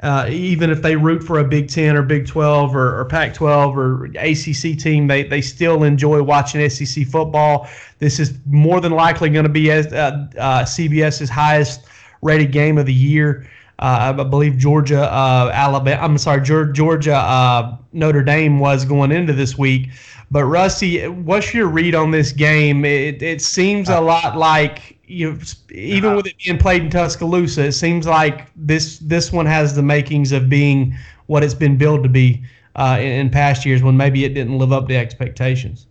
Uh, 0.00 0.28
even 0.28 0.68
if 0.68 0.82
they 0.82 0.94
root 0.94 1.22
for 1.22 1.38
a 1.38 1.44
Big 1.44 1.68
Ten 1.68 1.96
or 1.96 2.02
Big 2.02 2.26
12 2.26 2.76
or, 2.76 3.00
or 3.00 3.04
Pac 3.06 3.32
12 3.32 3.78
or 3.78 4.04
ACC 4.16 4.78
team, 4.78 5.06
they, 5.06 5.22
they 5.22 5.40
still 5.40 5.84
enjoy 5.84 6.22
watching 6.22 6.68
SEC 6.68 7.06
football. 7.06 7.66
This 8.00 8.20
is 8.20 8.34
more 8.44 8.82
than 8.82 8.92
likely 8.92 9.30
going 9.30 9.44
to 9.44 9.48
be 9.48 9.70
as, 9.70 9.90
uh, 9.94 10.26
uh, 10.38 10.62
CBS's 10.64 11.30
highest 11.30 11.86
rated 12.24 12.50
game 12.50 12.78
of 12.78 12.86
the 12.86 12.94
year. 12.94 13.48
Uh, 13.78 14.14
I 14.18 14.22
believe 14.24 14.56
Georgia, 14.56 15.12
uh, 15.12 15.50
Alabama. 15.52 16.00
I'm 16.02 16.18
sorry, 16.18 16.42
Georgia, 16.42 17.14
uh, 17.14 17.76
Notre 17.92 18.22
Dame 18.22 18.58
was 18.58 18.84
going 18.84 19.12
into 19.12 19.32
this 19.32 19.58
week. 19.58 19.90
But 20.30 20.44
Rusty, 20.44 21.06
what's 21.06 21.52
your 21.52 21.68
read 21.68 21.94
on 21.94 22.10
this 22.10 22.32
game? 22.32 22.84
It, 22.84 23.22
it 23.22 23.42
seems 23.42 23.88
a 23.88 24.00
lot 24.00 24.36
like 24.36 24.98
you, 25.06 25.38
even 25.70 26.16
with 26.16 26.26
it 26.26 26.34
being 26.44 26.58
played 26.58 26.82
in 26.82 26.90
Tuscaloosa, 26.90 27.66
it 27.66 27.72
seems 27.72 28.06
like 28.06 28.48
this 28.56 28.98
this 29.00 29.32
one 29.32 29.46
has 29.46 29.74
the 29.74 29.82
makings 29.82 30.32
of 30.32 30.48
being 30.48 30.96
what 31.26 31.44
it's 31.44 31.54
been 31.54 31.76
billed 31.76 32.02
to 32.04 32.08
be 32.08 32.42
uh, 32.76 32.96
in, 33.00 33.06
in, 33.06 33.30
past 33.30 33.64
years 33.66 33.82
when 33.82 33.96
maybe 33.96 34.24
it 34.24 34.34
didn't 34.34 34.58
live 34.58 34.72
up 34.72 34.88
to 34.88 34.96
expectations. 34.96 35.86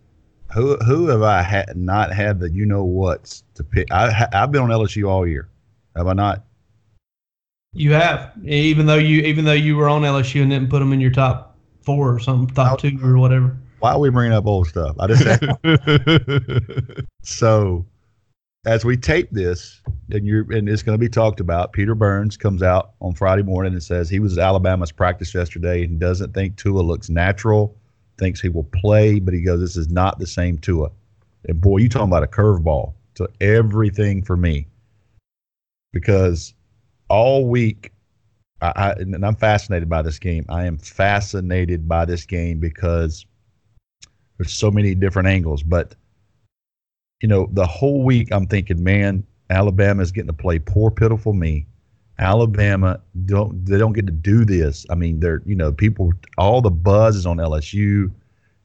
Who 0.52 0.76
who 0.78 1.06
have 1.08 1.22
I 1.22 1.42
had 1.42 1.76
not 1.76 2.12
had 2.12 2.40
the 2.40 2.50
you 2.50 2.66
know 2.66 2.84
what's 2.84 3.44
to 3.54 3.64
pick? 3.64 3.90
I 3.92 4.26
I've 4.32 4.52
been 4.52 4.62
on 4.62 4.70
LSU 4.70 5.08
all 5.08 5.26
year. 5.26 5.48
Have 5.96 6.08
I 6.08 6.12
not? 6.12 6.44
You 7.72 7.92
have, 7.92 8.32
even 8.44 8.86
though 8.86 8.94
you 8.96 9.22
even 9.22 9.44
though 9.44 9.52
you 9.52 9.76
were 9.76 9.88
on 9.88 10.02
LSU 10.02 10.42
and 10.42 10.50
didn't 10.50 10.70
put 10.70 10.78
them 10.78 10.92
in 10.92 11.00
your 11.00 11.10
top 11.10 11.58
four 11.82 12.14
or 12.14 12.20
something, 12.20 12.54
top 12.54 12.80
two 12.80 12.98
or 13.02 13.18
whatever. 13.18 13.56
Why 13.80 13.92
are 13.92 13.98
we 13.98 14.10
bringing 14.10 14.32
up 14.32 14.46
old 14.46 14.68
stuff? 14.68 14.96
I 14.98 15.06
just 15.08 15.44
so 17.22 17.84
as 18.66 18.84
we 18.84 18.96
tape 18.96 19.28
this, 19.30 19.82
and 20.10 20.26
you're 20.26 20.50
and 20.52 20.68
it's 20.68 20.82
going 20.82 20.94
to 20.94 21.00
be 21.00 21.08
talked 21.08 21.40
about. 21.40 21.72
Peter 21.72 21.94
Burns 21.94 22.36
comes 22.36 22.62
out 22.62 22.92
on 23.00 23.14
Friday 23.14 23.42
morning 23.42 23.72
and 23.72 23.82
says 23.82 24.08
he 24.08 24.20
was 24.20 24.38
at 24.38 24.44
Alabama's 24.44 24.92
practice 24.92 25.34
yesterday 25.34 25.84
and 25.84 25.98
doesn't 25.98 26.32
think 26.32 26.56
Tua 26.56 26.80
looks 26.80 27.10
natural. 27.10 27.76
Thinks 28.18 28.40
he 28.40 28.48
will 28.48 28.64
play, 28.64 29.18
but 29.18 29.34
he 29.34 29.42
goes, 29.42 29.60
"This 29.60 29.76
is 29.76 29.88
not 29.88 30.18
the 30.18 30.26
same 30.26 30.58
Tua." 30.58 30.90
And 31.46 31.60
boy, 31.60 31.78
you 31.78 31.88
talking 31.88 32.08
about 32.08 32.22
a 32.22 32.28
curveball 32.28 32.94
to 33.16 33.28
everything 33.40 34.22
for 34.22 34.36
me 34.36 34.68
because 35.94 36.52
all 37.08 37.46
week, 37.46 37.92
I, 38.60 38.72
I, 38.76 38.90
and 38.92 39.24
I'm 39.24 39.36
fascinated 39.36 39.88
by 39.88 40.02
this 40.02 40.18
game. 40.18 40.44
I 40.50 40.66
am 40.66 40.76
fascinated 40.76 41.88
by 41.88 42.04
this 42.04 42.26
game 42.26 42.58
because 42.58 43.24
there's 44.36 44.52
so 44.52 44.70
many 44.70 44.94
different 44.94 45.28
angles. 45.28 45.62
But 45.62 45.94
you 47.22 47.28
know, 47.28 47.48
the 47.52 47.66
whole 47.66 48.02
week 48.02 48.28
I'm 48.32 48.46
thinking, 48.46 48.82
man, 48.82 49.24
Alabama 49.48 50.02
is 50.02 50.12
getting 50.12 50.26
to 50.26 50.34
play 50.34 50.58
poor, 50.58 50.90
pitiful 50.90 51.32
me. 51.32 51.66
Alabama 52.18 53.00
don't 53.24 53.64
they 53.64 53.78
don't 53.78 53.92
get 53.92 54.06
to 54.06 54.12
do 54.12 54.44
this. 54.44 54.84
I 54.90 54.94
mean, 54.94 55.20
they're 55.20 55.42
you 55.46 55.56
know 55.56 55.72
people 55.72 56.12
all 56.38 56.60
the 56.60 56.70
buzz 56.70 57.16
is 57.16 57.26
on 57.26 57.38
LSU. 57.38 58.10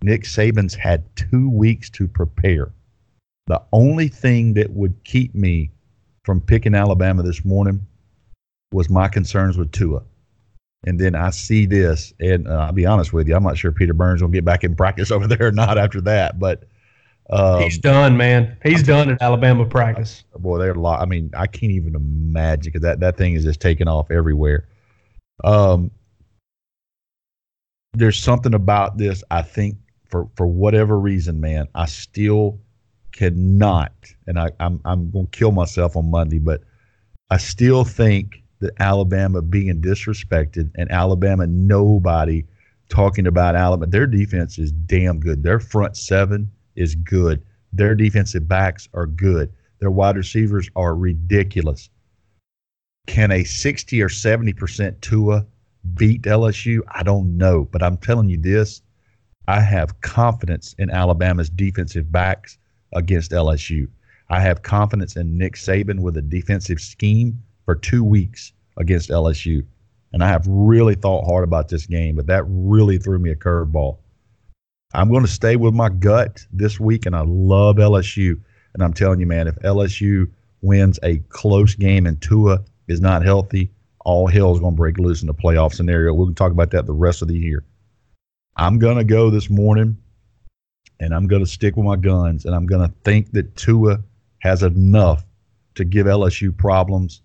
Nick 0.01 0.23
Saban's 0.23 0.75
had 0.75 1.03
two 1.15 1.49
weeks 1.49 1.89
to 1.91 2.07
prepare. 2.07 2.71
The 3.47 3.61
only 3.73 4.07
thing 4.07 4.53
that 4.53 4.71
would 4.71 5.03
keep 5.03 5.33
me 5.33 5.71
from 6.23 6.41
picking 6.41 6.75
Alabama 6.75 7.23
this 7.23 7.43
morning 7.45 7.85
was 8.71 8.89
my 8.89 9.07
concerns 9.07 9.57
with 9.57 9.71
Tua. 9.71 10.03
And 10.85 10.99
then 10.99 11.13
I 11.13 11.31
see 11.31 11.65
this, 11.65 12.13
and 12.19 12.47
uh, 12.47 12.51
I'll 12.51 12.71
be 12.71 12.85
honest 12.85 13.11
with 13.11 13.27
you, 13.27 13.35
I'm 13.35 13.43
not 13.43 13.57
sure 13.57 13.71
Peter 13.71 13.93
Burns 13.93 14.21
will 14.21 14.29
get 14.29 14.45
back 14.45 14.63
in 14.63 14.75
practice 14.75 15.11
over 15.11 15.27
there 15.27 15.47
or 15.47 15.51
not 15.51 15.77
after 15.77 15.99
that. 16.01 16.39
But 16.39 16.63
um, 17.29 17.61
he's 17.61 17.77
done, 17.77 18.17
man. 18.17 18.57
He's 18.63 18.79
I'm 18.81 18.85
done 18.85 19.11
at 19.11 19.21
Alabama 19.21 19.65
practice. 19.65 20.23
Boy, 20.37 20.57
they're 20.57 20.71
a 20.71 20.79
lot. 20.79 21.01
I 21.01 21.05
mean, 21.05 21.31
I 21.35 21.47
can't 21.47 21.73
even 21.73 21.95
imagine 21.95 22.71
because 22.71 22.81
that 22.81 23.01
that 23.01 23.17
thing 23.17 23.33
is 23.33 23.43
just 23.43 23.59
taking 23.59 23.87
off 23.87 24.09
everywhere. 24.09 24.67
Um, 25.43 25.91
there's 27.93 28.17
something 28.17 28.53
about 28.53 28.97
this. 28.97 29.23
I 29.29 29.41
think 29.41 29.77
for 30.09 30.29
for 30.35 30.47
whatever 30.47 30.99
reason, 30.99 31.39
man, 31.39 31.67
I 31.75 31.85
still 31.85 32.59
cannot, 33.11 33.93
and 34.27 34.39
I, 34.39 34.51
I'm 34.59 34.79
I'm 34.85 35.09
gonna 35.11 35.27
kill 35.27 35.51
myself 35.51 35.95
on 35.95 36.09
Monday, 36.09 36.39
but 36.39 36.61
I 37.29 37.37
still 37.37 37.83
think 37.83 38.43
that 38.59 38.73
Alabama 38.79 39.41
being 39.41 39.81
disrespected 39.81 40.71
and 40.75 40.91
Alabama 40.91 41.47
nobody 41.47 42.43
talking 42.89 43.27
about 43.27 43.55
Alabama. 43.55 43.89
Their 43.89 44.07
defense 44.07 44.57
is 44.57 44.71
damn 44.71 45.19
good. 45.19 45.43
Their 45.43 45.59
front 45.59 45.95
seven 45.95 46.51
is 46.75 46.95
good. 46.95 47.41
Their 47.71 47.95
defensive 47.95 48.47
backs 48.47 48.89
are 48.93 49.05
good. 49.05 49.53
Their 49.79 49.91
wide 49.91 50.17
receivers 50.17 50.69
are 50.75 50.95
ridiculous. 50.95 51.89
Can 53.07 53.31
a 53.31 53.43
60 53.43 54.01
or 54.01 54.09
70% 54.09 54.99
Tua 55.01 55.45
beat 55.93 56.23
LSU? 56.23 56.81
I 56.91 57.03
don't 57.03 57.37
know. 57.37 57.65
But 57.71 57.83
I'm 57.83 57.97
telling 57.97 58.29
you 58.29 58.37
this 58.37 58.81
I 59.47 59.61
have 59.61 60.01
confidence 60.01 60.75
in 60.77 60.89
Alabama's 60.89 61.49
defensive 61.49 62.11
backs 62.11 62.57
against 62.93 63.31
LSU. 63.31 63.87
I 64.29 64.39
have 64.41 64.61
confidence 64.61 65.15
in 65.15 65.37
Nick 65.37 65.55
Saban 65.55 66.01
with 66.01 66.17
a 66.17 66.21
defensive 66.21 66.79
scheme 66.79 67.41
for 67.65 67.75
two 67.75 68.03
weeks 68.03 68.53
against 68.77 69.09
LSU. 69.09 69.65
And 70.13 70.23
I 70.23 70.27
have 70.27 70.45
really 70.47 70.95
thought 70.95 71.25
hard 71.25 71.43
about 71.43 71.69
this 71.69 71.85
game, 71.85 72.15
but 72.15 72.27
that 72.27 72.43
really 72.47 72.97
threw 72.97 73.19
me 73.19 73.31
a 73.31 73.35
curveball. 73.35 73.97
I'm 74.93 75.09
going 75.09 75.23
to 75.23 75.31
stay 75.31 75.55
with 75.55 75.75
my 75.75 75.89
gut 75.89 76.45
this 76.51 76.79
week, 76.79 77.05
and 77.05 77.15
I 77.15 77.23
love 77.25 77.75
LSU. 77.75 78.39
And 78.73 78.83
I'm 78.83 78.93
telling 78.93 79.19
you, 79.19 79.27
man, 79.27 79.47
if 79.47 79.55
LSU 79.59 80.29
wins 80.61 80.99
a 81.03 81.17
close 81.29 81.75
game 81.75 82.05
and 82.05 82.19
Tua 82.21 82.63
is 82.87 82.99
not 82.99 83.23
healthy, 83.23 83.71
all 84.03 84.27
hell 84.27 84.53
is 84.53 84.59
going 84.59 84.73
to 84.73 84.77
break 84.77 84.97
loose 84.97 85.21
in 85.21 85.27
the 85.27 85.33
playoff 85.33 85.73
scenario. 85.73 86.13
We'll 86.13 86.33
talk 86.33 86.51
about 86.51 86.71
that 86.71 86.87
the 86.87 86.93
rest 86.93 87.21
of 87.21 87.27
the 87.27 87.37
year. 87.37 87.63
I'm 88.55 88.79
going 88.79 88.97
to 88.97 89.03
go 89.03 89.29
this 89.29 89.49
morning, 89.49 89.97
and 90.99 91.13
I'm 91.13 91.27
going 91.27 91.43
to 91.43 91.49
stick 91.49 91.75
with 91.75 91.85
my 91.85 91.95
guns, 91.95 92.45
and 92.45 92.55
I'm 92.55 92.65
going 92.65 92.87
to 92.87 92.93
think 93.03 93.31
that 93.31 93.55
Tua 93.55 93.99
has 94.39 94.63
enough 94.63 95.25
to 95.75 95.85
give 95.85 96.07
LSU 96.07 96.55
problems. 96.55 97.21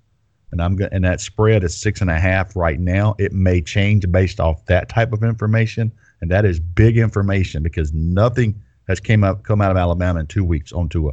And 0.53 0.63
I'm 0.63 0.77
going, 0.77 0.91
and 0.93 1.05
that 1.05 1.21
spread 1.21 1.65
is 1.65 1.77
six 1.77 2.01
and 2.01 2.11
a 2.11 2.19
half 2.19 2.55
right 2.55 2.79
now. 2.79 3.17
It 3.19 3.33
may 3.33 3.61
change 3.61 4.11
based 4.13 4.39
off 4.39 4.65
that 4.67 4.89
type 4.89 5.13
of 5.13 5.25
information 5.25 5.91
and 6.25 6.31
that 6.31 6.47
is 6.47 6.59
big 6.59 6.97
information 6.97 7.63
because 7.63 7.93
nothing 7.93 8.59
has 8.89 8.99
came 8.99 9.23
up 9.23 9.43
come 9.43 9.61
out 9.61 9.71
of 9.71 9.77
Alabama 9.77 10.21
in 10.21 10.27
two 10.27 10.43
weeks 10.43 10.73
on 10.73 10.89
Tua. 10.89 11.13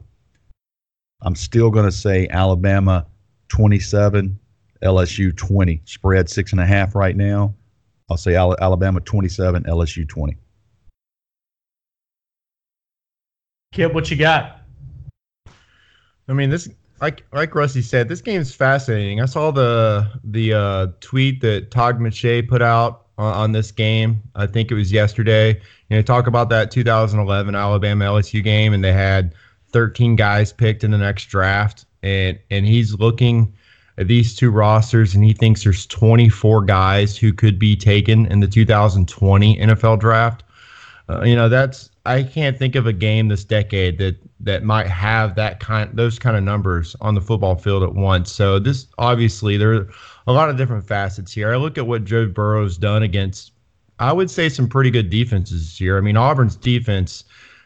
I'm 1.22 1.36
still 1.36 1.70
going 1.70 1.84
to 1.84 1.91
say 1.91 2.30
Alabama 2.30 3.05
27, 3.49 4.39
LSU 4.86 5.36
20. 5.36 5.82
Spread 5.84 6.30
six 6.30 6.53
and 6.53 6.62
a 6.62 6.66
half 6.66 6.95
right 6.95 7.18
now. 7.18 7.53
I'll 8.09 8.16
say 8.16 8.36
Alabama 8.36 9.01
27, 9.01 9.64
LSU 9.64 10.07
20. 10.07 10.38
Kip, 13.72 13.93
what 13.93 14.11
you 14.11 14.17
got? 14.17 14.61
I 16.28 16.34
mean, 16.34 16.49
this 16.49 16.67
like 16.99 17.24
like 17.32 17.55
Rusty 17.55 17.82
said, 17.82 18.09
this 18.09 18.22
game 18.22 18.41
is 18.41 18.53
fascinating. 18.53 19.22
I 19.22 19.26
saw 19.26 19.51
the 19.51 20.11
the 20.26 20.53
uh, 20.53 20.88
tweet 20.99 21.39
that 21.41 21.72
Todd 21.72 21.97
McShay 21.99 22.45
put 22.47 22.61
out 22.61 23.07
on, 23.17 23.34
on 23.34 23.51
this 23.53 23.72
game. 23.72 24.22
I 24.36 24.45
think 24.45 24.72
it 24.72 24.76
was 24.76 24.91
yesterday. 24.91 25.53
You 25.89 25.95
know, 25.95 26.01
talk 26.01 26.28
about 26.28 26.49
that 26.49 26.69
2011 26.69 27.55
Alabama 27.55 28.05
LSU 28.05 28.43
game, 28.43 28.74
and 28.74 28.84
they 28.84 28.91
had 28.91 29.34
13 29.69 30.17
guys 30.17 30.51
picked 30.51 30.84
in 30.84 30.91
the 30.91 30.97
next 30.97 31.26
draft, 31.28 31.86
and 32.03 32.38
and 32.49 32.65
he's 32.65 32.95
looking 32.95 33.53
at 33.97 34.09
these 34.09 34.36
two 34.36 34.51
rosters, 34.51 35.15
and 35.15 35.24
he 35.24 35.32
thinks 35.32 35.63
there's 35.63 35.86
24 35.86 36.63
guys 36.63 37.15
who 37.15 37.32
could 37.32 37.57
be 37.57 37.78
taken 37.78 38.26
in 38.26 38.41
the 38.41 38.47
2020 38.47 39.57
NFL 39.57 39.99
draft. 39.99 40.43
Uh, 41.09 41.24
you 41.24 41.36
know, 41.36 41.47
that's 41.47 41.90
I 42.05 42.23
can't 42.23 42.57
think 42.57 42.75
of 42.75 42.87
a 42.87 42.93
game 42.93 43.27
this 43.27 43.43
decade 43.43 43.99
that 43.99 44.15
that 44.39 44.63
might 44.63 44.87
have 44.87 45.35
that 45.35 45.59
kind 45.59 45.89
those 45.95 46.17
kind 46.17 46.35
of 46.35 46.43
numbers 46.43 46.95
on 46.99 47.13
the 47.13 47.21
football 47.21 47.55
field 47.55 47.83
at 47.83 47.93
once. 47.93 48.31
So 48.31 48.57
this 48.57 48.87
obviously 48.97 49.57
there 49.57 49.73
are 49.73 49.89
a 50.25 50.33
lot 50.33 50.49
of 50.49 50.57
different 50.57 50.87
facets 50.87 51.31
here. 51.31 51.53
I 51.53 51.57
look 51.57 51.77
at 51.77 51.85
what 51.85 52.03
Joe 52.03 52.27
Burrow's 52.27 52.77
done 52.77 53.03
against, 53.03 53.51
I 53.99 54.13
would 54.13 54.31
say, 54.31 54.49
some 54.49 54.67
pretty 54.67 54.89
good 54.89 55.09
defenses 55.09 55.67
this 55.67 55.81
year. 55.81 55.97
I 55.97 56.01
mean, 56.01 56.17
Auburn's 56.17 56.55
defense, 56.55 57.23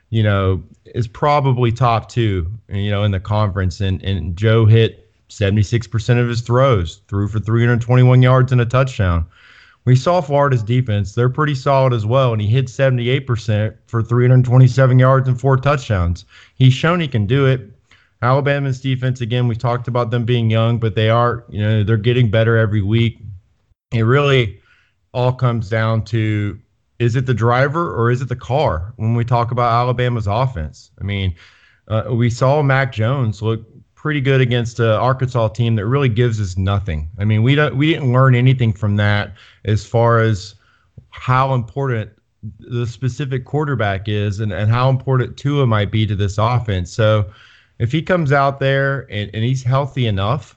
you 0.10 0.22
know, 0.22 0.62
is 0.86 1.08
probably 1.08 1.72
top 1.72 2.10
two, 2.10 2.52
you 2.68 2.92
know, 2.92 3.04
in 3.04 3.12
the 3.12 3.22
conference. 3.22 3.80
And 3.80 4.04
and 4.04 4.36
Joe 4.36 4.66
hit 4.66 5.10
76% 5.30 6.22
of 6.22 6.28
his 6.28 6.42
throws, 6.42 7.02
threw 7.08 7.30
for 7.30 7.40
321 7.40 8.22
yards 8.22 8.52
and 8.52 8.60
a 8.60 8.66
touchdown. 8.66 9.26
We 9.86 9.96
saw 9.96 10.20
Florida's 10.20 10.64
defense; 10.64 11.14
they're 11.14 11.30
pretty 11.30 11.56
solid 11.56 11.94
as 11.94 12.06
well, 12.06 12.34
and 12.34 12.42
he 12.42 12.48
hit 12.48 12.66
78% 12.66 13.76
for 13.86 14.02
327 14.02 15.00
yards 15.00 15.28
and 15.28 15.40
four 15.40 15.58
touchdowns. 15.58 16.26
He's 16.56 16.74
shown 16.74 17.00
he 17.00 17.08
can 17.08 17.26
do 17.28 17.46
it. 17.46 17.72
Alabama's 18.22 18.82
defense, 18.82 19.22
again, 19.22 19.48
we 19.48 19.56
talked 19.56 19.88
about 19.88 20.10
them 20.10 20.26
being 20.26 20.50
young, 20.50 20.80
but 20.80 20.96
they 20.96 21.10
are, 21.10 21.46
you 21.50 21.62
know, 21.62 21.84
they're 21.84 21.98
getting 21.98 22.32
better 22.32 22.58
every 22.58 22.82
week. 22.82 23.20
It 23.92 24.02
really 24.02 24.60
all 25.14 25.32
comes 25.32 25.70
down 25.70 26.04
to 26.06 26.60
is 26.98 27.16
it 27.16 27.26
the 27.26 27.34
driver 27.34 27.94
or 27.94 28.10
is 28.10 28.22
it 28.22 28.30
the 28.30 28.36
car 28.36 28.94
when 28.96 29.16
we 29.16 29.26
talk 29.26 29.52
about 29.52 29.72
Alabama's 29.72 30.28
offense? 30.28 30.92
I 31.00 31.04
mean, 31.04 31.36
uh, 31.88 32.06
we 32.12 32.30
saw 32.30 32.62
Mac 32.64 32.92
Jones 32.92 33.42
look 33.42 33.66
pretty 34.06 34.22
good 34.22 34.40
against 34.40 34.80
an 34.80 34.86
Arkansas 34.86 35.48
team 35.48 35.74
that 35.74 35.88
really 35.88 36.10
gives 36.10 36.40
us 36.40 36.60
nothing. 36.60 37.10
I 37.18 37.26
mean, 37.26 37.42
we 37.42 37.56
don't 37.56 37.76
we 37.76 37.92
didn't 37.92 38.14
learn 38.14 38.36
anything 38.36 38.72
from 38.72 38.98
that 38.98 39.34
as 39.64 39.84
far 39.84 40.20
as 40.20 40.54
how 41.10 41.56
important 41.56 42.12
the 42.60 42.86
specific 42.86 43.46
quarterback 43.46 44.08
is 44.08 44.40
and, 44.40 44.54
and 44.54 44.70
how 44.70 44.92
important 44.92 45.38
Tua 45.38 45.66
might 45.66 45.90
be 45.90 46.06
to 46.06 46.16
this 46.16 46.38
offense. 46.38 46.92
So 46.92 47.26
if 47.80 47.92
he 47.92 48.04
comes 48.04 48.32
out 48.32 48.60
there 48.60 49.08
and, 49.10 49.32
and 49.34 49.44
he's 49.44 49.64
healthy 49.64 50.06
enough 50.06 50.56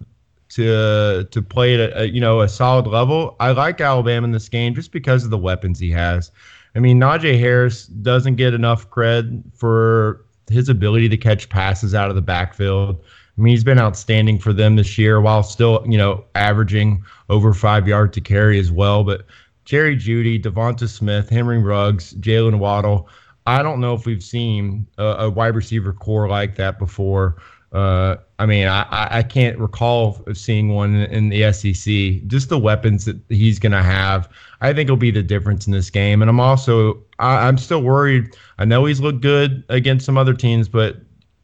to 0.50 1.24
to 1.30 1.40
play 1.40 1.82
at 1.82 1.96
a, 1.98 2.06
you 2.10 2.20
know 2.20 2.42
a 2.42 2.50
solid 2.50 2.86
level, 2.86 3.34
I 3.40 3.52
like 3.52 3.80
Alabama 3.80 4.26
in 4.26 4.32
this 4.32 4.50
game 4.50 4.74
just 4.74 4.92
because 4.92 5.24
of 5.24 5.30
the 5.30 5.38
weapons 5.38 5.78
he 5.78 5.90
has. 5.92 6.30
I 6.74 6.80
mean, 6.80 7.00
Najee 7.00 7.40
Harris 7.40 7.86
doesn't 7.86 8.36
get 8.36 8.52
enough 8.52 8.90
cred 8.90 9.42
for 9.56 10.26
his 10.50 10.68
ability 10.68 11.08
to 11.08 11.16
catch 11.16 11.48
passes 11.48 11.94
out 11.94 12.10
of 12.10 12.14
the 12.14 12.20
backfield. 12.20 13.02
I 13.38 13.40
mean, 13.40 13.52
he's 13.52 13.64
been 13.64 13.78
outstanding 13.78 14.40
for 14.40 14.52
them 14.52 14.74
this 14.76 14.98
year 14.98 15.20
while 15.20 15.44
still, 15.44 15.84
you 15.86 15.96
know, 15.96 16.24
averaging 16.34 17.04
over 17.28 17.54
five 17.54 17.86
yards 17.86 18.14
to 18.14 18.20
carry 18.20 18.58
as 18.58 18.72
well. 18.72 19.04
But 19.04 19.26
Jerry 19.64 19.96
Jeudy, 19.96 20.42
DeVonta 20.42 20.88
Smith, 20.88 21.28
Henry 21.28 21.58
Ruggs, 21.58 22.14
Jaylen 22.14 22.58
Waddle, 22.58 23.08
I 23.46 23.62
don't 23.62 23.80
know 23.80 23.94
if 23.94 24.04
we've 24.04 24.22
seen 24.22 24.86
a, 24.98 25.04
a 25.04 25.30
wide 25.30 25.54
receiver 25.54 25.92
corps 25.92 26.28
like 26.28 26.56
that 26.56 26.78
before. 26.78 27.36
Uh, 27.72 28.16
I 28.38 28.46
mean, 28.46 28.66
I, 28.66 28.86
I 28.90 29.22
can't 29.22 29.58
recall 29.58 30.22
seeing 30.32 30.70
one 30.70 30.94
in 30.94 31.28
the 31.28 31.52
SEC. 31.52 32.26
Just 32.26 32.48
the 32.48 32.58
weapons 32.58 33.04
that 33.04 33.18
he's 33.28 33.58
going 33.58 33.72
to 33.72 33.82
have, 33.82 34.28
I 34.60 34.72
think 34.72 34.90
will 34.90 34.96
be 34.96 35.10
the 35.10 35.22
difference 35.22 35.66
in 35.66 35.72
this 35.72 35.90
game. 35.90 36.22
And 36.22 36.28
I'm 36.30 36.40
also, 36.40 37.02
I, 37.18 37.48
am 37.48 37.56
still 37.58 37.82
worried. 37.82 38.36
I 38.58 38.64
know 38.64 38.84
he's 38.84 39.00
looked 39.00 39.20
good 39.20 39.64
against 39.68 40.06
some 40.06 40.18
other 40.18 40.34
teams, 40.34 40.68
but 40.68 40.96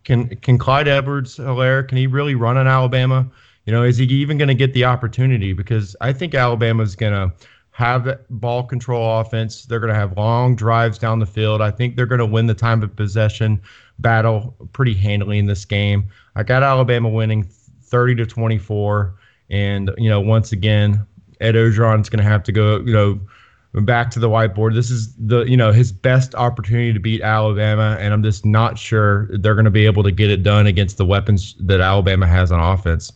can 0.05 0.29
can 0.37 0.59
Clyde 0.59 0.89
Edwards-Helaire, 0.89 1.89
can 1.89 1.99
he 1.99 2.07
really 2.07 2.35
run 2.35 2.57
in 2.57 2.67
Alabama? 2.67 3.27
You 3.67 3.73
know, 3.73 3.83
is 3.83 3.97
he 3.97 4.05
even 4.05 4.37
going 4.39 4.49
to 4.49 4.55
get 4.55 4.75
the 4.75 4.85
opportunity? 4.85 5.53
Because 5.53 5.97
I 6.01 6.13
think 6.13 6.35
Alabama's 6.35 6.95
going 6.95 7.13
to 7.13 7.35
have 7.71 8.21
ball 8.31 8.63
control 8.63 9.21
offense. 9.21 9.65
They're 9.65 9.81
going 9.81 9.93
to 9.93 9.99
have 9.99 10.17
long 10.17 10.55
drives 10.55 10.99
down 10.99 11.19
the 11.19 11.27
field. 11.27 11.61
I 11.61 11.71
think 11.71 11.97
they're 11.97 12.07
going 12.07 12.21
to 12.21 12.27
win 12.27 12.47
the 12.47 12.55
time 12.55 12.83
of 12.83 12.95
possession 12.95 13.61
battle 13.99 14.55
pretty 14.73 14.95
handily 14.95 15.39
in 15.39 15.47
this 15.47 15.65
game. 15.65 16.09
I 16.37 16.43
got 16.43 16.63
Alabama 16.63 17.09
winning 17.09 17.43
30 17.83 18.15
to 18.17 18.27
24. 18.27 19.15
And, 19.51 19.91
you 19.99 20.09
know, 20.09 20.21
once 20.21 20.53
again, 20.53 21.05
Ed 21.41 21.55
Orgeron's 21.55 22.09
going 22.09 22.23
to 22.23 22.29
have 22.29 22.43
to 22.45 22.53
go, 22.53 22.79
you 22.81 22.93
know, 22.93 23.21
back 23.83 24.11
to 24.12 24.20
the 24.20 24.29
whiteboard. 24.29 24.75
This 24.75 24.91
is 24.91 25.14
the, 25.16 25.43
you 25.45 25.57
know, 25.57 25.72
his 25.72 25.91
best 25.91 26.35
opportunity 26.35 26.93
to 26.93 27.01
beat 27.01 27.22
Alabama. 27.22 27.97
And 27.99 28.14
I'm 28.14 28.22
just 28.22 28.47
not 28.47 28.79
sure 28.79 29.29
they're 29.39 29.55
going 29.55 29.64
to 29.64 29.70
be 29.70 29.87
able 29.87 30.03
to 30.05 30.12
get 30.12 30.31
it 30.31 30.43
done 30.43 30.66
against 30.66 30.97
the 30.97 31.05
weapons 31.05 31.57
that 31.61 31.81
Alabama 31.81 32.27
has 32.27 32.53
on 32.53 32.61
offense. 32.61 33.12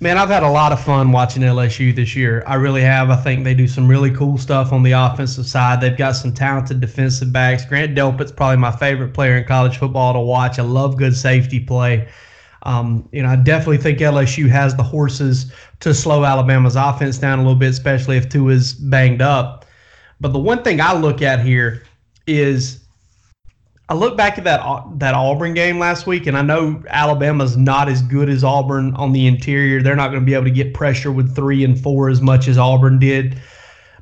Man, 0.00 0.18
I've 0.18 0.30
had 0.30 0.42
a 0.42 0.50
lot 0.50 0.72
of 0.72 0.82
fun 0.82 1.12
watching 1.12 1.44
LSU 1.44 1.94
this 1.94 2.16
year. 2.16 2.42
I 2.44 2.56
really 2.56 2.80
have. 2.80 3.08
I 3.10 3.14
think 3.14 3.44
they 3.44 3.54
do 3.54 3.68
some 3.68 3.86
really 3.86 4.10
cool 4.10 4.36
stuff 4.36 4.72
on 4.72 4.82
the 4.82 4.90
offensive 4.90 5.46
side. 5.46 5.80
They've 5.80 5.96
got 5.96 6.16
some 6.16 6.32
talented 6.32 6.80
defensive 6.80 7.32
backs. 7.32 7.64
Grant 7.64 7.94
Delpit's 7.94 8.32
probably 8.32 8.56
my 8.56 8.72
favorite 8.72 9.14
player 9.14 9.36
in 9.36 9.44
college 9.44 9.78
football 9.78 10.12
to 10.14 10.18
watch. 10.18 10.58
I 10.58 10.62
love 10.62 10.96
good 10.96 11.16
safety 11.16 11.60
play. 11.60 12.08
Um, 12.64 13.08
you 13.12 13.22
know, 13.22 13.28
I 13.28 13.36
definitely 13.36 13.78
think 13.78 13.98
LSU 13.98 14.48
has 14.48 14.76
the 14.76 14.82
horses 14.82 15.52
to 15.80 15.92
slow 15.92 16.24
Alabama's 16.24 16.76
offense 16.76 17.18
down 17.18 17.38
a 17.38 17.42
little 17.42 17.58
bit, 17.58 17.70
especially 17.70 18.16
if 18.16 18.28
Tua 18.28 18.52
is 18.52 18.74
banged 18.74 19.20
up. 19.20 19.66
But 20.20 20.32
the 20.32 20.38
one 20.38 20.62
thing 20.62 20.80
I 20.80 20.94
look 20.94 21.22
at 21.22 21.44
here 21.44 21.82
is 22.26 22.82
I 23.88 23.94
look 23.94 24.16
back 24.16 24.38
at 24.38 24.44
that 24.44 24.62
that 25.00 25.14
Auburn 25.14 25.54
game 25.54 25.78
last 25.78 26.06
week, 26.06 26.26
and 26.26 26.36
I 26.36 26.42
know 26.42 26.82
Alabama's 26.88 27.56
not 27.56 27.88
as 27.88 28.00
good 28.00 28.28
as 28.28 28.44
Auburn 28.44 28.94
on 28.94 29.12
the 29.12 29.26
interior. 29.26 29.82
They're 29.82 29.96
not 29.96 30.08
going 30.08 30.22
to 30.22 30.26
be 30.26 30.34
able 30.34 30.44
to 30.44 30.50
get 30.50 30.72
pressure 30.72 31.10
with 31.10 31.34
three 31.34 31.64
and 31.64 31.78
four 31.78 32.08
as 32.08 32.22
much 32.22 32.48
as 32.48 32.56
Auburn 32.56 32.98
did. 32.98 33.38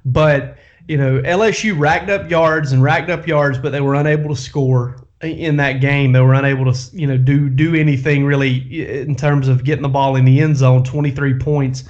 But 0.04 0.58
you 0.86 0.96
know, 0.96 1.20
LSU 1.22 1.78
racked 1.78 2.10
up 2.10 2.30
yards 2.30 2.72
and 2.72 2.82
racked 2.82 3.10
up 3.10 3.26
yards, 3.26 3.58
but 3.58 3.72
they 3.72 3.80
were 3.80 3.94
unable 3.94 4.34
to 4.34 4.40
score. 4.40 4.96
In 5.22 5.56
that 5.56 5.82
game. 5.82 6.12
They 6.12 6.20
were 6.20 6.32
unable 6.32 6.72
to, 6.72 6.96
you 6.96 7.06
know, 7.06 7.18
do 7.18 7.50
do 7.50 7.74
anything 7.74 8.24
really 8.24 9.02
in 9.02 9.14
terms 9.14 9.48
of 9.48 9.64
getting 9.64 9.82
the 9.82 9.88
ball 9.88 10.16
in 10.16 10.24
the 10.24 10.40
end 10.40 10.56
zone. 10.56 10.82
23 10.82 11.38
points, 11.38 11.84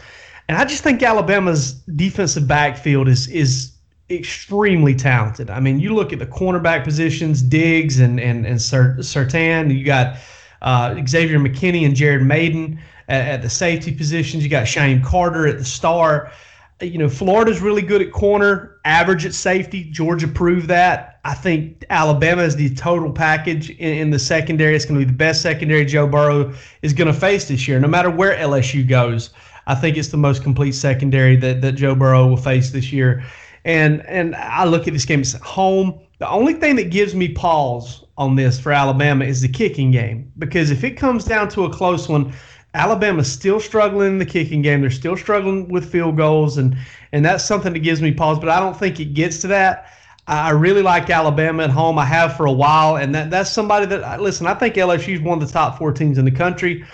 and 0.49 0.59
I 0.59 0.65
just 0.65 0.83
think 0.83 1.01
Alabama's 1.01 1.75
defensive 1.75 2.49
backfield 2.49 3.07
is 3.07 3.29
is 3.29 3.71
extremely 4.11 4.97
talented. 4.97 5.49
I 5.49 5.61
mean, 5.61 5.79
you 5.79 5.95
look 5.95 6.13
at 6.13 6.19
the 6.19 6.27
cornerback 6.27 6.83
positions, 6.83 7.41
Diggs 7.41 8.01
and 8.01 8.19
and 8.19 8.45
and 8.45 8.59
Surtain. 8.59 9.79
You 9.79 9.85
got 9.85 10.17
uh, 10.63 10.97
Xavier 11.07 11.39
McKinney 11.39 11.87
and 11.87 11.95
Jared 11.95 12.23
Mayden 12.23 12.81
at, 13.09 13.29
at, 13.29 13.43
the 13.43 13.51
safety 13.51 13.93
positions. 13.93 14.43
You 14.43 14.51
got 14.51 14.67
Shyheim 14.67 15.05
Carter 15.05 15.47
at 15.47 15.59
the 15.59 15.65
star. 15.65 16.33
You 16.81 16.99
know, 16.99 17.09
Florida's 17.09 17.61
really 17.61 17.83
good 17.83 18.03
at 18.03 18.13
corner, 18.13 18.79
average 18.85 19.25
at 19.25 19.35
safety. 19.35 19.85
Georgia 19.85 20.29
proved 20.29 20.69
that. 20.69 21.10
I 21.25 21.35
think 21.35 21.85
Alabama 21.91 22.43
is 22.43 22.57
the 22.57 22.75
total 22.75 23.13
package 23.13 23.71
in, 23.71 23.95
in 23.95 24.11
the 24.11 24.19
secondary. 24.19 24.75
It's 24.75 24.85
going 24.85 24.99
to 24.99 25.05
be 25.05 25.11
the 25.11 25.17
best 25.17 25.43
secondary 25.43 25.85
Joe 25.85 26.07
Burrow 26.07 26.53
is 26.83 26.93
going 26.93 27.13
to 27.13 27.19
face 27.19 27.49
this 27.49 27.69
year, 27.69 27.79
no 27.79 27.89
matter 27.89 28.11
where 28.11 28.37
LSU 28.37 28.89
goes. 28.89 29.31
I 29.67 29.75
think 29.75 29.97
it's 29.97 30.09
the 30.09 30.17
most 30.17 30.43
complete 30.43 30.73
secondary 30.73 31.37
that, 31.37 31.61
that 31.61 31.73
Joe 31.73 31.95
Burrow 31.95 32.27
will 32.27 32.37
face 32.37 32.71
this 32.71 32.93
year. 32.93 33.23
And 33.65 34.05
and 34.07 34.35
I 34.37 34.65
look 34.65 34.87
at 34.87 34.95
this 34.95 35.05
game 35.05 35.21
at 35.21 35.33
home. 35.43 36.01
The 36.19 36.29
only 36.29 36.55
thing 36.55 36.77
that 36.77 36.91
gives 36.91 37.15
me 37.15 37.29
pause 37.29 38.05
on 38.17 38.37
this 38.37 38.59
for 38.59 38.73
Alabama 38.73 39.25
is 39.25 39.43
the 39.43 39.49
kicking 39.49 39.91
game 39.91 40.33
because 40.39 40.71
if 40.71 40.85
it 40.85 40.93
comes 40.93 41.25
down 41.25 41.49
to 41.51 41.65
a 41.65 41.71
close 41.71 42.09
one, 42.09 42.33
Alabama's 42.75 43.31
still 43.31 43.61
struggling 43.61 44.13
in 44.13 44.19
the 44.19 44.27
kicking 44.27 44.63
game. 44.63 44.81
They're 44.81 44.91
still 44.91 45.17
struggling 45.17 45.69
with 45.69 45.91
field 45.91 46.17
goals, 46.17 46.57
and 46.57 46.77
and 47.13 47.25
that's 47.25 47.45
something 47.45 47.73
that 47.75 47.81
gives 47.81 48.01
me 48.01 48.13
pause. 48.13 48.39
But 48.39 48.49
I 48.49 48.61
don't 48.61 48.79
think 48.79 48.99
it 48.99 49.13
gets 49.13 49.41
to 49.41 49.47
that. 49.49 49.93
I 50.31 50.51
really 50.51 50.83
like 50.83 51.11
Alabama 51.11 51.65
at 51.65 51.71
home. 51.71 51.99
I 51.99 52.05
have 52.05 52.37
for 52.37 52.47
a 52.47 52.53
while, 52.53 52.97
and 52.97 53.13
that 53.17 53.31
that's 53.31 53.51
somebody 53.51 53.85
that 53.87 54.23
listen. 54.23 54.47
I 54.47 54.55
think 54.55 54.77
LSU 54.77 55.15
is 55.15 55.21
one 55.21 55.43
of 55.43 55.47
the 55.47 55.53
top 55.53 55.77
four 55.77 55.93
teams 55.93 56.19
in 56.19 56.25
the 56.25 56.31
country. 56.31 56.85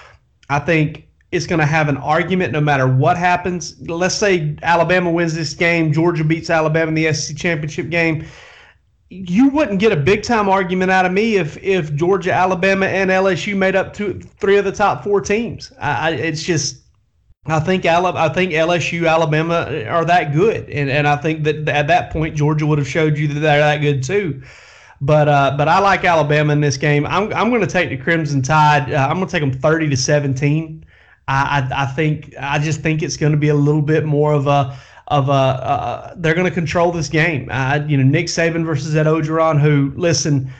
I 0.48 0.58
think 0.58 1.06
it's 1.32 1.46
going 1.46 1.58
to 1.58 1.66
have 1.66 1.88
an 1.90 1.98
argument 1.98 2.52
no 2.52 2.62
matter 2.62 2.86
what 2.86 3.18
happens. 3.18 3.78
Let's 3.88 4.14
say 4.14 4.56
Alabama 4.62 5.10
wins 5.10 5.34
this 5.34 5.52
game, 5.52 5.92
Georgia 5.92 6.24
beats 6.24 6.48
Alabama 6.48 6.88
in 6.88 6.94
the 6.94 7.12
SEC 7.12 7.36
championship 7.36 7.90
game. 7.90 8.24
You 9.10 9.50
wouldn't 9.50 9.80
get 9.80 9.92
a 9.92 9.96
big 9.96 10.22
time 10.22 10.48
argument 10.48 10.90
out 10.90 11.04
of 11.04 11.12
me 11.12 11.36
if 11.36 11.58
if 11.62 11.94
Georgia, 11.94 12.32
Alabama, 12.32 12.86
and 12.86 13.10
LSU 13.10 13.54
made 13.54 13.76
up 13.76 13.92
two, 13.92 14.18
three 14.18 14.56
of 14.56 14.64
the 14.64 14.72
top 14.72 15.04
four 15.04 15.20
teams. 15.20 15.72
I, 15.78 16.12
it's 16.12 16.42
just, 16.42 16.85
I 17.48 17.60
think 17.60 17.86
I 17.86 18.28
think 18.30 18.52
LSU, 18.52 19.08
Alabama 19.08 19.84
are 19.88 20.04
that 20.04 20.32
good, 20.32 20.68
and 20.68 20.90
and 20.90 21.06
I 21.06 21.16
think 21.16 21.44
that 21.44 21.68
at 21.68 21.86
that 21.86 22.10
point 22.10 22.34
Georgia 22.34 22.66
would 22.66 22.78
have 22.78 22.88
showed 22.88 23.16
you 23.16 23.28
that 23.28 23.40
they're 23.40 23.58
that 23.58 23.78
good 23.78 24.02
too. 24.02 24.42
But 25.00 25.28
uh, 25.28 25.54
but 25.56 25.68
I 25.68 25.78
like 25.78 26.04
Alabama 26.04 26.52
in 26.52 26.60
this 26.60 26.76
game. 26.76 27.06
I'm 27.06 27.32
I'm 27.32 27.50
going 27.50 27.60
to 27.60 27.66
take 27.66 27.90
the 27.90 27.96
Crimson 27.96 28.42
Tide. 28.42 28.92
Uh, 28.92 29.06
I'm 29.08 29.16
going 29.16 29.26
to 29.26 29.32
take 29.32 29.42
them 29.42 29.52
30 29.52 29.90
to 29.90 29.96
17. 29.96 30.84
I, 31.28 31.60
I, 31.60 31.82
I 31.82 31.86
think 31.86 32.34
I 32.40 32.58
just 32.58 32.80
think 32.80 33.02
it's 33.02 33.16
going 33.16 33.32
to 33.32 33.38
be 33.38 33.48
a 33.48 33.54
little 33.54 33.82
bit 33.82 34.04
more 34.04 34.32
of 34.32 34.46
a 34.46 34.76
of 35.08 35.28
a 35.28 35.32
uh, 35.32 36.14
they're 36.16 36.34
going 36.34 36.46
to 36.46 36.54
control 36.54 36.92
this 36.92 37.08
game. 37.08 37.48
Uh, 37.50 37.80
you 37.86 37.96
know, 37.96 38.04
Nick 38.04 38.26
Saban 38.26 38.64
versus 38.64 38.96
Ed 38.96 39.06
Orgeron, 39.06 39.60
who 39.60 39.92
listen, 39.96 40.50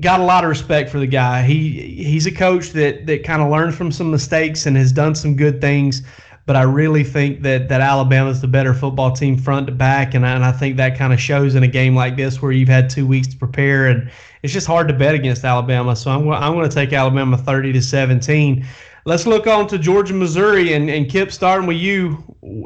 got 0.00 0.20
a 0.20 0.24
lot 0.24 0.44
of 0.44 0.50
respect 0.50 0.90
for 0.90 0.98
the 0.98 1.06
guy. 1.06 1.42
He 1.42 2.04
he's 2.04 2.26
a 2.26 2.32
coach 2.32 2.70
that 2.70 3.06
that 3.06 3.24
kind 3.24 3.42
of 3.42 3.50
learns 3.50 3.74
from 3.74 3.90
some 3.90 4.10
mistakes 4.10 4.66
and 4.66 4.76
has 4.76 4.92
done 4.92 5.14
some 5.14 5.34
good 5.34 5.60
things. 5.60 6.02
But 6.46 6.56
I 6.56 6.62
really 6.62 7.04
think 7.04 7.42
that 7.42 7.68
that 7.68 7.80
Alabama's 7.80 8.40
the 8.40 8.48
better 8.48 8.72
football 8.72 9.12
team 9.12 9.36
front 9.36 9.66
to 9.66 9.72
back, 9.72 10.14
and 10.14 10.26
I, 10.26 10.34
and 10.34 10.44
I 10.44 10.52
think 10.52 10.76
that 10.78 10.96
kind 10.96 11.12
of 11.12 11.20
shows 11.20 11.54
in 11.54 11.62
a 11.62 11.68
game 11.68 11.94
like 11.94 12.16
this 12.16 12.40
where 12.40 12.52
you've 12.52 12.70
had 12.70 12.88
two 12.88 13.06
weeks 13.06 13.28
to 13.28 13.36
prepare, 13.36 13.88
and 13.88 14.10
it's 14.42 14.52
just 14.52 14.66
hard 14.66 14.88
to 14.88 14.94
bet 14.94 15.14
against 15.14 15.44
Alabama. 15.44 15.94
So 15.94 16.10
I'm 16.10 16.28
I'm 16.30 16.54
going 16.54 16.68
to 16.68 16.74
take 16.74 16.92
Alabama 16.92 17.36
30 17.36 17.72
to 17.74 17.82
17. 17.82 18.64
Let's 19.04 19.26
look 19.26 19.46
on 19.46 19.66
to 19.68 19.78
Georgia, 19.78 20.12
Missouri, 20.12 20.74
and, 20.74 20.90
and 20.90 21.08
Kip, 21.08 21.32
starting 21.32 21.66
with 21.66 21.78
you. 21.78 22.22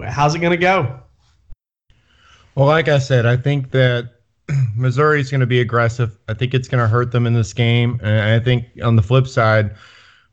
How's 0.08 0.34
it 0.34 0.40
going 0.40 0.52
to 0.52 0.56
go? 0.56 1.00
Well, 2.54 2.66
like 2.66 2.88
I 2.88 2.98
said, 2.98 3.26
I 3.26 3.36
think 3.36 3.70
that 3.70 4.10
Missouri 4.76 5.20
is 5.20 5.30
going 5.30 5.40
to 5.40 5.46
be 5.46 5.61
aggressive. 5.61 6.16
I 6.28 6.34
think 6.34 6.55
it's 6.55 6.68
going 6.68 6.82
to 6.82 6.88
hurt 6.88 7.12
them 7.12 7.26
in 7.26 7.34
this 7.34 7.53
game. 7.53 8.00
And 8.03 8.20
I 8.20 8.40
think 8.42 8.66
on 8.82 8.96
the 8.96 9.03
flip 9.03 9.26
side, 9.26 9.74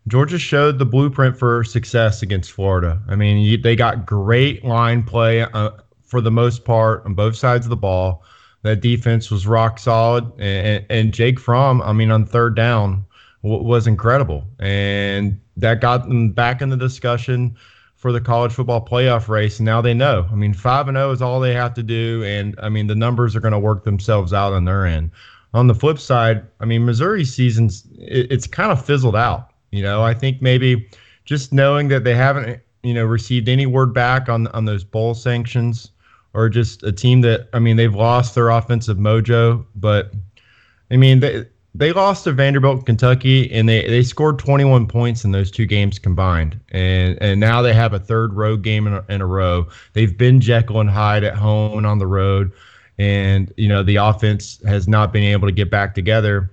Georgia 0.08 0.40
showed 0.40 0.80
the 0.80 0.86
blueprint 0.86 1.38
for 1.38 1.64
success 1.64 2.22
against 2.22 2.52
Florida. 2.52 3.02
I 3.08 3.16
mean, 3.16 3.38
you, 3.38 3.58
they 3.58 3.76
got 3.76 4.06
great 4.06 4.64
line 4.64 5.04
play 5.04 5.42
uh, 5.42 5.72
for 6.04 6.22
the 6.22 6.32
most 6.32 6.66
part 6.66 7.06
on 7.06 7.14
both 7.14 7.36
sides 7.36 7.66
of 7.66 7.70
the 7.70 7.78
ball. 7.78 8.24
That 8.64 8.82
defense 8.82 9.30
was 9.30 9.48
rock 9.48 9.80
solid. 9.80 10.32
And, 10.40 10.86
and 10.90 11.14
Jake 11.14 11.40
Fromm, 11.40 11.82
I 11.82 11.94
mean, 11.94 12.12
on 12.12 12.26
third 12.26 12.56
down, 12.56 13.06
w- 13.44 13.64
was 13.64 13.88
incredible. 13.88 14.46
And 14.60 15.40
that 15.58 15.82
got 15.82 16.08
them 16.08 16.32
back 16.32 16.62
in 16.62 16.70
the 16.70 16.78
discussion 16.78 17.56
for 18.00 18.14
the 18.14 18.22
college 18.22 18.54
football 18.54 18.84
playoff 18.84 19.28
race. 19.28 19.60
Now 19.60 19.82
they 19.82 19.94
know. 19.94 20.26
I 20.32 20.36
mean, 20.36 20.54
five 20.54 20.88
and 20.88 20.96
zero 20.96 21.10
oh 21.10 21.12
is 21.12 21.22
all 21.22 21.42
they 21.42 21.54
have 21.54 21.74
to 21.74 21.84
do, 21.84 22.24
and 22.24 22.58
I 22.64 22.70
mean 22.70 22.88
the 22.88 22.96
numbers 22.96 23.36
are 23.36 23.42
going 23.42 23.52
to 23.52 23.60
work 23.60 23.84
themselves 23.84 24.32
out 24.32 24.54
on 24.54 24.64
their 24.64 24.86
end. 24.86 25.12
On 25.54 25.68
the 25.68 25.76
flip 25.76 26.00
side, 26.00 26.44
I 26.62 26.66
mean 26.66 26.86
Missouri's 26.86 27.36
seasons 27.36 27.86
it, 28.00 28.32
it's 28.32 28.48
kind 28.48 28.72
of 28.72 28.84
fizzled 28.84 29.18
out. 29.18 29.52
You 29.72 29.84
know, 29.84 30.02
I 30.02 30.14
think 30.14 30.42
maybe 30.42 30.90
just 31.26 31.52
knowing 31.52 31.90
that 31.90 32.06
they 32.06 32.16
haven't 32.16 32.62
you 32.84 32.94
know 32.94 33.04
received 33.04 33.50
any 33.50 33.66
word 33.66 33.94
back 33.94 34.30
on 34.30 34.48
on 34.48 34.64
those 34.64 34.86
bowl 34.86 35.14
sanctions, 35.14 35.92
or 36.34 36.48
just 36.48 36.82
a 36.84 36.94
team 36.94 37.20
that 37.22 37.50
I 37.52 37.60
mean 37.60 37.76
they've 37.76 37.94
lost 37.94 38.34
their 38.34 38.48
offensive 38.48 38.98
mojo, 38.98 39.66
but 39.76 40.14
I 40.90 40.96
mean 40.96 41.20
they 41.20 41.46
they 41.80 41.94
lost 41.94 42.26
to 42.26 42.34
Vanderbilt, 42.34 42.86
Kentucky, 42.86 43.50
and 43.54 43.68
they, 43.68 43.88
they 43.88 44.04
scored 44.04 44.38
21 44.38 44.86
points 44.86 45.24
in 45.24 45.32
those 45.32 45.50
two 45.50 45.66
games 45.66 45.98
combined. 45.98 46.60
And 46.72 47.18
and 47.22 47.40
now 47.40 47.62
they 47.62 47.74
have 47.74 47.94
a 47.94 48.00
third 48.00 48.34
road 48.34 48.64
game 48.64 48.86
in 48.86 48.94
a, 48.96 49.06
in 49.08 49.22
a 49.22 49.26
row. 49.26 49.66
They've 49.94 50.16
been 50.16 50.42
Jekyll 50.42 50.82
and 50.82 50.90
Hyde 50.90 51.24
at 51.24 51.36
home 51.36 51.78
and 51.78 51.88
on 51.88 51.98
the 51.98 52.06
road, 52.06 52.52
and 52.98 53.54
you 53.56 53.70
know 53.70 53.82
the 53.82 53.96
offense 53.96 54.62
has 54.66 54.90
not 54.90 55.14
been 55.14 55.24
able 55.24 55.48
to 55.48 55.54
get 55.54 55.72
back 55.72 55.96
together. 55.96 56.52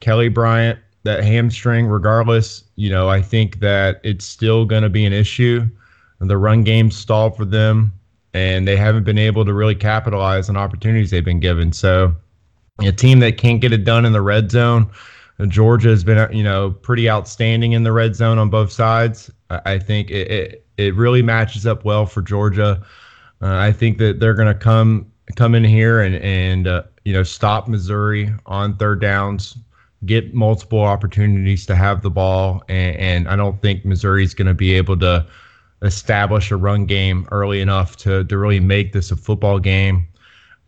Kelly 0.00 0.28
Bryant, 0.28 0.80
that 1.04 1.22
hamstring, 1.22 1.86
regardless, 1.86 2.64
you 2.74 2.90
know 2.90 3.08
I 3.08 3.22
think 3.22 3.60
that 3.60 4.00
it's 4.02 4.24
still 4.24 4.64
going 4.64 4.82
to 4.82 4.90
be 4.90 5.04
an 5.04 5.12
issue. 5.12 5.68
The 6.18 6.36
run 6.36 6.64
game 6.64 6.90
stalled 6.90 7.36
for 7.36 7.44
them, 7.44 7.92
and 8.32 8.66
they 8.66 8.76
haven't 8.76 9.04
been 9.04 9.18
able 9.18 9.44
to 9.44 9.54
really 9.54 9.76
capitalize 9.76 10.48
on 10.48 10.56
opportunities 10.56 11.10
they've 11.10 11.24
been 11.24 11.38
given. 11.38 11.72
So 11.72 12.16
a 12.80 12.92
team 12.92 13.20
that 13.20 13.38
can't 13.38 13.60
get 13.60 13.72
it 13.72 13.84
done 13.84 14.04
in 14.04 14.12
the 14.12 14.22
red 14.22 14.50
zone. 14.50 14.90
Georgia 15.48 15.88
has 15.88 16.04
been, 16.04 16.32
you 16.36 16.44
know, 16.44 16.70
pretty 16.70 17.10
outstanding 17.10 17.72
in 17.72 17.82
the 17.82 17.92
red 17.92 18.14
zone 18.14 18.38
on 18.38 18.50
both 18.50 18.70
sides. 18.70 19.30
I 19.50 19.78
think 19.78 20.10
it, 20.10 20.30
it, 20.30 20.66
it 20.76 20.94
really 20.94 21.22
matches 21.22 21.66
up 21.66 21.84
well 21.84 22.06
for 22.06 22.22
Georgia. 22.22 22.82
Uh, 23.42 23.56
I 23.56 23.72
think 23.72 23.98
that 23.98 24.20
they're 24.20 24.34
going 24.34 24.52
to 24.52 24.58
come 24.58 25.10
come 25.36 25.54
in 25.54 25.64
here 25.64 26.00
and 26.00 26.16
and 26.16 26.66
uh, 26.66 26.82
you 27.04 27.12
know 27.12 27.22
stop 27.22 27.66
Missouri 27.68 28.32
on 28.46 28.76
third 28.76 29.00
downs, 29.00 29.56
get 30.06 30.34
multiple 30.34 30.80
opportunities 30.80 31.66
to 31.66 31.74
have 31.74 32.02
the 32.02 32.10
ball, 32.10 32.62
and, 32.68 32.96
and 32.96 33.28
I 33.28 33.36
don't 33.36 33.60
think 33.60 33.84
Missouri 33.84 34.22
is 34.22 34.34
going 34.34 34.48
to 34.48 34.54
be 34.54 34.74
able 34.74 34.98
to 34.98 35.26
establish 35.82 36.50
a 36.50 36.56
run 36.56 36.86
game 36.86 37.28
early 37.32 37.60
enough 37.60 37.96
to 37.98 38.24
to 38.24 38.38
really 38.38 38.60
make 38.60 38.92
this 38.92 39.10
a 39.10 39.16
football 39.16 39.58
game. 39.58 40.06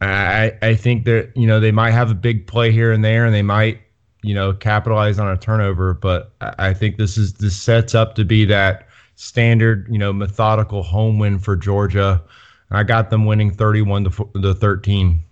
I 0.01 0.53
I 0.63 0.75
think 0.75 1.05
that 1.05 1.31
you 1.35 1.47
know 1.47 1.61
they 1.61 1.73
might 1.73 1.93
have 1.93 2.11
a 2.11 2.15
big 2.15 2.47
play 2.47 2.71
here 2.71 2.93
and 2.93 3.05
there, 3.05 3.25
and 3.25 3.35
they 3.35 3.43
might 3.43 3.81
you 4.23 4.35
know 4.35 4.53
capitalize 4.53 5.19
on 5.19 5.29
a 5.29 5.37
turnover. 5.37 5.95
But 5.95 6.33
I 6.41 6.75
think 6.75 6.97
this 6.97 7.17
is 7.17 7.35
this 7.35 7.57
sets 7.57 7.95
up 7.95 8.15
to 8.17 8.25
be 8.25 8.45
that 8.47 8.89
standard 9.15 9.87
you 9.91 9.99
know 9.99 10.13
methodical 10.13 10.83
home 10.83 11.19
win 11.19 11.39
for 11.39 11.57
Georgia. 11.57 12.23
I 12.71 12.83
got 12.83 13.11
them 13.11 13.27
winning 13.27 13.53
31 13.53 14.05
to, 14.05 14.29
to 14.43 14.55
13. 14.55 15.23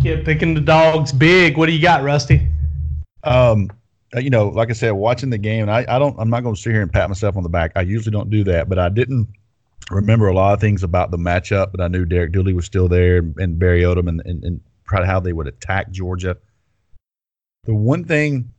Yeah, 0.00 0.22
picking 0.24 0.54
the 0.54 0.60
dogs 0.60 1.12
big. 1.12 1.56
What 1.56 1.66
do 1.66 1.72
you 1.72 1.80
got, 1.80 2.02
Rusty? 2.02 2.48
Um, 3.22 3.70
uh, 4.14 4.18
you 4.18 4.30
know, 4.30 4.48
like 4.48 4.68
I 4.68 4.72
said, 4.72 4.90
watching 4.90 5.30
the 5.30 5.38
game, 5.38 5.68
I, 5.68 5.84
I 5.88 6.00
don't, 6.00 6.18
I'm 6.18 6.28
not 6.28 6.42
going 6.42 6.56
to 6.56 6.60
sit 6.60 6.72
here 6.72 6.82
and 6.82 6.92
pat 6.92 7.08
myself 7.08 7.36
on 7.36 7.44
the 7.44 7.48
back. 7.48 7.70
I 7.76 7.82
usually 7.82 8.12
don't 8.12 8.30
do 8.30 8.42
that, 8.44 8.68
but 8.68 8.80
I 8.80 8.88
didn't 8.88 9.28
remember 9.90 10.28
a 10.28 10.34
lot 10.34 10.54
of 10.54 10.60
things 10.60 10.82
about 10.82 11.10
the 11.10 11.18
matchup, 11.18 11.72
but 11.72 11.80
I 11.80 11.88
knew 11.88 12.04
Derek 12.04 12.32
Dooley 12.32 12.52
was 12.52 12.64
still 12.64 12.88
there 12.88 13.18
and 13.38 13.58
Barry 13.58 13.82
Odom 13.82 14.08
and, 14.08 14.22
and, 14.24 14.44
and 14.44 14.60
how 14.86 15.20
they 15.20 15.32
would 15.32 15.48
attack 15.48 15.90
Georgia. 15.90 16.36
The 17.64 17.74
one 17.74 18.04
thing 18.04 18.50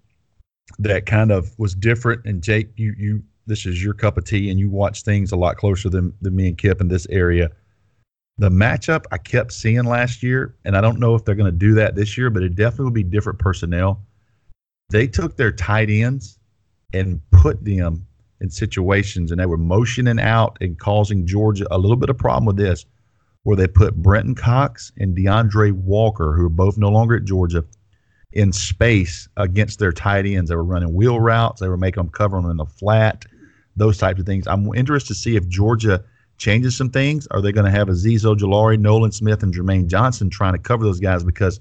that 0.79 1.05
kind 1.05 1.31
of 1.31 1.57
was 1.59 1.75
different, 1.75 2.25
and 2.25 2.41
Jake, 2.41 2.69
you 2.75 2.95
you 2.97 3.23
this 3.45 3.65
is 3.65 3.83
your 3.83 3.93
cup 3.93 4.17
of 4.17 4.25
tea, 4.25 4.49
and 4.49 4.59
you 4.59 4.69
watch 4.69 5.03
things 5.03 5.31
a 5.31 5.35
lot 5.35 5.57
closer 5.57 5.89
than 5.89 6.13
than 6.21 6.35
me 6.35 6.47
and 6.47 6.57
Kip 6.57 6.81
in 6.81 6.87
this 6.87 7.05
area. 7.09 7.51
The 8.39 8.49
matchup 8.49 9.03
I 9.11 9.19
kept 9.19 9.51
seeing 9.51 9.83
last 9.83 10.23
year, 10.23 10.55
and 10.65 10.75
I 10.75 10.81
don't 10.81 10.99
know 10.99 11.13
if 11.13 11.23
they're 11.23 11.35
going 11.35 11.51
to 11.51 11.57
do 11.57 11.75
that 11.75 11.95
this 11.95 12.17
year, 12.17 12.29
but 12.29 12.41
it 12.41 12.55
definitely 12.55 12.85
will 12.85 12.91
be 12.91 13.03
different 13.03 13.37
personnel. 13.37 14.01
They 14.89 15.05
took 15.05 15.37
their 15.37 15.51
tight 15.51 15.89
ends 15.89 16.39
and 16.93 17.21
put 17.31 17.63
them 17.63 18.07
in 18.41 18.49
situations, 18.49 19.31
and 19.31 19.39
they 19.39 19.45
were 19.45 19.57
motioning 19.57 20.19
out 20.19 20.57
and 20.61 20.77
causing 20.79 21.25
Georgia 21.25 21.65
a 21.71 21.77
little 21.77 21.95
bit 21.97 22.09
of 22.09 22.17
problem 22.17 22.45
with 22.45 22.57
this. 22.57 22.85
where 23.43 23.57
they 23.57 23.67
put 23.67 23.95
Brenton 23.95 24.35
Cox 24.35 24.91
and 24.97 25.15
D'Andre 25.15 25.71
Walker, 25.71 26.33
who 26.33 26.45
are 26.45 26.49
both 26.49 26.77
no 26.77 26.89
longer 26.89 27.17
at 27.17 27.25
Georgia, 27.25 27.63
in 28.31 28.51
space 28.51 29.27
against 29.37 29.79
their 29.79 29.91
tight 29.91 30.25
ends. 30.25 30.49
They 30.49 30.55
were 30.55 30.63
running 30.63 30.93
wheel 30.93 31.19
routes. 31.19 31.61
They 31.61 31.67
were 31.67 31.77
making 31.77 32.01
them 32.01 32.11
cover 32.11 32.41
them 32.41 32.49
in 32.49 32.57
the 32.57 32.65
flat, 32.65 33.25
those 33.75 33.97
types 33.97 34.19
of 34.19 34.25
things. 34.25 34.47
I'm 34.47 34.73
interested 34.73 35.13
to 35.13 35.19
see 35.19 35.35
if 35.35 35.47
Georgia 35.47 36.03
changes 36.37 36.75
some 36.75 36.89
things. 36.89 37.27
Are 37.27 37.41
they 37.41 37.51
going 37.51 37.65
to 37.65 37.71
have 37.71 37.89
Azeez 37.89 38.23
Ojulari, 38.23 38.79
Nolan 38.79 39.11
Smith, 39.11 39.43
and 39.43 39.53
Jermaine 39.53 39.87
Johnson 39.87 40.29
trying 40.29 40.53
to 40.53 40.59
cover 40.59 40.83
those 40.83 40.99
guys? 40.99 41.23
Because 41.23 41.59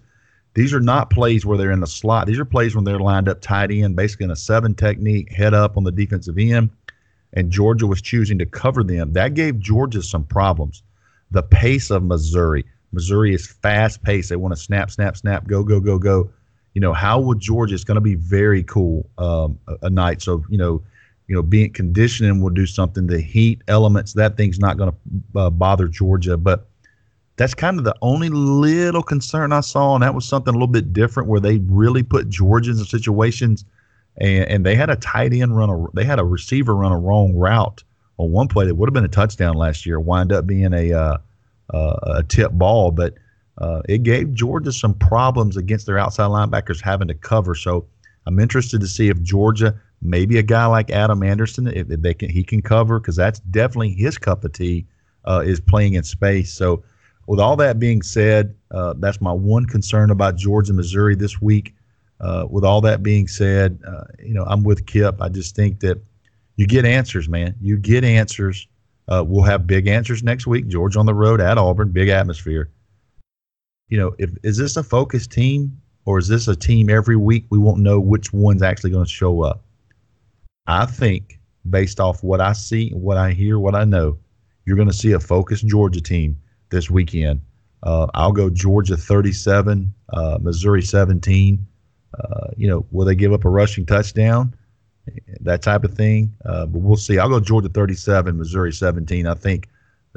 these 0.54 0.74
are 0.74 0.80
not 0.80 1.10
plays 1.10 1.46
where 1.46 1.56
they're 1.56 1.70
in 1.70 1.80
the 1.80 1.86
slot. 1.86 2.26
These 2.26 2.38
are 2.38 2.44
plays 2.44 2.74
when 2.74 2.84
they're 2.84 2.98
lined 2.98 3.28
up 3.28 3.40
tight 3.40 3.70
end, 3.70 3.96
basically 3.96 4.24
in 4.24 4.30
a 4.30 4.36
seven 4.36 4.74
technique, 4.74 5.32
head 5.32 5.54
up 5.54 5.76
on 5.76 5.84
the 5.84 5.92
defensive 5.92 6.38
end. 6.38 6.70
And 7.32 7.50
Georgia 7.50 7.86
was 7.86 8.02
choosing 8.02 8.38
to 8.38 8.46
cover 8.46 8.84
them. 8.84 9.14
That 9.14 9.34
gave 9.34 9.58
Georgia 9.58 10.02
some 10.02 10.24
problems. 10.24 10.82
The 11.30 11.42
pace 11.42 11.90
of 11.90 12.02
Missouri. 12.02 12.64
Missouri 12.92 13.34
is 13.34 13.46
fast 13.46 14.02
paced. 14.02 14.28
They 14.28 14.36
want 14.36 14.54
to 14.54 14.60
snap, 14.60 14.90
snap, 14.90 15.16
snap, 15.16 15.46
go, 15.46 15.62
go, 15.62 15.80
go, 15.80 15.98
go 15.98 16.30
you 16.74 16.80
know, 16.80 16.92
how 16.92 17.20
would 17.20 17.38
Georgia? 17.38 17.74
It's 17.74 17.84
going 17.84 17.96
to 17.96 18.00
be 18.00 18.14
very 18.14 18.62
cool 18.62 19.08
um, 19.18 19.58
a, 19.68 19.86
a, 19.86 19.90
night. 19.90 20.22
So 20.22 20.44
you 20.48 20.56
know, 20.56 20.82
you 21.26 21.34
know, 21.34 21.42
being 21.42 21.72
conditioning 21.72 22.40
will 22.40 22.50
do 22.50 22.66
something. 22.66 23.06
The 23.06 23.20
heat 23.20 23.62
elements, 23.68 24.14
that 24.14 24.36
thing's 24.36 24.58
not 24.58 24.78
going 24.78 24.92
to 24.92 25.38
uh, 25.38 25.50
bother 25.50 25.88
Georgia, 25.88 26.36
but 26.36 26.68
that's 27.36 27.54
kind 27.54 27.78
of 27.78 27.84
the 27.84 27.94
only 28.02 28.28
little 28.28 29.02
concern 29.02 29.52
I 29.52 29.60
saw, 29.60 29.94
and 29.94 30.02
that 30.02 30.14
was 30.14 30.26
something 30.26 30.50
a 30.50 30.56
little 30.56 30.66
bit 30.66 30.92
different 30.92 31.28
where 31.28 31.40
they 31.40 31.58
really 31.58 32.02
put 32.02 32.28
Georgia 32.28 32.72
in 32.72 32.76
situations, 32.84 33.64
and, 34.18 34.44
and 34.48 34.66
they 34.66 34.74
had 34.74 34.90
a 34.90 34.96
tight 34.96 35.32
end 35.32 35.56
run 35.56 35.70
a, 35.70 35.86
they 35.94 36.04
had 36.04 36.18
a 36.18 36.24
receiver 36.24 36.74
run 36.74 36.92
a 36.92 36.98
wrong 36.98 37.34
route 37.34 37.82
on 38.18 38.30
one 38.30 38.48
play 38.48 38.66
that 38.66 38.74
would 38.74 38.88
have 38.88 38.94
been 38.94 39.04
a 39.04 39.08
touchdown 39.08 39.54
last 39.54 39.86
year, 39.86 39.98
wind 39.98 40.32
up 40.32 40.46
being 40.46 40.74
a 40.74 40.92
uh, 40.92 41.18
uh, 41.72 41.96
a 42.02 42.22
tip 42.22 42.52
ball, 42.52 42.90
but 42.90 43.14
uh, 43.58 43.80
it 43.88 44.02
gave 44.02 44.34
Georgia 44.34 44.72
some 44.72 44.94
problems 44.94 45.56
against 45.56 45.86
their 45.86 45.98
outside 45.98 46.26
linebackers 46.26 46.82
having 46.82 47.08
to 47.08 47.14
cover. 47.14 47.54
So 47.54 47.86
I'm 48.26 48.38
interested 48.38 48.80
to 48.80 48.86
see 48.86 49.08
if 49.08 49.20
Georgia, 49.22 49.80
maybe 50.00 50.38
a 50.38 50.42
guy 50.42 50.66
like 50.66 50.90
Adam 50.90 51.22
Anderson, 51.22 51.66
if 51.66 51.88
they 51.88 52.14
can, 52.14 52.28
he 52.28 52.44
can 52.44 52.62
cover 52.62 52.98
because 52.98 53.16
that's 53.16 53.40
definitely 53.40 53.94
his 53.94 54.18
cup 54.18 54.44
of 54.44 54.52
tea 54.52 54.86
uh, 55.24 55.42
is 55.44 55.60
playing 55.60 55.94
in 55.94 56.02
space. 56.02 56.52
So 56.52 56.82
with 57.26 57.40
all 57.40 57.56
that 57.56 57.78
being 57.78 58.02
said, 58.02 58.54
uh, 58.70 58.94
that's 58.98 59.20
my 59.20 59.32
one 59.32 59.66
concern 59.66 60.10
about 60.10 60.36
Georgia, 60.36 60.72
Missouri 60.72 61.14
this 61.14 61.40
week. 61.40 61.74
Uh, 62.20 62.46
with 62.48 62.64
all 62.64 62.80
that 62.80 63.02
being 63.02 63.26
said, 63.26 63.80
uh, 63.86 64.04
you 64.20 64.32
know 64.32 64.44
I'm 64.44 64.62
with 64.62 64.86
Kip. 64.86 65.20
I 65.20 65.28
just 65.28 65.56
think 65.56 65.80
that 65.80 66.00
you 66.56 66.66
get 66.66 66.84
answers, 66.84 67.28
man. 67.28 67.54
You 67.60 67.76
get 67.76 68.04
answers. 68.04 68.68
Uh, 69.08 69.24
we'll 69.26 69.42
have 69.42 69.66
big 69.66 69.88
answers 69.88 70.22
next 70.22 70.46
week. 70.46 70.68
Georgia 70.68 71.00
on 71.00 71.06
the 71.06 71.14
road 71.14 71.40
at 71.40 71.58
Auburn, 71.58 71.90
big 71.90 72.08
atmosphere 72.08 72.70
you 73.92 73.98
know, 73.98 74.14
if 74.16 74.30
is 74.42 74.56
this 74.56 74.78
a 74.78 74.82
focused 74.82 75.30
team 75.30 75.78
or 76.06 76.18
is 76.18 76.26
this 76.26 76.48
a 76.48 76.56
team 76.56 76.88
every 76.88 77.14
week 77.14 77.44
we 77.50 77.58
won't 77.58 77.78
know 77.78 78.00
which 78.00 78.32
one's 78.32 78.62
actually 78.62 78.88
going 78.88 79.04
to 79.04 79.10
show 79.10 79.42
up? 79.42 79.62
I 80.66 80.86
think 80.86 81.38
based 81.68 82.00
off 82.00 82.24
what 82.24 82.40
I 82.40 82.54
see, 82.54 82.88
what 82.94 83.18
I 83.18 83.32
hear, 83.32 83.58
what 83.58 83.74
I 83.74 83.84
know, 83.84 84.16
you're 84.64 84.76
going 84.76 84.88
to 84.88 84.94
see 84.94 85.12
a 85.12 85.20
focused 85.20 85.66
Georgia 85.66 86.00
team 86.00 86.38
this 86.72 86.90
weekend. 86.90 87.40
Uh, 87.84 88.08
I'll 88.14 88.32
go 88.32 88.50
Georgia 88.50 88.96
37, 88.96 89.92
uh, 90.12 90.38
Missouri 90.40 90.82
17. 90.82 91.64
Uh, 92.18 92.48
you 92.56 92.68
know, 92.68 92.84
will 92.90 93.06
they 93.06 93.14
give 93.14 93.32
up 93.32 93.44
a 93.44 93.48
rushing 93.48 93.86
touchdown? 93.86 94.54
That 95.40 95.62
type 95.62 95.84
of 95.84 95.94
thing. 95.94 96.34
Uh, 96.44 96.66
but 96.66 96.80
we'll 96.80 96.96
see. 96.96 97.18
I'll 97.18 97.28
go 97.28 97.40
Georgia 97.40 97.68
37, 97.68 98.36
Missouri 98.36 98.72
17. 98.72 99.26
I 99.26 99.34
think 99.34 99.68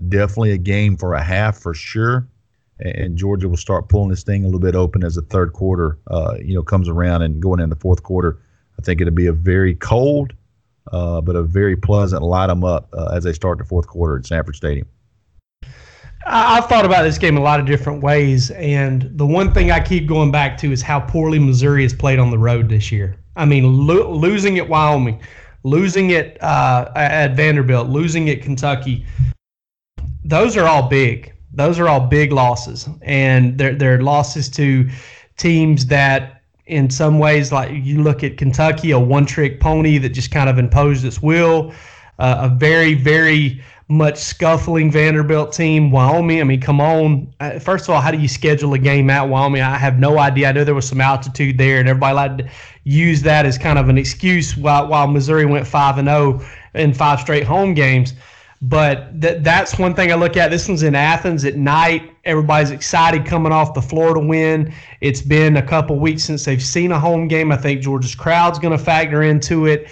definitely 0.10 0.52
a 0.52 0.58
game 0.58 0.98
for 0.98 1.14
a 1.14 1.22
half 1.22 1.58
for 1.58 1.74
sure 1.74 2.28
and 2.80 3.18
Georgia 3.18 3.48
will 3.48 3.58
start 3.58 3.90
pulling 3.90 4.10
this 4.10 4.24
thing 4.24 4.44
a 4.44 4.48
little 4.48 4.60
bit 4.60 4.76
open 4.76 5.04
as 5.04 5.16
the 5.16 5.22
third 5.22 5.54
quarter, 5.54 5.98
uh, 6.08 6.36
you 6.42 6.54
know, 6.54 6.62
comes 6.62 6.90
around 6.90 7.22
and 7.22 7.42
going 7.42 7.60
into 7.60 7.74
the 7.74 7.80
fourth 7.80 8.04
quarter. 8.04 8.40
I 8.78 8.82
think 8.82 9.00
it'll 9.00 9.14
be 9.14 9.28
a 9.28 9.34
very 9.34 9.76
cold, 9.76 10.34
uh, 10.92 11.22
but 11.22 11.36
a 11.36 11.44
very 11.44 11.78
pleasant 11.78 12.22
light 12.22 12.48
them 12.48 12.64
up 12.64 12.94
as 13.14 13.24
they 13.24 13.34
start 13.34 13.60
the 13.60 13.64
fourth 13.64 13.88
quarter 13.88 14.18
at 14.18 14.26
Sanford 14.26 14.56
Stadium. 14.56 14.88
I've 16.26 16.66
thought 16.66 16.86
about 16.86 17.04
this 17.04 17.18
game 17.18 17.38
a 17.38 17.42
lot 17.42 17.60
of 17.60 17.66
different 17.66 18.02
ways, 18.02 18.50
and 18.52 19.10
the 19.16 19.26
one 19.26 19.54
thing 19.54 19.72
I 19.72 19.80
keep 19.80 20.08
going 20.08 20.32
back 20.32 20.58
to 20.60 20.72
is 20.72 20.82
how 20.82 21.00
poorly 21.00 21.38
Missouri 21.40 21.84
has 21.84 21.94
played 21.94 22.18
on 22.18 22.32
the 22.32 22.38
road 22.38 22.68
this 22.68 22.92
year. 22.92 23.16
I 23.36 23.46
mean, 23.46 23.86
lo- 23.86 24.12
losing 24.12 24.58
at 24.58 24.68
Wyoming, 24.68 25.22
losing 25.64 26.12
it 26.12 26.42
uh, 26.42 26.92
at 26.96 27.36
Vanderbilt, 27.36 27.90
losing 27.90 28.30
at 28.30 28.42
Kentucky. 28.42 29.06
Those 30.24 30.58
are 30.58 30.68
all 30.68 30.90
big 30.90 31.36
those 31.56 31.80
are 31.80 31.88
all 31.88 32.02
big 32.02 32.32
losses, 32.32 32.88
and 33.02 33.58
they're 33.58 33.74
they're 33.74 34.02
losses 34.02 34.50
to 34.50 34.88
teams 35.38 35.86
that, 35.88 36.44
in 36.68 36.90
some 36.90 37.18
ways, 37.18 37.52
like 37.52 37.72
you 37.74 38.04
look 38.04 38.24
at 38.24 38.38
Kentucky, 38.38 38.92
a 38.92 39.00
one-trick 39.00 39.60
pony 39.60 39.98
that 39.98 40.10
just 40.10 40.32
kind 40.32 40.50
of 40.50 40.60
imposed 40.60 41.06
its 41.06 41.22
will. 41.22 41.74
Uh, 42.20 42.50
a 42.50 42.50
very 42.50 42.94
very 42.94 43.64
much 43.88 44.18
scuffling 44.18 44.90
Vanderbilt 44.92 45.54
team. 45.54 45.92
Wyoming, 45.92 46.42
I 46.42 46.44
mean, 46.44 46.60
come 46.60 46.82
on. 46.82 47.32
Uh, 47.40 47.60
first 47.60 47.86
of 47.86 47.92
all, 47.92 48.02
how 48.02 48.12
do 48.12 48.18
you 48.18 48.28
schedule 48.28 48.74
a 48.74 48.80
game 48.80 49.10
at 49.10 49.30
Wyoming? 49.30 49.62
I 49.62 49.78
have 49.78 50.00
no 50.00 50.18
idea. 50.18 50.50
I 50.50 50.52
know 50.54 50.64
there 50.64 50.74
was 50.74 50.88
some 50.88 51.02
altitude 51.02 51.58
there, 51.58 51.80
and 51.80 51.88
everybody 51.88 52.16
liked 52.16 52.38
to 52.40 52.50
use 52.84 53.22
that 53.22 53.46
as 53.46 53.58
kind 53.58 53.78
of 53.78 53.90
an 53.90 53.98
excuse 53.98 54.58
while, 54.58 54.88
while 54.88 55.08
Missouri 55.08 55.46
went 55.46 55.68
5 55.68 56.00
and 56.00 56.08
0 56.08 56.42
in 56.74 56.94
five 56.94 57.20
straight 57.20 57.44
home 57.44 57.74
games. 57.74 58.14
But 58.62 59.22
th- 59.22 59.44
that's 59.44 59.78
one 59.78 59.94
thing 59.94 60.12
I 60.12 60.16
look 60.16 60.38
at. 60.38 60.50
This 60.50 60.68
one's 60.68 60.82
in 60.82 60.96
Athens 60.96 61.46
at 61.46 61.56
night. 61.56 62.12
Everybody's 62.24 62.72
excited 62.72 63.26
coming 63.26 63.52
off 63.52 63.76
the 63.76 63.82
Florida 63.82 64.20
win. 64.20 64.74
It's 65.02 65.22
been 65.22 65.58
a 65.58 65.62
couple 65.62 66.00
weeks 66.00 66.24
since 66.24 66.46
they've 66.46 66.64
seen 66.64 66.92
a 66.92 67.00
home 67.00 67.28
game. 67.28 67.52
I 67.52 67.58
think 67.58 67.82
Georgia's 67.82 68.16
crowd's 68.16 68.58
going 68.58 68.76
to 68.76 68.84
factor 68.84 69.22
into 69.22 69.68
it. 69.68 69.90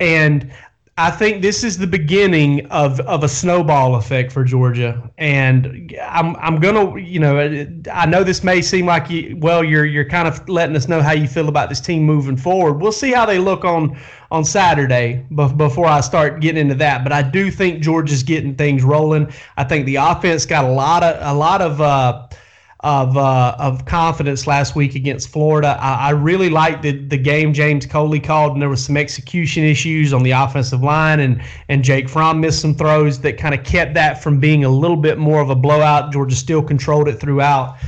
And 0.00 0.50
I 0.96 1.10
think 1.10 1.42
this 1.42 1.64
is 1.64 1.76
the 1.76 1.88
beginning 1.88 2.66
of, 2.70 3.00
of 3.00 3.24
a 3.24 3.28
snowball 3.28 3.96
effect 3.96 4.30
for 4.30 4.44
Georgia, 4.44 5.10
and 5.18 5.92
I'm 6.00 6.36
I'm 6.36 6.60
gonna 6.60 7.00
you 7.00 7.18
know 7.18 7.66
I 7.92 8.06
know 8.06 8.22
this 8.22 8.44
may 8.44 8.62
seem 8.62 8.86
like 8.86 9.10
you 9.10 9.36
well 9.40 9.64
you're 9.64 9.86
you're 9.86 10.08
kind 10.08 10.28
of 10.28 10.48
letting 10.48 10.76
us 10.76 10.86
know 10.86 11.02
how 11.02 11.10
you 11.10 11.26
feel 11.26 11.48
about 11.48 11.68
this 11.68 11.80
team 11.80 12.04
moving 12.04 12.36
forward. 12.36 12.74
We'll 12.74 12.92
see 12.92 13.10
how 13.10 13.26
they 13.26 13.40
look 13.40 13.64
on 13.64 13.98
on 14.30 14.44
Saturday 14.44 15.26
before 15.34 15.86
I 15.86 16.00
start 16.00 16.40
getting 16.40 16.60
into 16.60 16.76
that, 16.76 17.02
but 17.02 17.12
I 17.12 17.22
do 17.22 17.50
think 17.50 17.82
Georgia's 17.82 18.22
getting 18.22 18.54
things 18.54 18.84
rolling. 18.84 19.32
I 19.56 19.64
think 19.64 19.86
the 19.86 19.96
offense 19.96 20.46
got 20.46 20.64
a 20.64 20.70
lot 20.70 21.02
of 21.02 21.16
a 21.20 21.36
lot 21.36 21.60
of. 21.60 21.80
Uh, 21.80 22.28
of 22.84 23.16
uh, 23.16 23.56
of 23.58 23.86
confidence 23.86 24.46
last 24.46 24.76
week 24.76 24.94
against 24.94 25.30
Florida. 25.30 25.78
I, 25.80 26.08
I, 26.08 26.10
really 26.10 26.50
liked 26.50 26.82
the 26.82 26.92
the 26.92 27.16
game 27.16 27.54
James 27.54 27.86
Coley 27.86 28.20
called, 28.20 28.52
and 28.52 28.60
there 28.60 28.68
was 28.68 28.84
some 28.84 28.98
execution 28.98 29.64
issues 29.64 30.12
on 30.12 30.22
the 30.22 30.32
offensive 30.32 30.82
line, 30.82 31.20
and 31.20 31.42
and 31.70 31.82
Jake 31.82 32.10
Fromm 32.10 32.42
missed 32.42 32.60
some 32.60 32.74
throws 32.74 33.18
that 33.22 33.38
kind 33.38 33.54
of 33.54 33.64
kept 33.64 33.94
that 33.94 34.22
from 34.22 34.38
being 34.38 34.64
a 34.64 34.68
little 34.68 34.98
bit 34.98 35.16
more 35.16 35.40
of 35.40 35.48
a 35.48 35.54
blowout. 35.56 36.12
Georgia 36.12 36.36
still 36.36 36.62
controlled 36.62 37.08
it 37.08 37.18
throughout. 37.18 37.78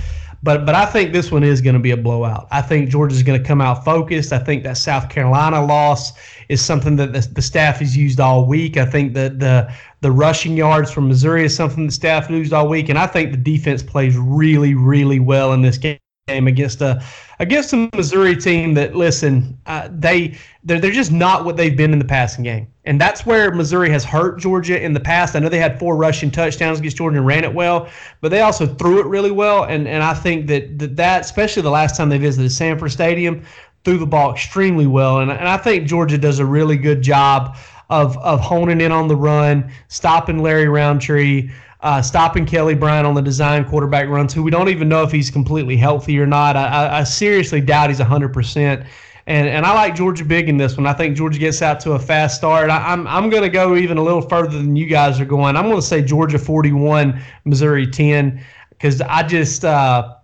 But 0.43 0.65
but 0.65 0.75
I 0.75 0.87
think 0.87 1.13
this 1.13 1.31
one 1.31 1.45
is 1.45 1.61
going 1.61 1.75
to 1.75 1.81
be 1.81 1.91
a 1.91 1.97
blowout. 1.97 2.47
I 2.51 2.63
think 2.63 2.89
Georgia's 2.89 3.23
going 3.23 3.41
to 3.41 3.47
come 3.47 3.61
out 3.61 3.85
focused. 3.85 4.33
I 4.33 4.39
think 4.39 4.63
that 4.65 4.79
South 4.79 5.11
Carolina 5.11 5.63
loss 5.65 6.13
is 6.49 6.65
something 6.65 6.97
that 6.97 7.13
the, 7.13 7.21
the 7.21 7.43
staff 7.43 7.81
has 7.81 7.97
used 7.97 8.21
all 8.21 8.47
week. 8.47 8.77
I 8.77 8.87
think 8.87 9.13
that 9.15 9.41
the 9.41 9.71
the 10.01 10.13
rushing 10.13 10.57
yards 10.57 10.91
from 10.91 11.09
Missouri 11.09 11.45
is 11.45 11.57
something 11.57 11.87
the 11.87 11.93
staff 11.93 12.29
used 12.31 12.53
all 12.53 12.69
week, 12.69 12.89
and 12.89 12.99
I 12.99 13.07
think 13.07 13.31
the 13.31 13.37
defense 13.37 13.83
plays 13.83 14.17
really 14.17 14.75
really 14.75 15.21
well 15.21 15.53
in 15.53 15.63
this 15.63 15.79
game 15.79 15.99
against 16.29 16.81
a 16.81 17.03
against 17.39 17.73
a 17.73 17.89
Missouri 17.95 18.35
team 18.37 18.75
that 18.75 18.97
listen 18.97 19.59
uh, 19.67 19.89
they 19.91 20.37
they're, 20.65 20.81
they're 20.81 20.91
just 20.91 21.13
not 21.13 21.45
what 21.45 21.57
they've 21.57 21.77
been 21.77 21.93
in 21.93 21.99
the 21.99 22.05
passing 22.05 22.43
game. 22.43 22.67
And 22.85 23.01
that's 23.01 23.27
where 23.27 23.53
Missouri 23.53 23.91
has 23.91 24.05
hurt 24.05 24.39
Georgia 24.39 24.81
in 24.81 24.93
the 24.93 25.01
past. 25.01 25.35
I 25.35 25.41
know 25.41 25.49
they 25.49 25.59
had 25.59 25.79
four 25.79 25.97
rushing 25.97 26.31
touchdowns 26.31 26.79
against 26.79 26.97
Georgia 26.97 27.19
and 27.19 27.27
ran 27.27 27.43
it 27.43 27.53
well 27.53 27.89
but 28.21 28.31
they 28.31 28.41
also 28.41 28.67
threw 28.67 28.99
it 29.01 29.07
really 29.07 29.31
well. 29.31 29.65
And 29.65 29.87
and 29.87 30.03
I 30.03 30.15
think 30.15 30.47
that 30.49 30.79
that, 30.79 30.97
that 30.97 31.21
especially 31.23 31.63
the 31.63 31.71
last 31.71 31.97
time 31.97 32.09
they 32.09 32.19
visited 32.19 32.51
Sanford 32.51 32.93
Stadium 32.93 33.45
threw 33.85 33.99
the 33.99 34.07
ball 34.07 34.33
extremely 34.33 34.87
well, 34.89 35.21
and, 35.21 35.31
and 35.31 35.49
I 35.49 35.57
think 35.57 35.87
Georgia 35.87 36.19
does 36.19 36.41
a 36.41 36.45
really 36.45 36.77
good 36.77 37.03
job 37.03 37.57
of 37.91 38.17
of 38.19 38.41
honing 38.41 38.81
in 38.81 38.93
on 38.93 39.09
the 39.09 39.17
run, 39.17 39.71
stopping 39.89 40.39
Larry 40.43 40.69
Rountree, 40.69 41.51
Uh, 41.83 42.03
stopping 42.03 42.47
Kelly 42.47 42.75
Bryant 42.75 43.07
on 43.07 43.15
the 43.15 43.23
design 43.23 43.65
quarterback 43.65 44.09
runs, 44.09 44.33
who 44.35 44.43
we 44.43 44.51
don't 44.51 44.71
even 44.71 44.89
know 44.89 45.03
if 45.03 45.13
he's 45.13 45.31
completely 45.31 45.77
healthy 45.77 46.19
or 46.19 46.27
not. 46.27 46.57
I, 46.57 47.01
I 47.01 47.05
seriously 47.05 47.61
doubt 47.61 47.91
he's 47.91 48.01
100%. 48.01 48.87
And, 49.29 49.49
and 49.49 49.67
I 49.67 49.75
like 49.75 49.95
Georgia 49.95 50.25
big 50.25 50.49
in 50.49 50.57
this 50.57 50.77
one. 50.77 50.87
I 50.87 50.95
think 50.95 51.17
Georgia 51.17 51.39
gets 51.39 51.61
out 51.61 51.79
to 51.81 51.93
a 51.93 51.99
fast 51.99 52.37
start. 52.39 52.71
I, 52.71 52.93
am 52.93 53.07
I'm, 53.07 53.25
I'm 53.25 53.31
going 53.31 53.43
to 53.43 53.49
go 53.49 53.77
even 53.77 53.99
a 53.99 54.03
little 54.03 54.23
further 54.23 54.57
than 54.57 54.75
you 54.75 54.87
guys 54.87 55.21
are 55.21 55.25
going. 55.27 55.55
I'm 55.57 55.65
going 55.65 55.81
to 55.81 55.87
say 55.87 56.01
Georgia 56.03 56.39
41, 56.39 57.21
Missouri 57.45 57.87
10, 57.87 58.41
because 58.71 59.01
I 59.03 59.23
just 59.25 59.65
uh, 59.65 60.15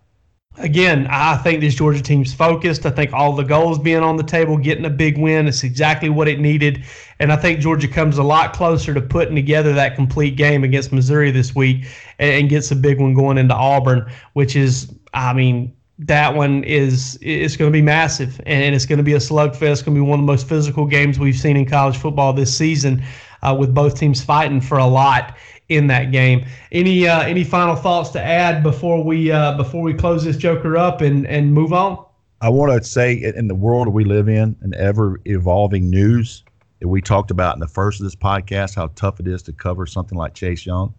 again, 0.58 1.06
I 1.10 1.36
think 1.38 1.60
this 1.60 1.74
Georgia 1.74 2.02
team's 2.02 2.32
focused. 2.32 2.84
I 2.86 2.90
think 2.90 3.12
all 3.12 3.32
the 3.32 3.42
goals 3.42 3.78
being 3.78 4.02
on 4.02 4.16
the 4.16 4.22
table, 4.22 4.56
getting 4.56 4.84
a 4.84 4.90
big 4.90 5.18
win, 5.18 5.46
is 5.46 5.62
exactly 5.64 6.08
what 6.08 6.28
it 6.28 6.40
needed. 6.40 6.84
And 7.18 7.32
I 7.32 7.36
think 7.36 7.60
Georgia 7.60 7.88
comes 7.88 8.18
a 8.18 8.22
lot 8.22 8.52
closer 8.52 8.92
to 8.94 9.00
putting 9.00 9.34
together 9.34 9.72
that 9.72 9.94
complete 9.94 10.36
game 10.36 10.64
against 10.64 10.92
Missouri 10.92 11.30
this 11.30 11.54
week 11.54 11.86
and, 12.18 12.32
and 12.32 12.48
gets 12.48 12.70
a 12.70 12.76
big 12.76 13.00
one 13.00 13.14
going 13.14 13.38
into 13.38 13.54
Auburn, 13.54 14.10
which 14.34 14.56
is, 14.56 14.92
I 15.14 15.32
mean, 15.32 15.74
that 15.98 16.34
one 16.34 16.64
is 16.64 17.18
it's 17.22 17.56
going 17.56 17.70
to 17.70 17.72
be 17.72 17.82
massive 17.82 18.40
and 18.44 18.74
it's 18.74 18.86
going 18.86 18.98
to 18.98 19.04
be 19.04 19.12
a 19.12 19.18
slugfest. 19.18 19.62
It's 19.62 19.82
going 19.82 19.94
to 19.94 20.00
be 20.00 20.06
one 20.06 20.20
of 20.20 20.26
the 20.26 20.32
most 20.32 20.48
physical 20.48 20.86
games 20.86 21.18
we've 21.18 21.36
seen 21.36 21.56
in 21.56 21.64
college 21.64 21.96
football 21.96 22.32
this 22.32 22.56
season, 22.56 23.02
uh, 23.42 23.56
with 23.58 23.74
both 23.74 23.98
teams 23.98 24.22
fighting 24.22 24.60
for 24.60 24.78
a 24.78 24.86
lot 24.86 25.36
in 25.68 25.86
that 25.88 26.12
game. 26.12 26.44
Any 26.70 27.06
uh, 27.06 27.22
any 27.22 27.44
final 27.44 27.74
thoughts 27.74 28.10
to 28.10 28.22
add 28.22 28.62
before 28.62 29.02
we 29.02 29.30
uh, 29.30 29.56
before 29.56 29.82
we 29.82 29.94
close 29.94 30.24
this 30.24 30.36
Joker 30.36 30.76
up 30.76 31.00
and 31.00 31.26
and 31.26 31.52
move 31.52 31.72
on? 31.72 32.04
I 32.40 32.48
want 32.48 32.72
to 32.72 32.88
say 32.88 33.14
in 33.14 33.46
the 33.46 33.54
world 33.54 33.88
we 33.88 34.04
live 34.04 34.28
in, 34.28 34.56
an 34.62 34.74
ever 34.76 35.20
evolving 35.26 35.88
news 35.88 36.42
that 36.80 36.88
we 36.88 37.00
talked 37.00 37.30
about 37.30 37.54
in 37.54 37.60
the 37.60 37.68
first 37.68 38.00
of 38.00 38.04
this 38.04 38.16
podcast, 38.16 38.74
how 38.74 38.88
tough 38.96 39.20
it 39.20 39.28
is 39.28 39.42
to 39.44 39.52
cover 39.52 39.86
something 39.86 40.18
like 40.18 40.34
Chase 40.34 40.66
Young. 40.66 40.92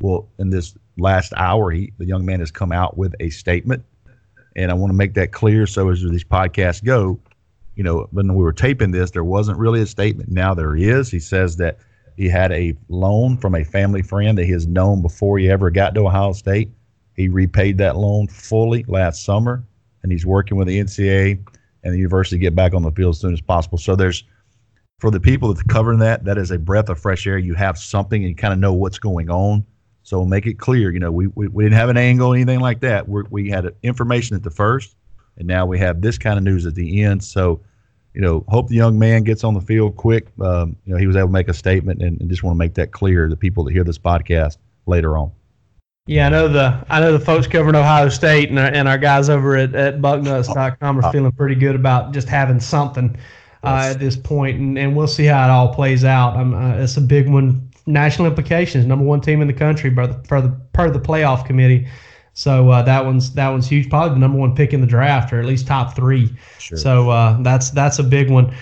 Well, 0.00 0.28
in 0.40 0.50
this 0.50 0.74
last 0.98 1.32
hour, 1.36 1.70
he 1.70 1.92
the 1.98 2.06
young 2.06 2.24
man 2.24 2.40
has 2.40 2.50
come 2.50 2.72
out 2.72 2.96
with 2.96 3.14
a 3.20 3.30
statement, 3.30 3.84
and 4.56 4.70
I 4.70 4.74
want 4.74 4.90
to 4.90 4.96
make 4.96 5.14
that 5.14 5.32
clear. 5.32 5.66
So 5.66 5.88
as 5.90 6.02
these 6.02 6.24
podcasts 6.24 6.82
go, 6.82 7.20
you 7.76 7.84
know, 7.84 8.08
when 8.10 8.34
we 8.34 8.42
were 8.42 8.52
taping 8.52 8.90
this, 8.90 9.12
there 9.12 9.24
wasn't 9.24 9.58
really 9.58 9.80
a 9.80 9.86
statement. 9.86 10.30
Now 10.30 10.54
there 10.54 10.74
is. 10.74 11.10
He 11.10 11.20
says 11.20 11.56
that 11.56 11.78
he 12.16 12.28
had 12.28 12.52
a 12.52 12.76
loan 12.88 13.36
from 13.36 13.54
a 13.54 13.64
family 13.64 14.02
friend 14.02 14.36
that 14.38 14.44
he 14.44 14.52
has 14.52 14.66
known 14.66 15.02
before 15.02 15.38
he 15.38 15.50
ever 15.50 15.70
got 15.70 15.94
to 15.94 16.06
Ohio 16.06 16.32
State. 16.32 16.70
He 17.14 17.28
repaid 17.28 17.78
that 17.78 17.96
loan 17.96 18.28
fully 18.28 18.84
last 18.88 19.24
summer, 19.24 19.64
and 20.02 20.12
he's 20.12 20.26
working 20.26 20.56
with 20.56 20.68
the 20.68 20.78
NCAA 20.78 21.44
and 21.82 21.94
the 21.94 21.98
university 21.98 22.36
to 22.36 22.40
get 22.40 22.54
back 22.54 22.74
on 22.74 22.82
the 22.82 22.92
field 22.92 23.14
as 23.14 23.20
soon 23.20 23.32
as 23.32 23.40
possible. 23.40 23.78
So 23.78 23.96
there's 23.96 24.24
for 25.00 25.10
the 25.10 25.20
people 25.20 25.52
that 25.52 25.66
covering 25.68 25.98
that, 26.00 26.24
that 26.24 26.36
is 26.36 26.50
a 26.50 26.58
breath 26.58 26.88
of 26.90 27.00
fresh 27.00 27.26
air. 27.26 27.38
You 27.38 27.54
have 27.54 27.78
something 27.78 28.22
and 28.22 28.28
you 28.28 28.36
kind 28.36 28.52
of 28.52 28.58
know 28.58 28.74
what's 28.74 28.98
going 28.98 29.30
on. 29.30 29.64
So 30.02 30.24
make 30.24 30.46
it 30.46 30.58
clear, 30.58 30.92
you 30.92 30.98
know, 30.98 31.10
we, 31.10 31.28
we, 31.28 31.48
we 31.48 31.64
didn't 31.64 31.76
have 31.76 31.88
an 31.88 31.96
angle 31.96 32.34
anything 32.34 32.60
like 32.60 32.80
that. 32.80 33.08
We're, 33.08 33.24
we 33.30 33.48
had 33.48 33.74
information 33.82 34.36
at 34.36 34.42
the 34.42 34.50
first, 34.50 34.96
and 35.36 35.46
now 35.46 35.66
we 35.66 35.78
have 35.78 36.00
this 36.00 36.18
kind 36.18 36.36
of 36.36 36.44
news 36.44 36.66
at 36.66 36.74
the 36.74 37.02
end. 37.02 37.22
So 37.22 37.60
you 38.14 38.20
know, 38.20 38.44
hope 38.48 38.68
the 38.68 38.76
young 38.76 38.98
man 38.98 39.22
gets 39.22 39.44
on 39.44 39.54
the 39.54 39.60
field 39.60 39.96
quick. 39.96 40.28
Um, 40.40 40.76
you 40.84 40.92
know, 40.92 40.98
he 40.98 41.06
was 41.06 41.16
able 41.16 41.28
to 41.28 41.32
make 41.32 41.48
a 41.48 41.54
statement, 41.54 42.02
and, 42.02 42.20
and 42.20 42.28
just 42.28 42.42
want 42.42 42.54
to 42.54 42.58
make 42.58 42.74
that 42.74 42.92
clear 42.92 43.28
to 43.28 43.36
people 43.36 43.64
that 43.64 43.72
hear 43.72 43.84
this 43.84 43.98
podcast 43.98 44.58
later 44.86 45.16
on. 45.16 45.30
Yeah, 46.06 46.26
I 46.26 46.30
know 46.30 46.48
the 46.48 46.84
I 46.88 46.98
know 46.98 47.12
the 47.12 47.24
folks 47.24 47.46
covering 47.46 47.76
Ohio 47.76 48.08
State 48.08 48.48
and 48.48 48.58
our, 48.58 48.66
and 48.66 48.88
our 48.88 48.98
guys 48.98 49.28
over 49.28 49.56
at, 49.56 49.74
at 49.74 50.00
bucknuts.com 50.00 50.98
are 50.98 51.12
feeling 51.12 51.30
pretty 51.32 51.54
good 51.54 51.76
about 51.76 52.12
just 52.12 52.28
having 52.28 52.58
something 52.58 53.16
uh, 53.62 53.90
at 53.92 54.00
this 54.00 54.16
point, 54.16 54.58
and, 54.58 54.78
and 54.78 54.96
we'll 54.96 55.06
see 55.06 55.24
how 55.24 55.44
it 55.44 55.50
all 55.50 55.72
plays 55.72 56.04
out. 56.04 56.36
Uh, 56.36 56.82
it's 56.82 56.96
a 56.96 57.00
big 57.00 57.28
one, 57.28 57.70
national 57.86 58.26
implications. 58.26 58.86
Number 58.86 59.04
one 59.04 59.20
team 59.20 59.40
in 59.40 59.46
the 59.46 59.52
country 59.54 59.94
for 59.94 60.06
the 60.06 60.14
per 60.14 60.40
the, 60.40 60.48
per 60.72 60.90
the 60.90 60.98
playoff 60.98 61.46
committee. 61.46 61.86
So 62.40 62.70
uh, 62.70 62.80
that 62.84 63.04
one's 63.04 63.30
that 63.34 63.50
one's 63.50 63.68
huge. 63.68 63.90
Probably 63.90 64.14
the 64.14 64.18
number 64.18 64.38
one 64.38 64.54
pick 64.54 64.72
in 64.72 64.80
the 64.80 64.86
draft, 64.86 65.30
or 65.30 65.40
at 65.40 65.44
least 65.44 65.66
top 65.66 65.94
three. 65.94 66.34
Sure. 66.58 66.78
So 66.78 67.10
uh, 67.10 67.42
that's 67.42 67.68
that's 67.68 67.98
a 67.98 68.02
big 68.02 68.30
one. 68.30 68.54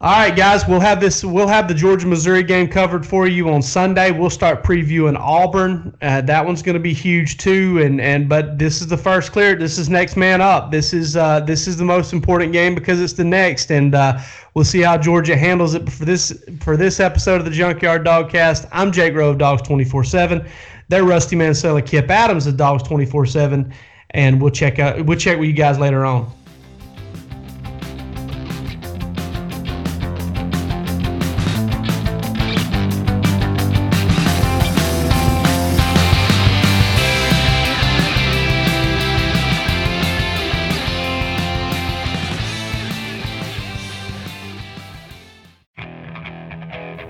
All 0.00 0.12
right, 0.12 0.34
guys, 0.34 0.66
we'll 0.66 0.80
have 0.80 0.98
this. 0.98 1.22
We'll 1.22 1.46
have 1.46 1.68
the 1.68 1.74
Georgia 1.74 2.08
Missouri 2.08 2.42
game 2.42 2.66
covered 2.66 3.06
for 3.06 3.28
you 3.28 3.48
on 3.50 3.62
Sunday. 3.62 4.10
We'll 4.10 4.30
start 4.30 4.64
previewing 4.64 5.16
Auburn. 5.16 5.96
Uh, 6.02 6.22
that 6.22 6.44
one's 6.44 6.60
going 6.60 6.74
to 6.74 6.80
be 6.80 6.92
huge 6.92 7.36
too. 7.36 7.80
And 7.80 8.00
and 8.00 8.28
but 8.28 8.58
this 8.58 8.80
is 8.80 8.88
the 8.88 8.96
first 8.96 9.30
clear. 9.30 9.54
This 9.54 9.78
is 9.78 9.88
next 9.88 10.16
man 10.16 10.40
up. 10.40 10.72
This 10.72 10.92
is 10.92 11.16
uh, 11.16 11.38
this 11.40 11.68
is 11.68 11.76
the 11.76 11.84
most 11.84 12.12
important 12.12 12.52
game 12.52 12.74
because 12.74 13.00
it's 13.00 13.12
the 13.12 13.22
next. 13.22 13.70
And 13.70 13.94
uh, 13.94 14.18
we'll 14.54 14.64
see 14.64 14.80
how 14.80 14.98
Georgia 14.98 15.36
handles 15.36 15.74
it. 15.74 15.84
But 15.84 15.94
for 15.94 16.04
this 16.04 16.44
for 16.60 16.76
this 16.76 16.98
episode 16.98 17.36
of 17.36 17.44
the 17.44 17.52
Junkyard 17.52 18.04
Dogcast, 18.04 18.68
I'm 18.72 18.90
Jake 18.90 19.14
Rowe, 19.14 19.36
Dogs 19.36 19.62
twenty 19.62 19.84
four 19.84 20.02
seven. 20.02 20.44
They're 20.90 21.04
Rusty 21.04 21.36
Mansella, 21.36 21.80
Kip 21.80 22.10
Adams 22.10 22.48
at 22.48 22.56
Dogs 22.56 22.82
24 22.82 23.24
7. 23.24 23.72
And 24.10 24.42
we'll 24.42 24.50
check 24.50 24.80
out 24.80 25.06
we'll 25.06 25.16
check 25.16 25.38
with 25.38 25.46
you 25.46 25.54
guys 25.54 25.78
later 25.78 26.04
on. 26.04 26.32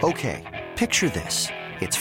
Okay, 0.03 0.69
picture 0.77 1.09
this. 1.09 1.49